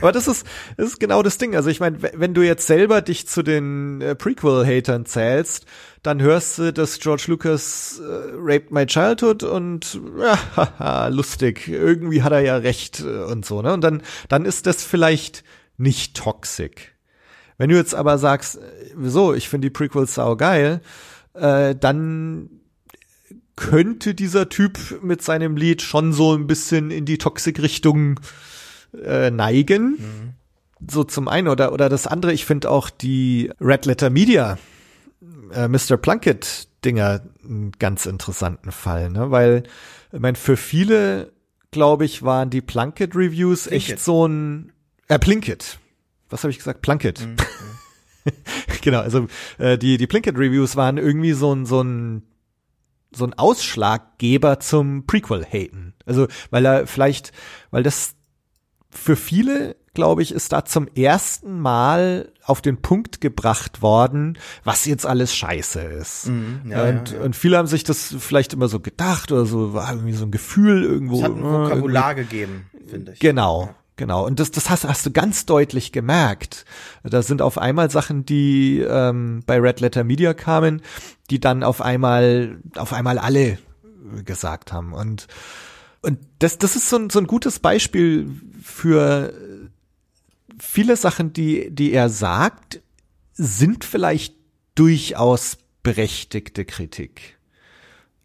[0.01, 0.47] Aber das ist,
[0.77, 1.57] das ist genau das Ding.
[1.57, 5.67] Also ich meine, wenn du jetzt selber dich zu den äh, Prequel-Hatern zählst,
[6.03, 11.69] dann hörst du, dass George Lucas äh, raped my childhood und ja, haha, lustig.
[11.69, 13.73] Irgendwie hat er ja recht äh, und so, ne?
[13.73, 15.45] Und dann, dann ist das vielleicht
[15.77, 16.95] nicht toxic.
[17.59, 18.61] Wenn du jetzt aber sagst, äh,
[18.95, 20.81] wieso, ich finde die Prequels sau geil,
[21.35, 22.51] äh, dann
[23.57, 28.21] könnte dieser Typ mit seinem Lied schon so ein bisschen in die Toxic-Richtung
[29.03, 29.93] äh, neigen.
[29.93, 30.33] Mhm.
[30.89, 34.59] So zum einen oder oder das andere, ich finde auch die Red Letter Media
[35.53, 35.97] äh, Mr.
[35.97, 39.31] Plunkett Dinger einen ganz interessanten Fall, ne?
[39.31, 39.65] Weil
[40.13, 41.33] ich meine, für viele,
[41.71, 43.91] glaube ich, waren die Plunkett Reviews Plinkett.
[43.91, 44.73] echt so ein
[45.09, 45.79] äh, Plinkett.
[46.31, 46.83] Was habe ich gesagt?
[46.83, 47.27] Plunkett.
[47.27, 47.37] Mhm.
[48.83, 49.27] genau, also
[49.59, 52.23] äh, die die Plinkett Reviews waren irgendwie so ein so ein
[53.17, 55.95] so ein Ausschlaggeber zum Prequel-Haten.
[56.05, 57.33] Also, weil er vielleicht,
[57.71, 58.15] weil das
[58.91, 64.85] für viele, glaube ich, ist da zum ersten Mal auf den Punkt gebracht worden, was
[64.85, 66.29] jetzt alles scheiße ist.
[66.29, 67.23] Mhm, ja, und, ja, ja.
[67.23, 70.31] und viele haben sich das vielleicht immer so gedacht oder so, war irgendwie so ein
[70.31, 71.19] Gefühl irgendwo.
[71.19, 73.19] Es hat ein Vokabular gegeben, finde ich.
[73.19, 73.75] Genau.
[73.99, 76.67] Genau, und das, das hast, hast du ganz deutlich gemerkt.
[77.03, 80.83] Da sind auf einmal Sachen, die ähm, bei Red Letter Media kamen,
[81.31, 83.57] die dann auf einmal, auf einmal alle
[84.27, 84.93] gesagt haben.
[84.93, 85.29] Und,
[86.03, 88.31] und das, das ist so ein, so ein gutes Beispiel
[88.63, 89.33] für
[90.59, 92.83] viele Sachen, die, die er sagt,
[93.33, 94.35] sind vielleicht
[94.75, 97.39] durchaus berechtigte Kritik.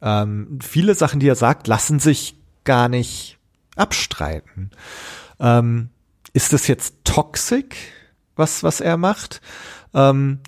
[0.01, 3.37] Ähm, viele Sachen, die er sagt, lassen sich gar nicht
[3.75, 4.71] abstreiten.
[5.39, 5.89] Ähm,
[6.33, 7.75] ist das jetzt toxic,
[8.35, 9.41] was, was er macht?
[9.93, 10.39] Ähm,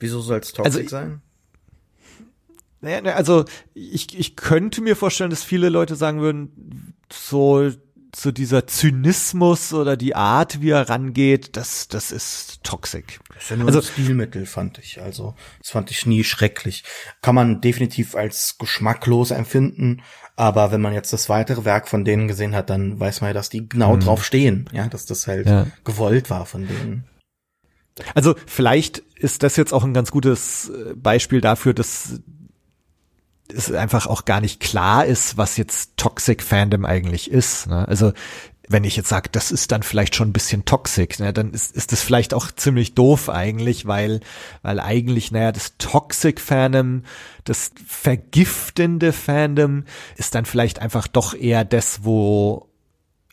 [0.00, 1.22] Wieso soll es toxic also, sein?
[2.80, 7.70] Naja, also ich, ich könnte mir vorstellen, dass viele Leute sagen würden, so
[8.14, 13.20] so dieser Zynismus oder die Art, wie er rangeht, das, das ist toxic.
[13.34, 15.00] Das ist ja nur also, ein Stilmittel, fand ich.
[15.00, 16.84] Also, das fand ich nie schrecklich.
[17.22, 20.02] Kann man definitiv als geschmacklos empfinden,
[20.36, 23.34] aber wenn man jetzt das weitere Werk von denen gesehen hat, dann weiß man ja,
[23.34, 24.00] dass die genau mhm.
[24.00, 25.66] drauf stehen, ja, dass das halt ja.
[25.84, 27.04] gewollt war von denen.
[28.14, 32.20] Also vielleicht ist das jetzt auch ein ganz gutes äh, Beispiel dafür, dass
[33.52, 37.66] es einfach auch gar nicht klar ist, was jetzt Toxic Fandom eigentlich ist.
[37.66, 37.86] Ne?
[37.86, 38.12] Also
[38.68, 41.74] wenn ich jetzt sage, das ist dann vielleicht schon ein bisschen toxic, ne, dann ist,
[41.76, 44.20] ist das vielleicht auch ziemlich doof eigentlich, weil,
[44.62, 47.02] weil eigentlich, naja, das Toxic Fandom,
[47.44, 49.84] das vergiftende Fandom
[50.16, 52.68] ist dann vielleicht einfach doch eher das, wo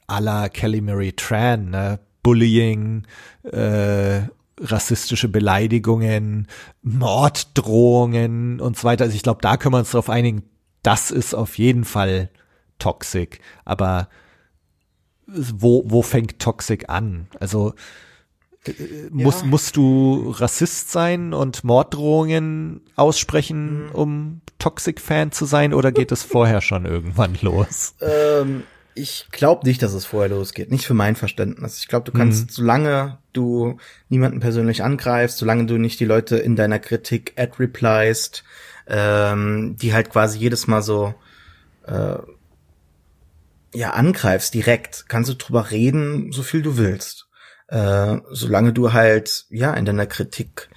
[0.08, 3.06] à la Kelly Mary Tran, ne, Bullying,
[3.44, 4.22] äh,
[4.62, 6.48] rassistische Beleidigungen,
[6.82, 9.06] Morddrohungen und so weiter.
[9.06, 10.44] Also ich glaube, da können wir uns darauf einigen,
[10.84, 12.30] das ist auf jeden Fall
[12.78, 13.42] toxic.
[13.66, 14.10] Aber
[15.28, 17.28] wo, wo fängt toxic an?
[17.40, 17.74] Also
[18.66, 18.74] äh,
[19.12, 19.48] muss, ja.
[19.48, 23.92] musst du Rassist sein und Morddrohungen aussprechen, mhm.
[23.92, 27.96] um Toxic-Fan zu sein, oder geht es vorher schon irgendwann los?
[28.02, 28.64] Ähm,
[28.96, 30.72] ich glaube nicht, dass es vorher losgeht.
[30.72, 31.80] Nicht für mein Verständnis.
[31.80, 32.50] Ich glaube, du kannst, mhm.
[32.50, 33.78] solange du
[34.10, 38.44] niemanden persönlich angreifst, solange du nicht die Leute in deiner Kritik ad replyst,
[38.88, 41.14] ähm, die halt quasi jedes Mal so
[41.86, 42.18] äh,
[43.74, 47.28] ja angreifst direkt, kannst du drüber reden, so viel du willst.
[47.68, 50.70] Äh, solange du halt ja in deiner Kritik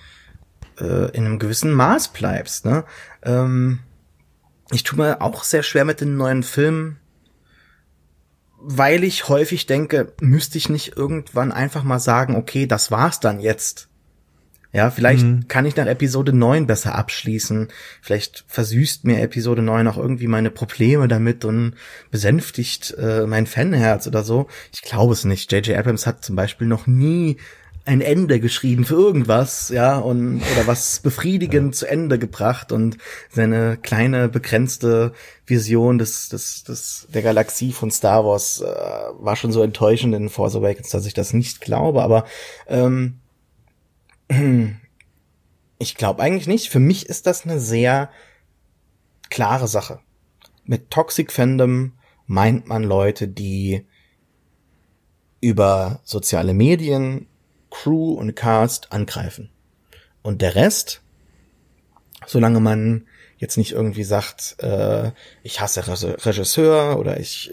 [0.79, 2.67] äh, in einem gewissen Maß bleibst.
[2.67, 2.85] Ne?
[3.23, 3.81] Ähm,
[4.71, 6.99] ich tue mir auch sehr schwer mit den neuen Filmen
[8.65, 13.41] weil ich häufig denke, müsste ich nicht irgendwann einfach mal sagen, okay, das war's dann
[13.41, 13.89] jetzt.
[14.73, 15.49] Ja, vielleicht mhm.
[15.49, 17.69] kann ich nach Episode 9 besser abschließen.
[18.01, 21.75] Vielleicht versüßt mir Episode 9 auch irgendwie meine Probleme damit und
[22.11, 24.47] besänftigt äh, mein Fanherz oder so.
[24.73, 25.53] Ich glaube es nicht.
[25.53, 25.77] J.J.
[25.77, 27.37] Abrams hat zum Beispiel noch nie
[27.85, 31.79] ein Ende geschrieben für irgendwas, ja, und oder was befriedigend ja.
[31.79, 32.99] zu Ende gebracht und
[33.29, 35.13] seine kleine begrenzte
[35.47, 40.29] Vision des des des der Galaxie von Star Wars äh, war schon so enttäuschend in
[40.29, 42.25] Force Awakens, dass ich das nicht glaube, aber
[42.69, 43.19] ähm,
[45.79, 46.71] ich glaube eigentlich nicht.
[46.71, 48.11] Für mich ist das eine sehr
[49.29, 49.99] klare Sache.
[50.65, 51.95] Mit Toxic Fandom
[52.27, 53.87] meint man Leute, die
[55.41, 57.27] über soziale Medien
[57.73, 59.51] Crew und Cast angreifen.
[60.23, 61.01] Und der Rest,
[62.27, 63.07] solange man
[63.39, 65.11] jetzt nicht irgendwie sagt, äh,
[65.43, 65.83] ich hasse
[66.25, 67.53] Regisseur oder ich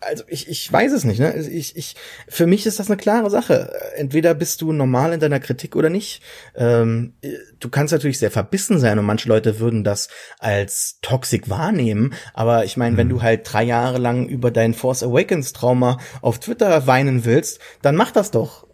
[0.00, 1.36] also ich, ich weiß es nicht, ne?
[1.36, 1.94] Ich, ich,
[2.26, 3.72] für mich ist das eine klare Sache.
[3.94, 6.20] Entweder bist du normal in deiner Kritik oder nicht.
[6.56, 7.12] Ähm,
[7.60, 10.08] du kannst natürlich sehr verbissen sein und manche Leute würden das
[10.40, 12.12] als toxic wahrnehmen.
[12.34, 12.96] Aber ich meine, mhm.
[12.96, 17.60] wenn du halt drei Jahre lang über dein Force Awakens Trauma auf Twitter weinen willst,
[17.80, 18.66] dann mach das doch.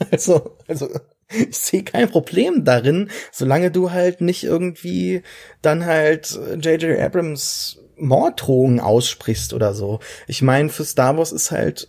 [0.10, 0.88] Also, also
[1.28, 5.22] ich sehe kein Problem darin, solange du halt nicht irgendwie
[5.62, 6.98] dann halt J.J.
[6.98, 10.00] Abrams Morddrohungen aussprichst oder so.
[10.26, 11.88] Ich meine, für Star Wars ist halt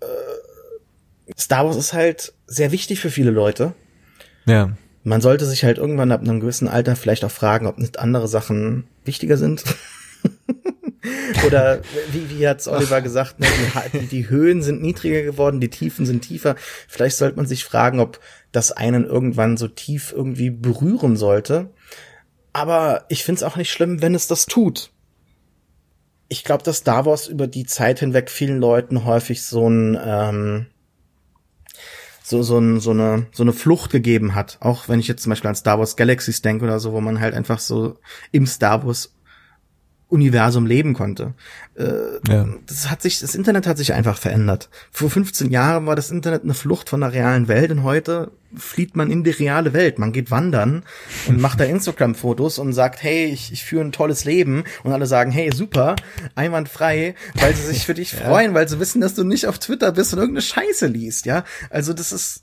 [0.00, 0.06] äh,
[1.38, 3.74] Star Wars ist halt sehr wichtig für viele Leute.
[4.46, 4.76] Ja.
[5.04, 8.28] Man sollte sich halt irgendwann ab einem gewissen Alter vielleicht auch fragen, ob nicht andere
[8.28, 9.64] Sachen wichtiger sind.
[11.46, 11.80] Oder
[12.12, 13.46] wie, wie hat's Oliver gesagt, ne,
[13.92, 16.56] die, die, Höhen sind niedriger geworden, die Tiefen sind tiefer.
[16.88, 18.20] Vielleicht sollte man sich fragen, ob
[18.52, 21.70] das einen irgendwann so tief irgendwie berühren sollte.
[22.52, 24.90] Aber ich find's auch nicht schlimm, wenn es das tut.
[26.28, 30.66] Ich glaube, dass Star Wars über die Zeit hinweg vielen Leuten häufig so ein ähm,
[32.32, 34.58] so, so, ein, so, eine, so eine Flucht gegeben hat.
[34.60, 37.20] Auch wenn ich jetzt zum Beispiel an Star Wars Galaxies denke oder so, wo man
[37.20, 37.98] halt einfach so
[38.30, 39.14] im Star Wars
[40.12, 41.32] Universum leben konnte.
[41.74, 42.46] Äh, ja.
[42.66, 44.68] Das hat sich, das Internet hat sich einfach verändert.
[44.90, 48.94] Vor 15 Jahren war das Internet eine Flucht von der realen Welt und heute flieht
[48.94, 49.98] man in die reale Welt.
[49.98, 50.82] Man geht wandern
[51.28, 55.06] und macht da Instagram-Fotos und sagt, hey, ich, ich führe ein tolles Leben und alle
[55.06, 55.96] sagen, hey, super,
[56.34, 58.20] einwandfrei, weil sie sich für dich ja.
[58.20, 61.44] freuen, weil sie wissen, dass du nicht auf Twitter bist und irgendeine Scheiße liest, ja.
[61.70, 62.42] Also das ist,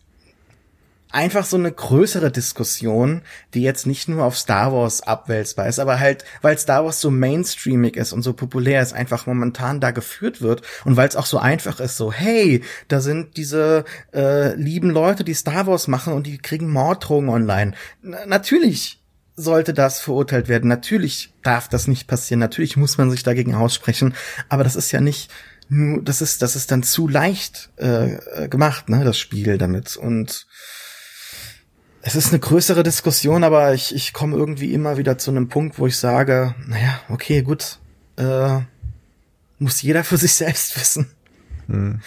[1.11, 3.22] einfach so eine größere Diskussion,
[3.53, 7.10] die jetzt nicht nur auf Star Wars abwälzbar ist, aber halt, weil Star Wars so
[7.10, 11.26] mainstreamig ist und so populär ist, einfach momentan da geführt wird und weil es auch
[11.26, 16.14] so einfach ist, so, hey, da sind diese äh, lieben Leute, die Star Wars machen
[16.14, 17.73] und die kriegen Morddrohungen online.
[18.03, 18.99] N natürlich
[19.36, 20.68] sollte das verurteilt werden.
[20.68, 22.40] Natürlich darf das nicht passieren.
[22.40, 24.14] Natürlich muss man sich dagegen aussprechen.
[24.49, 25.31] Aber das ist ja nicht
[25.69, 29.95] nur, das ist, das ist dann zu leicht äh, gemacht, ne, das Spiel damit.
[29.95, 30.48] Und
[32.01, 35.80] es ist eine größere Diskussion, aber ich, ich komme irgendwie immer wieder zu einem Punkt,
[35.80, 37.80] wo ich sage, naja, okay, gut,
[38.17, 38.59] äh,
[39.57, 41.11] muss jeder für sich selbst wissen.
[41.67, 42.01] Mhm.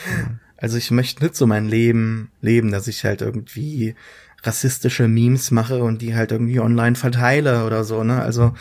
[0.56, 3.97] Also ich möchte nicht so mein Leben leben, dass ich halt irgendwie
[4.44, 8.23] rassistische Memes mache und die halt irgendwie online verteile oder so, ne?
[8.23, 8.55] Also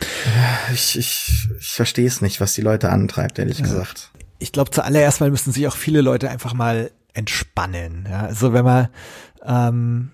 [0.00, 3.64] äh, ich, ich, ich verstehe es nicht, was die Leute antreibt, ehrlich ja.
[3.64, 4.10] gesagt.
[4.38, 8.06] Ich glaube, zuallererst mal müssen sich auch viele Leute einfach mal entspannen.
[8.08, 8.26] Ja?
[8.26, 8.88] Also wenn man
[9.44, 10.12] ähm,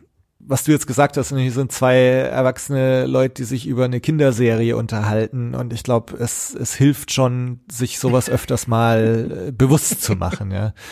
[0.49, 4.77] was du jetzt gesagt hast, hier sind zwei erwachsene Leute, die sich über eine Kinderserie
[4.77, 10.15] unterhalten und ich glaube, es, es hilft schon, sich sowas öfters mal äh, bewusst zu
[10.15, 10.51] machen.
[10.51, 10.73] Ja.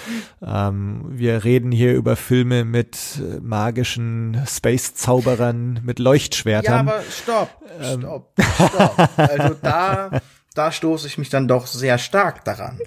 [0.47, 2.99] Ähm, wir reden hier über Filme mit
[3.41, 6.87] magischen Space-Zauberern, mit Leuchtschwertern.
[6.87, 8.01] Ja, aber stopp, ähm.
[8.01, 8.35] stopp,
[8.69, 9.11] stopp.
[9.17, 10.21] Also da,
[10.55, 12.79] da stoße ich mich dann doch sehr stark daran,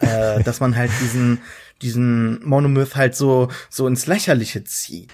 [0.00, 1.40] äh, dass man halt diesen
[1.80, 5.10] diesen Monomyth halt so so ins Lächerliche zieht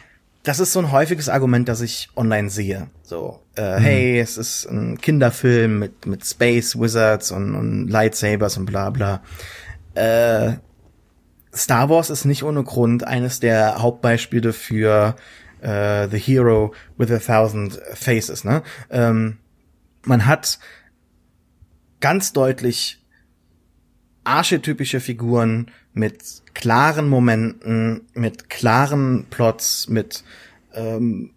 [0.47, 2.87] das ist so ein häufiges Argument, das ich online sehe.
[3.03, 3.83] So, äh, mhm.
[3.83, 9.23] hey, es ist ein Kinderfilm mit, mit Space Wizards und, und Lightsabers und bla bla.
[9.95, 10.53] Äh,
[11.53, 15.17] Star Wars ist nicht ohne Grund eines der Hauptbeispiele für
[15.63, 18.45] äh, The Hero with a Thousand Faces.
[18.45, 18.63] Ne?
[18.89, 19.39] Ähm,
[20.05, 20.61] man hat
[21.99, 23.05] ganz deutlich
[24.27, 30.25] archetypische Figuren mit klaren Momenten, mit klaren Plots, mit
[30.75, 31.31] ähm,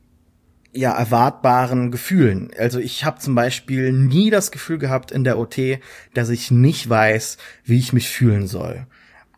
[0.74, 2.52] ja erwartbaren Gefühlen.
[2.57, 5.80] Also ich habe zum Beispiel nie das Gefühl gehabt in der OT,
[6.14, 8.86] dass ich nicht weiß, wie ich mich fühlen soll.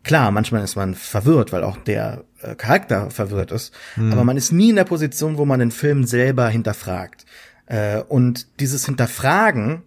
[0.03, 4.11] Klar, manchmal ist man verwirrt, weil auch der äh, Charakter verwirrt ist, hm.
[4.11, 7.25] aber man ist nie in der Position, wo man den Film selber hinterfragt.
[7.67, 9.83] Äh, und dieses Hinterfragen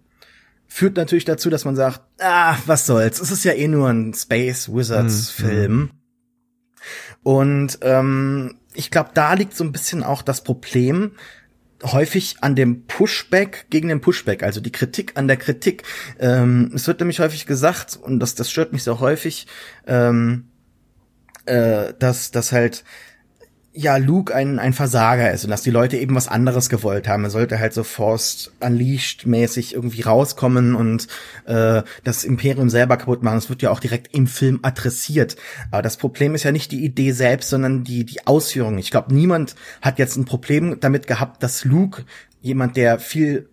[0.75, 4.13] führt natürlich dazu, dass man sagt, ah, was soll's, es ist ja eh nur ein
[4.13, 5.73] Space Wizards hm, Film.
[5.73, 5.91] Mhm.
[7.23, 11.13] Und ähm, ich glaube, da liegt so ein bisschen auch das Problem,
[11.85, 15.85] häufig an dem Pushback gegen den Pushback, also die Kritik an der Kritik.
[16.19, 19.47] Ähm, es wird nämlich häufig gesagt, und das, das stört mich sehr häufig,
[19.87, 20.49] ähm,
[21.47, 22.83] äh, dass, dass halt
[23.77, 27.25] ja Luke ein, ein Versager ist und dass die Leute eben was anderes gewollt haben.
[27.25, 31.09] Er sollte halt so Forced Unleashed mäßig irgendwie rauskommen und
[31.47, 33.35] äh, das Imperium selber kaputt machen.
[33.35, 35.37] Das wird ja auch direkt im Film adressiert.
[35.73, 38.79] Aber das Problem ist ja nicht die Idee selbst, sondern die, die Ausführung.
[38.79, 42.05] Ich glaube, niemand hat jetzt ein Problem damit gehabt, dass Luke,
[42.41, 43.49] jemand, der viel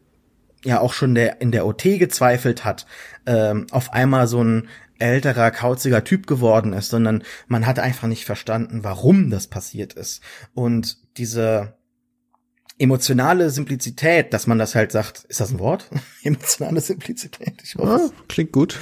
[0.64, 2.86] ja auch schon der in der OT gezweifelt hat,
[3.26, 4.68] ähm, auf einmal so ein
[5.02, 10.22] älterer, kauziger Typ geworden ist, sondern man hat einfach nicht verstanden, warum das passiert ist.
[10.54, 11.76] Und diese
[12.78, 15.90] emotionale Simplizität, dass man das halt sagt, ist das ein Wort?
[16.24, 18.10] emotionale Simplizität, ich hoffe.
[18.12, 18.80] Ah, klingt gut.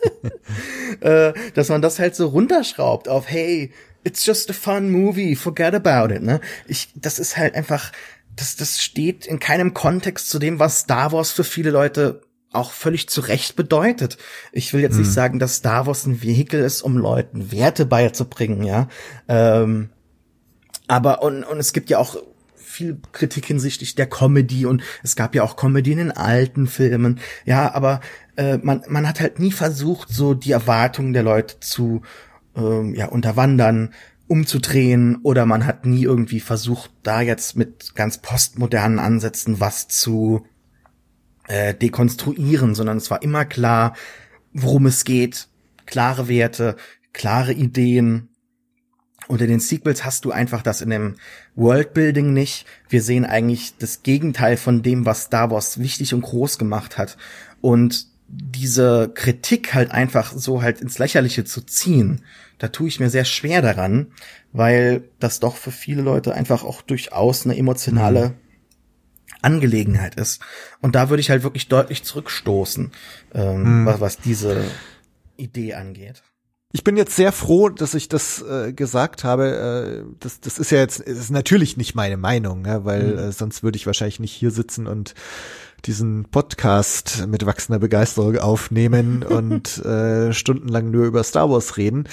[1.00, 3.72] äh, dass man das halt so runterschraubt auf, hey,
[4.04, 6.40] it's just a fun movie, forget about it, ne?
[6.66, 7.92] Ich, das ist halt einfach,
[8.34, 12.22] das, das steht in keinem Kontext zu dem, was Star Wars für viele Leute
[12.52, 14.18] auch völlig zu Recht bedeutet.
[14.52, 15.02] Ich will jetzt hm.
[15.02, 18.88] nicht sagen, dass Star Wars ein Vehikel ist, um Leuten Werte beizubringen, ja.
[19.28, 19.90] Ähm,
[20.86, 22.16] aber und, und es gibt ja auch
[22.56, 27.18] viel Kritik hinsichtlich der Comedy und es gab ja auch Comedy in den alten Filmen,
[27.44, 28.00] ja, aber
[28.36, 32.02] äh, man, man hat halt nie versucht, so die Erwartungen der Leute zu
[32.56, 33.94] ähm, ja, unterwandern,
[34.28, 40.46] umzudrehen oder man hat nie irgendwie versucht, da jetzt mit ganz postmodernen Ansätzen was zu
[41.48, 43.94] äh, dekonstruieren, sondern es war immer klar,
[44.52, 45.48] worum es geht,
[45.86, 46.76] klare Werte,
[47.12, 48.28] klare Ideen.
[49.26, 51.16] Und in den Sequels hast du einfach das in dem
[51.54, 52.66] Worldbuilding nicht.
[52.88, 57.18] Wir sehen eigentlich das Gegenteil von dem, was Star Wars wichtig und groß gemacht hat.
[57.60, 62.22] Und diese Kritik halt einfach so halt ins Lächerliche zu ziehen,
[62.58, 64.08] da tue ich mir sehr schwer daran,
[64.52, 68.34] weil das doch für viele Leute einfach auch durchaus eine emotionale mhm.
[69.42, 70.40] Angelegenheit ist.
[70.80, 72.92] Und da würde ich halt wirklich deutlich zurückstoßen,
[73.34, 73.86] ähm, hm.
[73.86, 74.64] was, was diese
[75.36, 76.22] Idee angeht.
[76.70, 80.04] Ich bin jetzt sehr froh, dass ich das äh, gesagt habe.
[80.04, 83.18] Äh, das, das ist ja jetzt ist natürlich nicht meine Meinung, ja, weil mhm.
[83.18, 85.14] äh, sonst würde ich wahrscheinlich nicht hier sitzen und
[85.86, 92.06] diesen Podcast mit wachsender Begeisterung aufnehmen und äh, stundenlang nur über Star Wars reden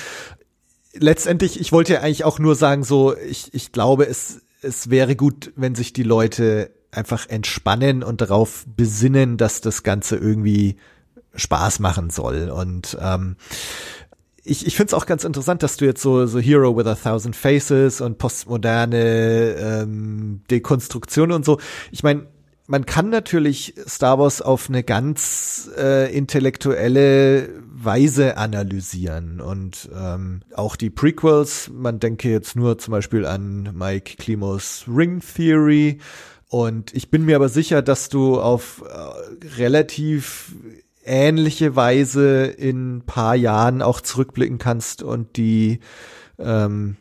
[0.97, 5.15] letztendlich, ich wollte ja eigentlich auch nur sagen, so, ich, ich glaube, es, es wäre
[5.15, 10.77] gut, wenn sich die Leute einfach entspannen und darauf besinnen, dass das Ganze irgendwie
[11.35, 12.49] Spaß machen soll.
[12.49, 13.35] Und ähm,
[14.43, 16.95] ich, ich finde es auch ganz interessant, dass du jetzt so, so Hero with a
[16.95, 21.59] Thousand Faces und postmoderne ähm, Dekonstruktion und so.
[21.91, 22.27] Ich meine,
[22.67, 30.75] man kann natürlich Star Wars auf eine ganz äh, intellektuelle Weise analysieren und ähm, auch
[30.75, 35.99] die Prequels, man denke jetzt nur zum Beispiel an Mike Klimos Ring Theory
[36.55, 40.55] und ich bin mir aber sicher, dass du auf äh, relativ
[41.03, 45.81] ähnliche Weise in paar Jahren auch zurückblicken kannst und die
[46.39, 46.95] ähm,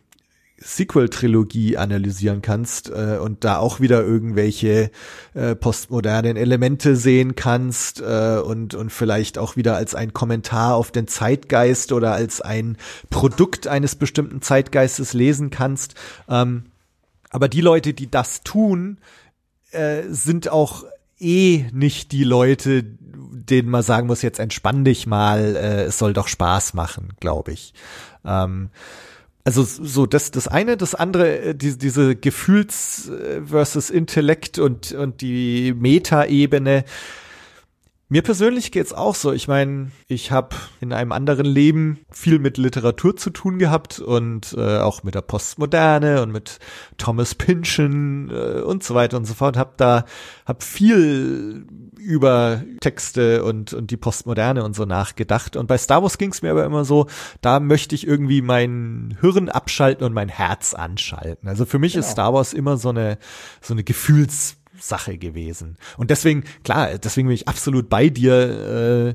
[0.58, 4.90] Sequel-Trilogie analysieren kannst äh, und da auch wieder irgendwelche
[5.34, 10.90] äh, postmodernen Elemente sehen kannst äh, und, und vielleicht auch wieder als ein Kommentar auf
[10.90, 12.76] den Zeitgeist oder als ein
[13.08, 15.94] Produkt eines bestimmten Zeitgeistes lesen kannst.
[16.28, 16.64] Ähm,
[17.30, 18.98] aber die Leute, die das tun,
[19.74, 20.84] äh, sind auch
[21.18, 26.12] eh nicht die Leute, denen man sagen muss, jetzt entspann dich mal, äh, es soll
[26.12, 27.74] doch Spaß machen, glaube ich.
[28.24, 28.70] Ähm,
[29.44, 34.92] also so das das eine, das andere, äh, die, diese Gefühls äh, versus Intellekt und
[34.92, 36.84] und die Metaebene.
[38.10, 39.32] Mir persönlich geht's auch so.
[39.32, 44.54] Ich meine, ich habe in einem anderen Leben viel mit Literatur zu tun gehabt und
[44.58, 46.58] äh, auch mit der Postmoderne und mit
[46.98, 49.56] Thomas Pynchon äh, und so weiter und so fort.
[49.56, 50.04] Hab da
[50.44, 51.66] hab viel
[51.98, 55.56] über Texte und und die Postmoderne und so nachgedacht.
[55.56, 57.06] Und bei Star Wars ging's mir aber immer so,
[57.40, 61.48] da möchte ich irgendwie mein Hirn abschalten und mein Herz anschalten.
[61.48, 62.04] Also für mich genau.
[62.04, 63.16] ist Star Wars immer so eine
[63.62, 65.76] so eine Gefühls Sache gewesen.
[65.96, 69.14] Und deswegen, klar, deswegen bin ich absolut bei dir,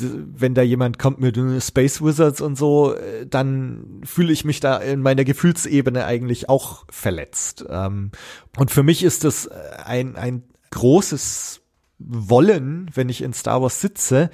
[0.00, 4.78] wenn da jemand kommt mit Space Wizards und so, äh, dann fühle ich mich da
[4.78, 7.64] in meiner Gefühlsebene eigentlich auch verletzt.
[7.68, 8.12] Ähm,
[8.56, 11.60] und für mich ist das ein, ein großes
[11.98, 14.30] Wollen, wenn ich in Star Wars sitze,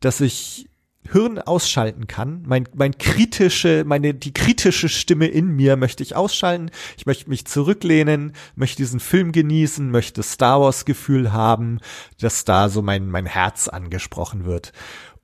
[0.00, 0.70] dass ich
[1.12, 2.42] Hirn ausschalten kann.
[2.46, 6.70] Mein, mein kritische, meine, die kritische Stimme in mir möchte ich ausschalten.
[6.96, 11.78] Ich möchte mich zurücklehnen, möchte diesen Film genießen, möchte Star Wars Gefühl haben,
[12.20, 14.72] dass da so mein, mein Herz angesprochen wird.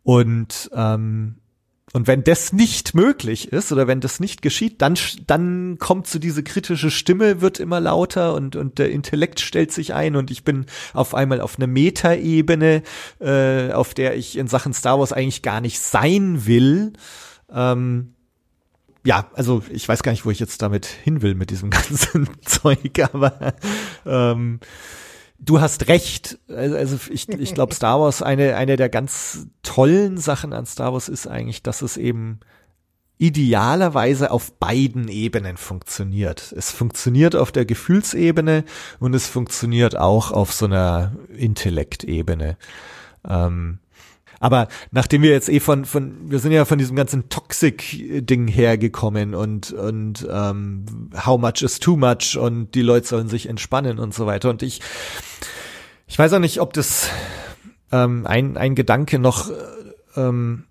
[0.03, 1.37] Und, ähm,
[1.93, 4.95] und wenn das nicht möglich ist oder wenn das nicht geschieht, dann,
[5.27, 9.95] dann kommt so diese kritische Stimme, wird immer lauter und, und der Intellekt stellt sich
[9.95, 12.83] ein und ich bin auf einmal auf einer Metaebene,
[13.21, 16.93] äh, auf der ich in Sachen Star Wars eigentlich gar nicht sein will.
[17.51, 18.15] Ähm,
[19.05, 22.29] ja, also ich weiß gar nicht, wo ich jetzt damit hin will mit diesem ganzen
[22.45, 23.55] Zeug, aber
[24.05, 24.61] ähm,
[25.39, 26.39] du hast recht.
[26.49, 30.93] Also, also ich, ich glaube, Star Wars, eine, eine der ganz tollen Sachen an Star
[30.93, 32.41] Wars ist eigentlich, dass es eben
[33.19, 36.53] idealerweise auf beiden Ebenen funktioniert.
[36.57, 38.65] Es funktioniert auf der Gefühlsebene
[39.01, 42.57] und es funktioniert auch auf so einer Intellektebene.
[43.29, 43.81] Ähm,
[44.41, 49.35] aber nachdem wir jetzt eh von, von, wir sind ja von diesem ganzen Toxic-Ding hergekommen
[49.35, 54.15] und, und ähm, how much is too much und die Leute sollen sich entspannen und
[54.15, 54.51] so weiter.
[54.51, 54.81] Und ich,
[56.07, 57.09] ich weiß auch nicht, ob das
[57.91, 59.51] ähm, ein, ein Gedanke noch,
[60.17, 60.65] ähm,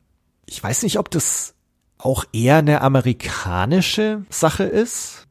[0.46, 1.54] ich weiß nicht, ob das
[1.98, 5.28] auch eher eine amerikanische Sache ist.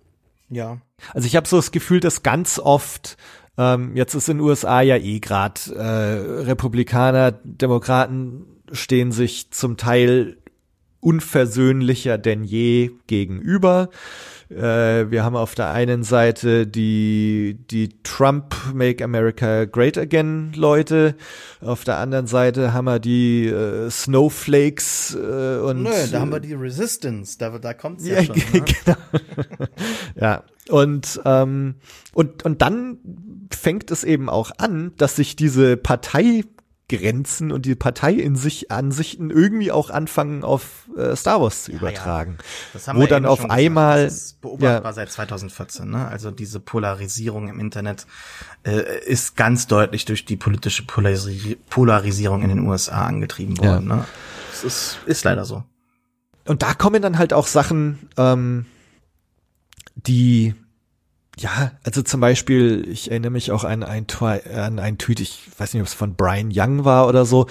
[0.49, 0.79] Ja.
[1.13, 3.17] Also ich habe so das Gefühl, dass ganz oft
[3.59, 9.77] ähm, jetzt ist in den USA ja eh grad äh, Republikaner, Demokraten stehen sich zum
[9.77, 10.37] Teil
[11.01, 13.91] unversöhnlicher denn je gegenüber.
[14.49, 21.17] Äh, wir haben auf der einen Seite die, die Trump Make America Great Again Leute.
[21.61, 25.83] Auf der anderen Seite haben wir die äh, Snowflakes äh, und.
[25.83, 27.39] Nö, da haben wir die Resistance.
[27.39, 28.37] Da, da kommt's ja, ja schon.
[28.53, 28.63] Ne?
[28.85, 28.97] Genau.
[30.17, 30.45] ja.
[30.69, 31.77] Und, ähm,
[32.13, 32.99] und, und dann
[33.51, 39.31] fängt es eben auch an, dass sich diese Parteigrenzen und die Partei in sich Ansichten
[39.31, 42.39] irgendwie auch anfangen auf äh, Star Wars zu übertragen.
[42.75, 42.97] Ja, ja.
[42.97, 44.93] wo dann auf einmal gesagt, das ist beobachtbar ja.
[44.93, 46.09] seit 2014, ne?
[46.09, 48.07] Also diese Polarisierung im Internet
[48.65, 54.05] äh, ist ganz deutlich durch die politische Polarisi Polarisierung in den USA angetrieben worden, ne?
[54.51, 55.65] Das ist, ist leider so.
[56.47, 58.67] Und da kommen dann halt auch Sachen, ähm,
[59.97, 60.55] die
[61.39, 64.07] ja, also zum Beispiel, ich erinnere mich auch an ein,
[64.55, 67.47] an ein Tweet, ich weiß nicht, ob es von Brian Young war oder so,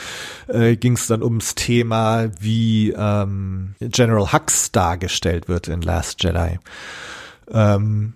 [0.47, 6.57] äh, ging es dann ums Thema, wie ähm, General Hux dargestellt wird in Last Jedi.
[7.51, 8.13] Ähm,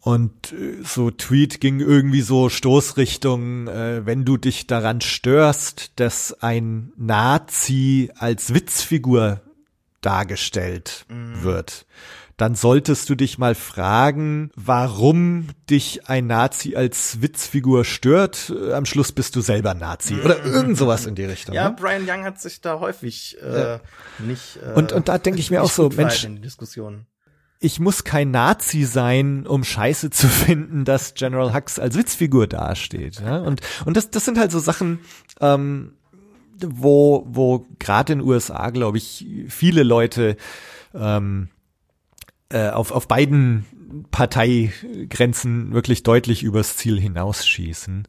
[0.00, 6.42] und äh, so Tweet ging irgendwie so Stoßrichtung, äh, wenn du dich daran störst, dass
[6.42, 9.42] ein Nazi als Witzfigur
[10.00, 11.42] dargestellt mhm.
[11.42, 11.84] wird,
[12.40, 18.50] dann solltest du dich mal fragen, warum dich ein Nazi als Witzfigur stört.
[18.72, 20.52] Am Schluss bist du selber Nazi oder mhm.
[20.52, 21.54] irgend sowas in die Richtung.
[21.54, 21.76] Ja, ne?
[21.78, 23.78] Brian Young hat sich da häufig äh,
[24.20, 24.58] nicht.
[24.64, 26.26] Äh, und und da denke ich mir auch so, Mensch,
[27.58, 33.20] ich muss kein Nazi sein, um Scheiße zu finden, dass General Hux als Witzfigur dasteht.
[33.20, 33.36] Ja?
[33.36, 35.00] Und und das das sind halt so Sachen.
[35.42, 35.92] Ähm,
[36.62, 40.36] wo, wo gerade in den USA, glaube ich, viele Leute
[40.94, 41.48] ähm,
[42.50, 43.64] äh, auf, auf beiden
[44.10, 48.06] Parteigrenzen wirklich deutlich übers Ziel hinausschießen.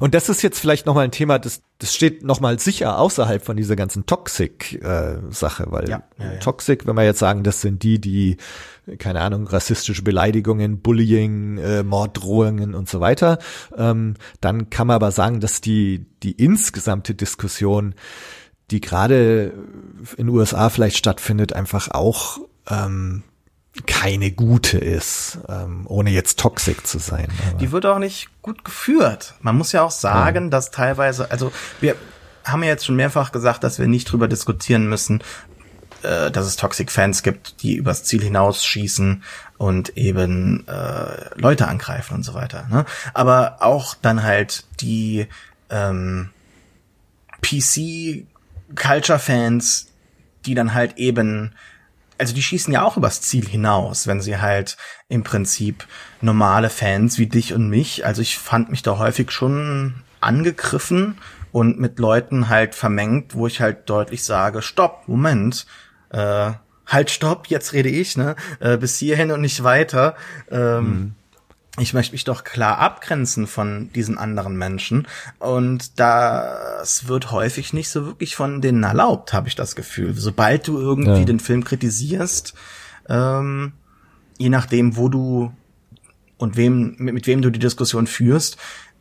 [0.00, 3.56] Und das ist jetzt vielleicht nochmal ein Thema, das, das steht nochmal sicher außerhalb von
[3.56, 6.38] dieser ganzen Toxic-Sache, äh, weil ja, ja, ja.
[6.40, 8.38] Toxic, wenn wir jetzt sagen, das sind die, die,
[8.98, 13.38] keine Ahnung, rassistische Beleidigungen, Bullying, äh, Morddrohungen und so weiter,
[13.76, 17.94] ähm, dann kann man aber sagen, dass die, die insgesamte Diskussion,
[18.72, 19.52] die gerade
[20.16, 23.22] in den USA vielleicht stattfindet, einfach auch ähm,
[23.86, 27.28] keine gute ist, ähm, ohne jetzt toxic zu sein.
[27.48, 27.58] Aber.
[27.58, 29.34] Die wird auch nicht gut geführt.
[29.40, 30.50] Man muss ja auch sagen, ja.
[30.50, 31.96] dass teilweise, also wir
[32.44, 35.22] haben ja jetzt schon mehrfach gesagt, dass wir nicht drüber diskutieren müssen,
[36.02, 39.24] äh, dass es Toxic Fans gibt, die übers Ziel hinausschießen
[39.58, 42.66] und eben äh, Leute angreifen und so weiter.
[42.70, 42.84] Ne?
[43.12, 45.26] Aber auch dann halt die
[45.70, 46.30] ähm,
[47.42, 48.26] PC
[48.76, 49.88] Culture Fans,
[50.46, 51.54] die dann halt eben
[52.18, 54.76] also die schießen ja auch übers Ziel hinaus, wenn sie halt
[55.08, 55.86] im Prinzip
[56.20, 61.18] normale Fans wie dich und mich, also ich fand mich da häufig schon angegriffen
[61.52, 65.66] und mit Leuten halt vermengt, wo ich halt deutlich sage, stopp, Moment,
[66.10, 66.52] äh,
[66.86, 70.16] halt stopp, jetzt rede ich, ne, äh, bis hierhin und nicht weiter.
[70.50, 71.14] Ähm, mhm
[71.78, 75.08] ich möchte mich doch klar abgrenzen von diesen anderen Menschen.
[75.40, 80.14] Und das wird häufig nicht so wirklich von denen erlaubt, habe ich das Gefühl.
[80.14, 81.24] Sobald du irgendwie ja.
[81.24, 82.54] den Film kritisierst,
[83.08, 83.72] ähm,
[84.38, 85.52] je nachdem, wo du
[86.36, 88.56] und wem, mit, mit wem du die Diskussion führst,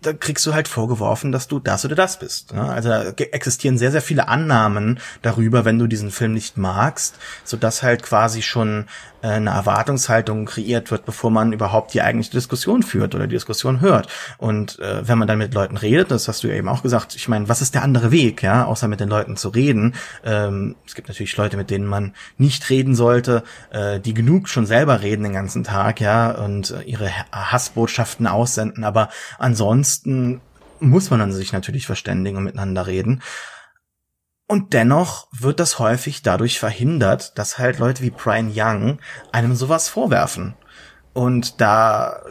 [0.06, 2.54] da kriegst du halt vorgeworfen, dass du das oder das bist.
[2.54, 2.62] Ne?
[2.62, 7.58] Also da existieren sehr, sehr viele Annahmen darüber, wenn du diesen Film nicht magst, so
[7.58, 8.86] dass halt quasi schon
[9.24, 13.82] äh, eine Erwartungshaltung kreiert wird, bevor man überhaupt die eigentliche Diskussion führt oder die Diskussion
[13.82, 14.08] hört.
[14.38, 17.16] Und äh, wenn man dann mit Leuten redet, das hast du ja eben auch gesagt,
[17.16, 19.96] ich meine, was ist der andere Weg, ja, außer mit den Leuten zu reden?
[20.26, 24.66] Ähm, es gibt natürlich Leute, mit denen man nicht reden sollte, äh, die genug schon
[24.66, 29.10] selber reden den ganzen Tag, ja, und äh, ihre Hassbotschaften aussenden, aber
[29.40, 29.93] ansonsten
[30.80, 33.22] muss man dann sich natürlich verständigen und miteinander reden.
[34.48, 39.00] Und dennoch wird das häufig dadurch verhindert, dass halt Leute wie Brian Young
[39.32, 40.56] einem sowas vorwerfen.
[41.14, 42.22] Und da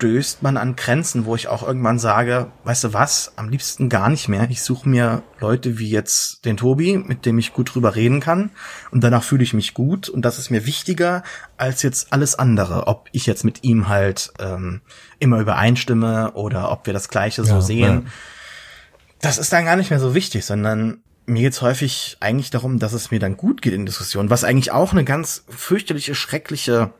[0.00, 4.08] stößt man an Grenzen, wo ich auch irgendwann sage, weißt du was, am liebsten gar
[4.08, 4.48] nicht mehr.
[4.48, 8.50] Ich suche mir Leute wie jetzt den Tobi, mit dem ich gut drüber reden kann.
[8.90, 10.08] Und danach fühle ich mich gut.
[10.08, 11.22] Und das ist mir wichtiger
[11.58, 12.86] als jetzt alles andere.
[12.86, 14.80] Ob ich jetzt mit ihm halt ähm,
[15.18, 18.02] immer übereinstimme oder ob wir das Gleiche so ja, sehen.
[18.06, 18.10] Ja.
[19.20, 22.94] Das ist dann gar nicht mehr so wichtig, sondern mir geht's häufig eigentlich darum, dass
[22.94, 26.90] es mir dann gut geht in Diskussionen, was eigentlich auch eine ganz fürchterliche, schreckliche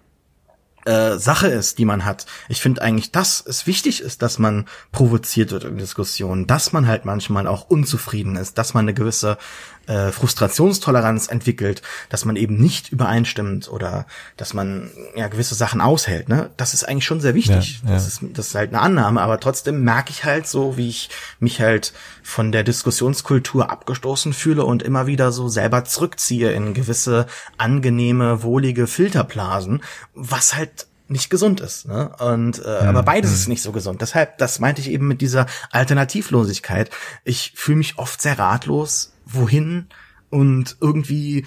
[0.84, 2.26] äh, Sache ist, die man hat.
[2.48, 6.86] Ich finde eigentlich, dass es wichtig ist, dass man provoziert wird in Diskussionen, dass man
[6.86, 9.38] halt manchmal auch unzufrieden ist, dass man eine gewisse
[9.86, 16.28] äh, Frustrationstoleranz entwickelt, dass man eben nicht übereinstimmt oder dass man ja gewisse Sachen aushält.
[16.28, 16.50] Ne?
[16.56, 17.80] Das ist eigentlich schon sehr wichtig.
[17.82, 17.94] Ja, ja.
[17.94, 21.10] Das, ist, das ist halt eine Annahme, aber trotzdem merke ich halt so, wie ich
[21.38, 21.92] mich halt
[22.22, 27.26] von der Diskussionskultur abgestoßen fühle und immer wieder so selber zurückziehe in gewisse
[27.58, 29.82] angenehme, wohlige Filterblasen,
[30.14, 31.88] was halt nicht gesund ist.
[31.88, 32.10] Ne?
[32.20, 34.00] Und äh, ja, aber beides ist nicht so gesund.
[34.00, 36.90] Deshalb, das meinte ich eben mit dieser Alternativlosigkeit.
[37.24, 39.86] Ich fühle mich oft sehr ratlos, wohin
[40.30, 41.46] und irgendwie,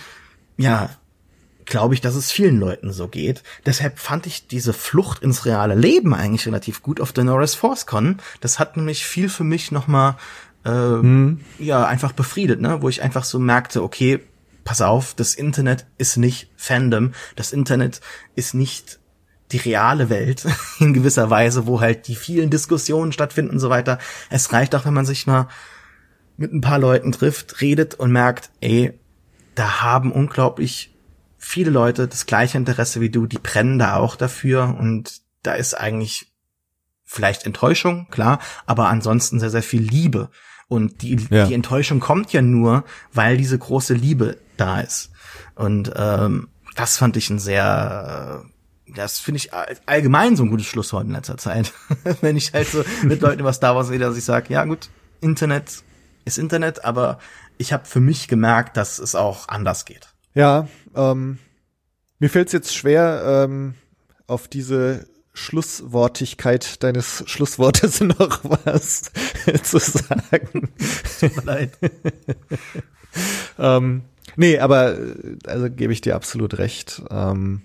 [0.58, 0.90] ja,
[1.66, 3.44] glaube ich, dass es vielen Leuten so geht.
[3.66, 7.86] Deshalb fand ich diese Flucht ins reale Leben eigentlich relativ gut auf der Norris Force
[7.86, 8.18] Con.
[8.42, 10.18] Das hat nämlich viel für mich nochmal
[10.66, 11.42] äh, hm.
[11.60, 12.82] ja einfach befriedet, ne?
[12.82, 14.20] wo ich einfach so merkte, okay,
[14.64, 18.02] pass auf, das Internet ist nicht Fandom, das Internet
[18.36, 19.00] ist nicht
[19.52, 20.46] die reale Welt
[20.80, 24.00] in gewisser Weise, wo halt die vielen Diskussionen stattfinden und so weiter.
[24.30, 25.48] Es reicht auch, wenn man sich mal
[26.38, 29.00] mit ein paar Leuten trifft, redet und merkt, ey,
[29.56, 30.96] da haben unglaublich
[31.38, 35.74] viele Leute das gleiche Interesse wie du, die brennen da auch dafür und da ist
[35.74, 36.32] eigentlich
[37.04, 40.30] vielleicht Enttäuschung, klar, aber ansonsten sehr, sehr viel Liebe.
[40.68, 41.46] Und die, ja.
[41.46, 45.12] die Enttäuschung kommt ja nur, weil diese große Liebe da ist.
[45.56, 48.46] Und ähm, das fand ich ein sehr
[48.96, 49.50] das finde ich
[49.86, 51.74] allgemein so ein gutes Schlusswort in letzter Zeit.
[52.22, 54.90] Wenn ich halt so mit Leuten über Star Wars rede, dass ich sage, ja gut,
[55.22, 55.84] Internet
[56.26, 57.20] ist Internet, aber
[57.58, 60.14] ich habe für mich gemerkt, dass es auch anders geht.
[60.34, 61.40] Ja, ähm,
[62.20, 63.76] mir fällt es jetzt schwer, ähm,
[64.28, 69.12] auf diese Schlusswortigkeit deines Schlusswortes noch was
[69.64, 70.70] zu sagen.
[71.20, 71.72] Tut mir leid.
[73.60, 74.04] ähm,
[74.36, 74.98] nee, aber
[75.46, 77.02] also gebe ich dir absolut recht.
[77.10, 77.62] Ähm,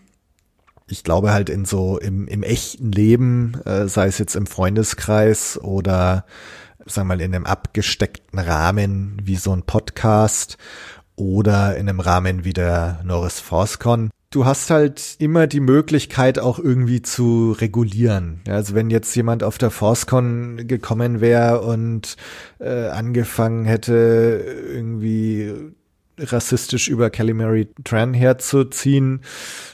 [0.90, 5.59] ich glaube halt in so im, im echten Leben, äh, sei es jetzt im Freundeskreis
[5.62, 6.24] oder
[6.90, 10.59] sagen wir mal in einem abgesteckten Rahmen wie so ein Podcast
[11.16, 16.59] oder in einem Rahmen wie der Norris ForceCon, du hast halt immer die Möglichkeit auch
[16.59, 18.40] irgendwie zu regulieren.
[18.48, 22.16] Also wenn jetzt jemand auf der ForceCon gekommen wäre und
[22.60, 25.55] äh, angefangen hätte, irgendwie
[26.19, 29.23] rassistisch über Kelly Mary Tran herzuziehen,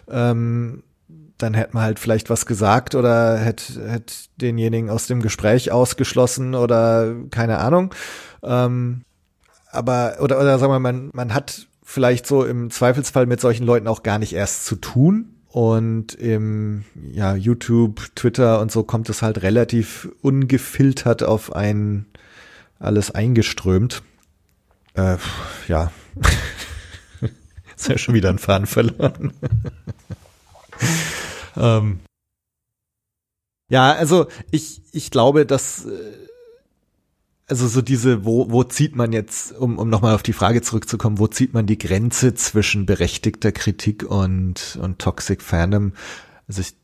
[0.08, 0.83] ähm,
[1.44, 6.54] dann hätte man halt vielleicht was gesagt oder hätte, hätte denjenigen aus dem Gespräch ausgeschlossen
[6.54, 7.94] oder keine Ahnung.
[8.42, 9.02] Ähm,
[9.70, 13.88] aber, oder, oder sagen wir man, man hat vielleicht so im Zweifelsfall mit solchen Leuten
[13.88, 15.30] auch gar nicht erst zu tun.
[15.48, 22.06] Und im ja, YouTube, Twitter und so kommt es halt relativ ungefiltert auf ein
[22.80, 24.02] alles eingeströmt.
[24.94, 25.18] Äh,
[25.68, 25.92] ja.
[27.76, 29.32] Ist ja schon wieder ein Faden verloren.
[31.56, 32.00] ähm.
[33.70, 36.24] Ja, also ich, ich glaube, dass äh,
[37.46, 41.18] also so diese, wo, wo zieht man jetzt, um, um nochmal auf die Frage zurückzukommen,
[41.18, 45.92] wo zieht man die Grenze zwischen berechtigter Kritik und, und Toxic Fandom?
[46.48, 46.74] Also ich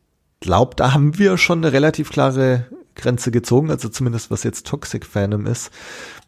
[0.40, 5.06] glaube, da haben wir schon eine relativ klare Grenze gezogen, also zumindest was jetzt Toxic
[5.06, 5.70] Fandom ist.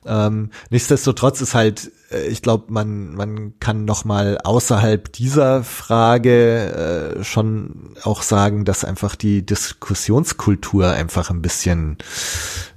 [0.04, 7.16] Ähm, nichtsdestotrotz ist halt, äh, ich glaube, man man kann noch mal außerhalb dieser Frage
[7.20, 11.98] äh, schon auch sagen, dass einfach die Diskussionskultur einfach ein bisschen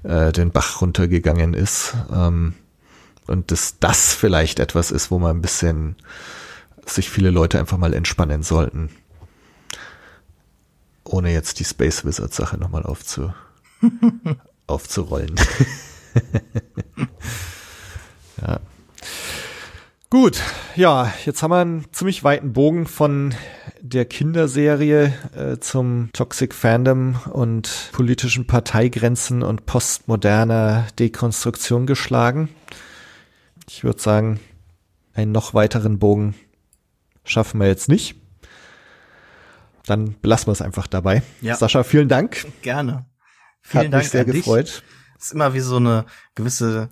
[0.03, 2.53] äh, den Bach runtergegangen ist ähm,
[3.25, 5.95] und dass das vielleicht etwas ist, wo man ein bisschen
[6.85, 8.91] sich viele Leute einfach mal entspannen sollten,
[11.03, 13.33] ohne jetzt die Space Wizard Sache noch mal aufzu
[14.67, 15.35] aufzurollen.
[18.41, 18.59] ja.
[20.09, 20.41] Gut,
[20.75, 23.35] ja, jetzt haben wir einen ziemlich weiten Bogen von
[23.81, 32.49] der Kinderserie äh, zum Toxic Fandom und politischen Parteigrenzen und postmoderner Dekonstruktion geschlagen.
[33.67, 34.39] Ich würde sagen,
[35.13, 36.35] einen noch weiteren Bogen
[37.23, 38.15] schaffen wir jetzt nicht.
[39.85, 41.21] Dann belassen wir es einfach dabei.
[41.41, 41.55] Ja.
[41.55, 42.45] Sascha, vielen Dank.
[42.61, 43.05] Gerne.
[43.61, 44.67] Vielen Hat Dank mich sehr gefreut.
[44.67, 44.94] Dich
[45.25, 46.89] ist immer wie so eine gewisse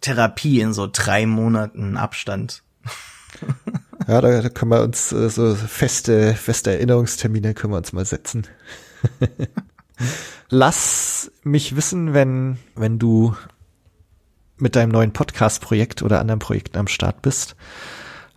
[0.00, 2.62] Therapie in so drei Monaten Abstand.
[4.08, 8.04] Ja, da, da können wir uns äh, so feste, feste Erinnerungstermine können wir uns mal
[8.04, 8.48] setzen.
[10.48, 13.36] Lass mich wissen, wenn, wenn du
[14.56, 17.54] mit deinem neuen Podcast-Projekt oder anderen Projekten am Start bist.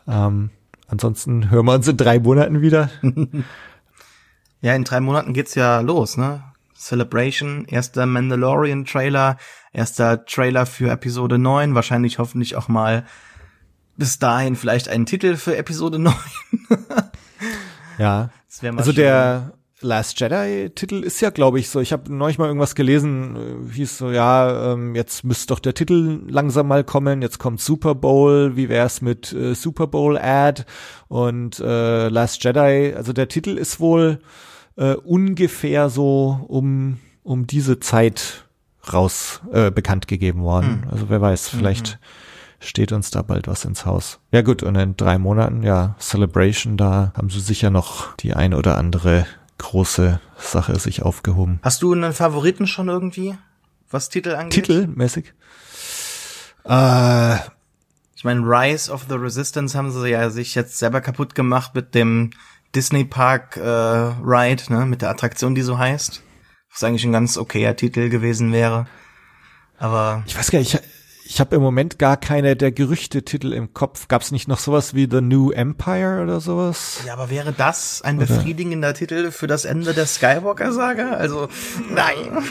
[0.08, 0.52] Ähm,
[0.88, 2.92] ansonsten hören wir uns in drei Monaten wieder.
[4.62, 6.44] ja, in drei Monaten geht's ja los, ne?
[6.86, 9.38] Celebration, erster Mandalorian-Trailer,
[9.74, 13.06] erster Trailer für Episode 9, wahrscheinlich hoffentlich auch mal
[13.98, 16.14] bis dahin vielleicht einen Titel für Episode 9.
[17.98, 18.30] ja.
[18.62, 18.96] Also schön.
[18.96, 21.80] der Last Jedi Titel ist ja, glaube ich, so.
[21.80, 25.74] Ich habe neulich mal irgendwas gelesen, äh, hieß so, ja, ähm, jetzt müsste doch der
[25.74, 27.22] Titel langsam mal kommen.
[27.22, 28.56] Jetzt kommt Super Bowl.
[28.56, 30.64] Wie wär's mit äh, Super Bowl Ad
[31.08, 32.94] und äh, Last Jedi?
[32.96, 34.20] Also der Titel ist wohl
[34.78, 38.46] äh, ungefähr so um, um diese Zeit
[38.92, 40.84] raus äh, bekannt gegeben worden.
[40.84, 40.90] Hm.
[40.92, 41.58] Also wer weiß, mhm.
[41.58, 42.66] vielleicht mhm.
[42.66, 44.20] steht uns da bald was ins Haus.
[44.32, 48.54] Ja gut, und in drei Monaten, ja, Celebration, da haben sie sicher noch die ein
[48.54, 49.26] oder andere
[49.58, 51.60] große Sache sich aufgehoben.
[51.64, 53.36] Hast du einen Favoriten schon irgendwie,
[53.90, 54.66] was Titel angeht?
[54.66, 55.34] Titelmäßig?
[56.66, 57.36] Äh,
[58.16, 61.96] ich meine, Rise of the Resistance haben sie ja sich jetzt selber kaputt gemacht mit
[61.96, 62.32] dem
[62.76, 66.22] Disney Park äh, Ride, ne, mit der Attraktion, die so heißt.
[66.72, 68.88] Was eigentlich ein ganz okayer Titel gewesen wäre.
[69.78, 70.24] Aber.
[70.28, 70.82] Ich weiß gar nicht, ich,
[71.28, 74.08] ich habe im Moment gar keine der Gerüchte-Titel im Kopf.
[74.08, 77.00] Gab es nicht noch sowas wie The New Empire oder sowas?
[77.06, 78.28] Ja, aber wäre das ein oder?
[78.28, 81.14] befriedigender Titel für das Ende der Skywalker-Saga?
[81.14, 81.48] Also,
[81.90, 82.44] nein.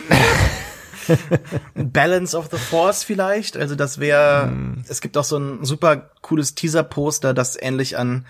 [1.74, 3.56] Balance of the Force vielleicht.
[3.56, 4.84] Also das wäre, hm.
[4.88, 8.24] es gibt auch so ein super cooles Teaser-Poster, das ähnlich an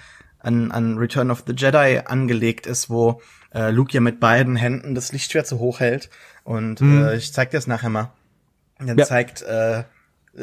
[0.45, 3.21] an, an Return of the Jedi angelegt ist, wo
[3.55, 6.11] äh, Luke ja mit beiden Händen das Lichtschwert so hoch hält.
[6.45, 7.05] Und mhm.
[7.05, 8.13] äh, ich zeig dir das nachher mal.
[8.79, 9.05] Und dann ja.
[9.05, 9.85] zeigt, äh,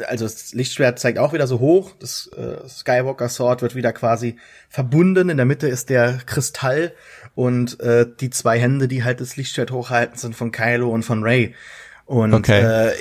[0.06, 1.92] also das Lichtschwert zeigt auch wieder so hoch.
[2.00, 4.36] Das äh, Skywalker Sword wird wieder quasi
[4.68, 5.28] verbunden.
[5.28, 6.92] In der Mitte ist der Kristall
[7.34, 11.22] und äh, die zwei Hände, die halt das Lichtschwert hochhalten, sind von Kylo und von
[11.22, 11.54] Ray.
[12.06, 12.88] Und okay.
[12.88, 12.92] äh,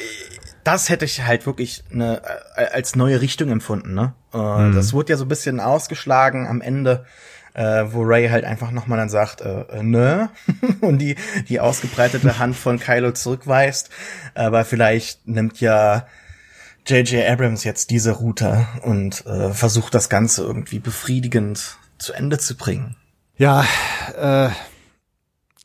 [0.64, 2.22] das hätte ich halt wirklich eine,
[2.56, 3.94] äh, als neue Richtung empfunden.
[3.94, 4.14] Ne?
[4.34, 4.76] Äh, mhm.
[4.76, 7.06] Das wurde ja so ein bisschen ausgeschlagen am Ende,
[7.54, 10.28] äh, wo Ray halt einfach nochmal dann sagt, äh, äh, nö,
[10.82, 11.16] und die,
[11.50, 13.90] die ausgebreitete Hand von Kylo zurückweist.
[14.36, 16.08] Aber vielleicht nimmt ja
[16.88, 17.28] J.J.
[17.30, 22.96] Abrams jetzt diese Route und äh, versucht das Ganze irgendwie befriedigend zu Ende zu bringen.
[23.38, 23.66] Ja,
[24.18, 24.50] äh,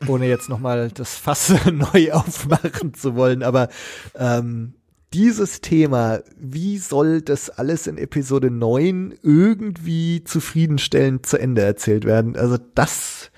[0.06, 3.68] ohne jetzt nochmal das Fass neu aufmachen zu wollen, aber
[4.14, 4.74] ähm,
[5.17, 12.37] dieses Thema, wie soll das alles in Episode 9 irgendwie zufriedenstellend zu Ende erzählt werden?
[12.37, 13.31] Also das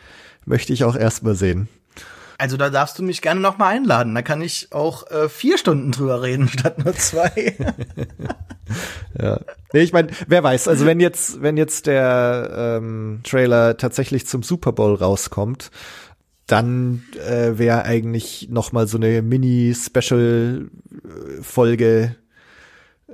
[0.45, 1.69] möchte ich auch erstmal sehen.
[2.37, 4.13] Also da darfst du mich gerne noch mal einladen.
[4.13, 7.57] Da kann ich auch äh, vier Stunden drüber reden statt nur zwei.
[9.21, 9.39] ja.
[9.73, 14.43] Nee, ich meine, wer weiß, also wenn jetzt, wenn jetzt der ähm, Trailer tatsächlich zum
[14.43, 15.71] Super Bowl rauskommt,
[16.49, 22.17] dann äh, wäre eigentlich noch mal so eine Mini-Special-Folge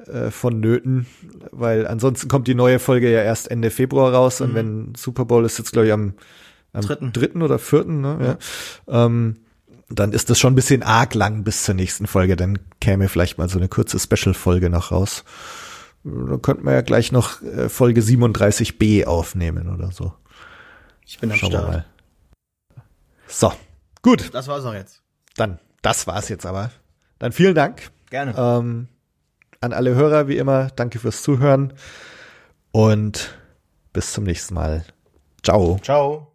[0.07, 1.07] äh, vonnöten,
[1.51, 4.47] weil ansonsten kommt die neue Folge ja erst Ende Februar raus mhm.
[4.47, 6.15] und wenn Super Bowl ist jetzt glaube ich am,
[6.73, 7.13] am dritten.
[7.13, 8.19] dritten oder vierten, ne?
[8.21, 8.39] Ja.
[8.87, 9.07] ja.
[9.07, 9.39] Ähm,
[9.91, 12.37] dann ist das schon ein bisschen arg lang bis zur nächsten Folge.
[12.37, 15.25] Dann käme vielleicht mal so eine kurze Special-Folge noch raus.
[16.05, 20.15] Dann könnten wir ja gleich noch äh, Folge 37b aufnehmen oder so.
[21.05, 21.85] Ich bin am Schauen Start.
[23.27, 23.53] So,
[24.03, 24.33] gut.
[24.33, 25.03] Das war's auch jetzt.
[25.37, 26.71] Dann, das war's jetzt aber.
[27.19, 27.91] Dann vielen Dank.
[28.11, 28.35] Gerne.
[28.37, 28.89] Ähm,
[29.61, 31.73] an alle Hörer, wie immer, danke fürs Zuhören
[32.71, 33.39] und
[33.93, 34.85] bis zum nächsten Mal.
[35.43, 35.79] Ciao.
[35.83, 36.34] Ciao.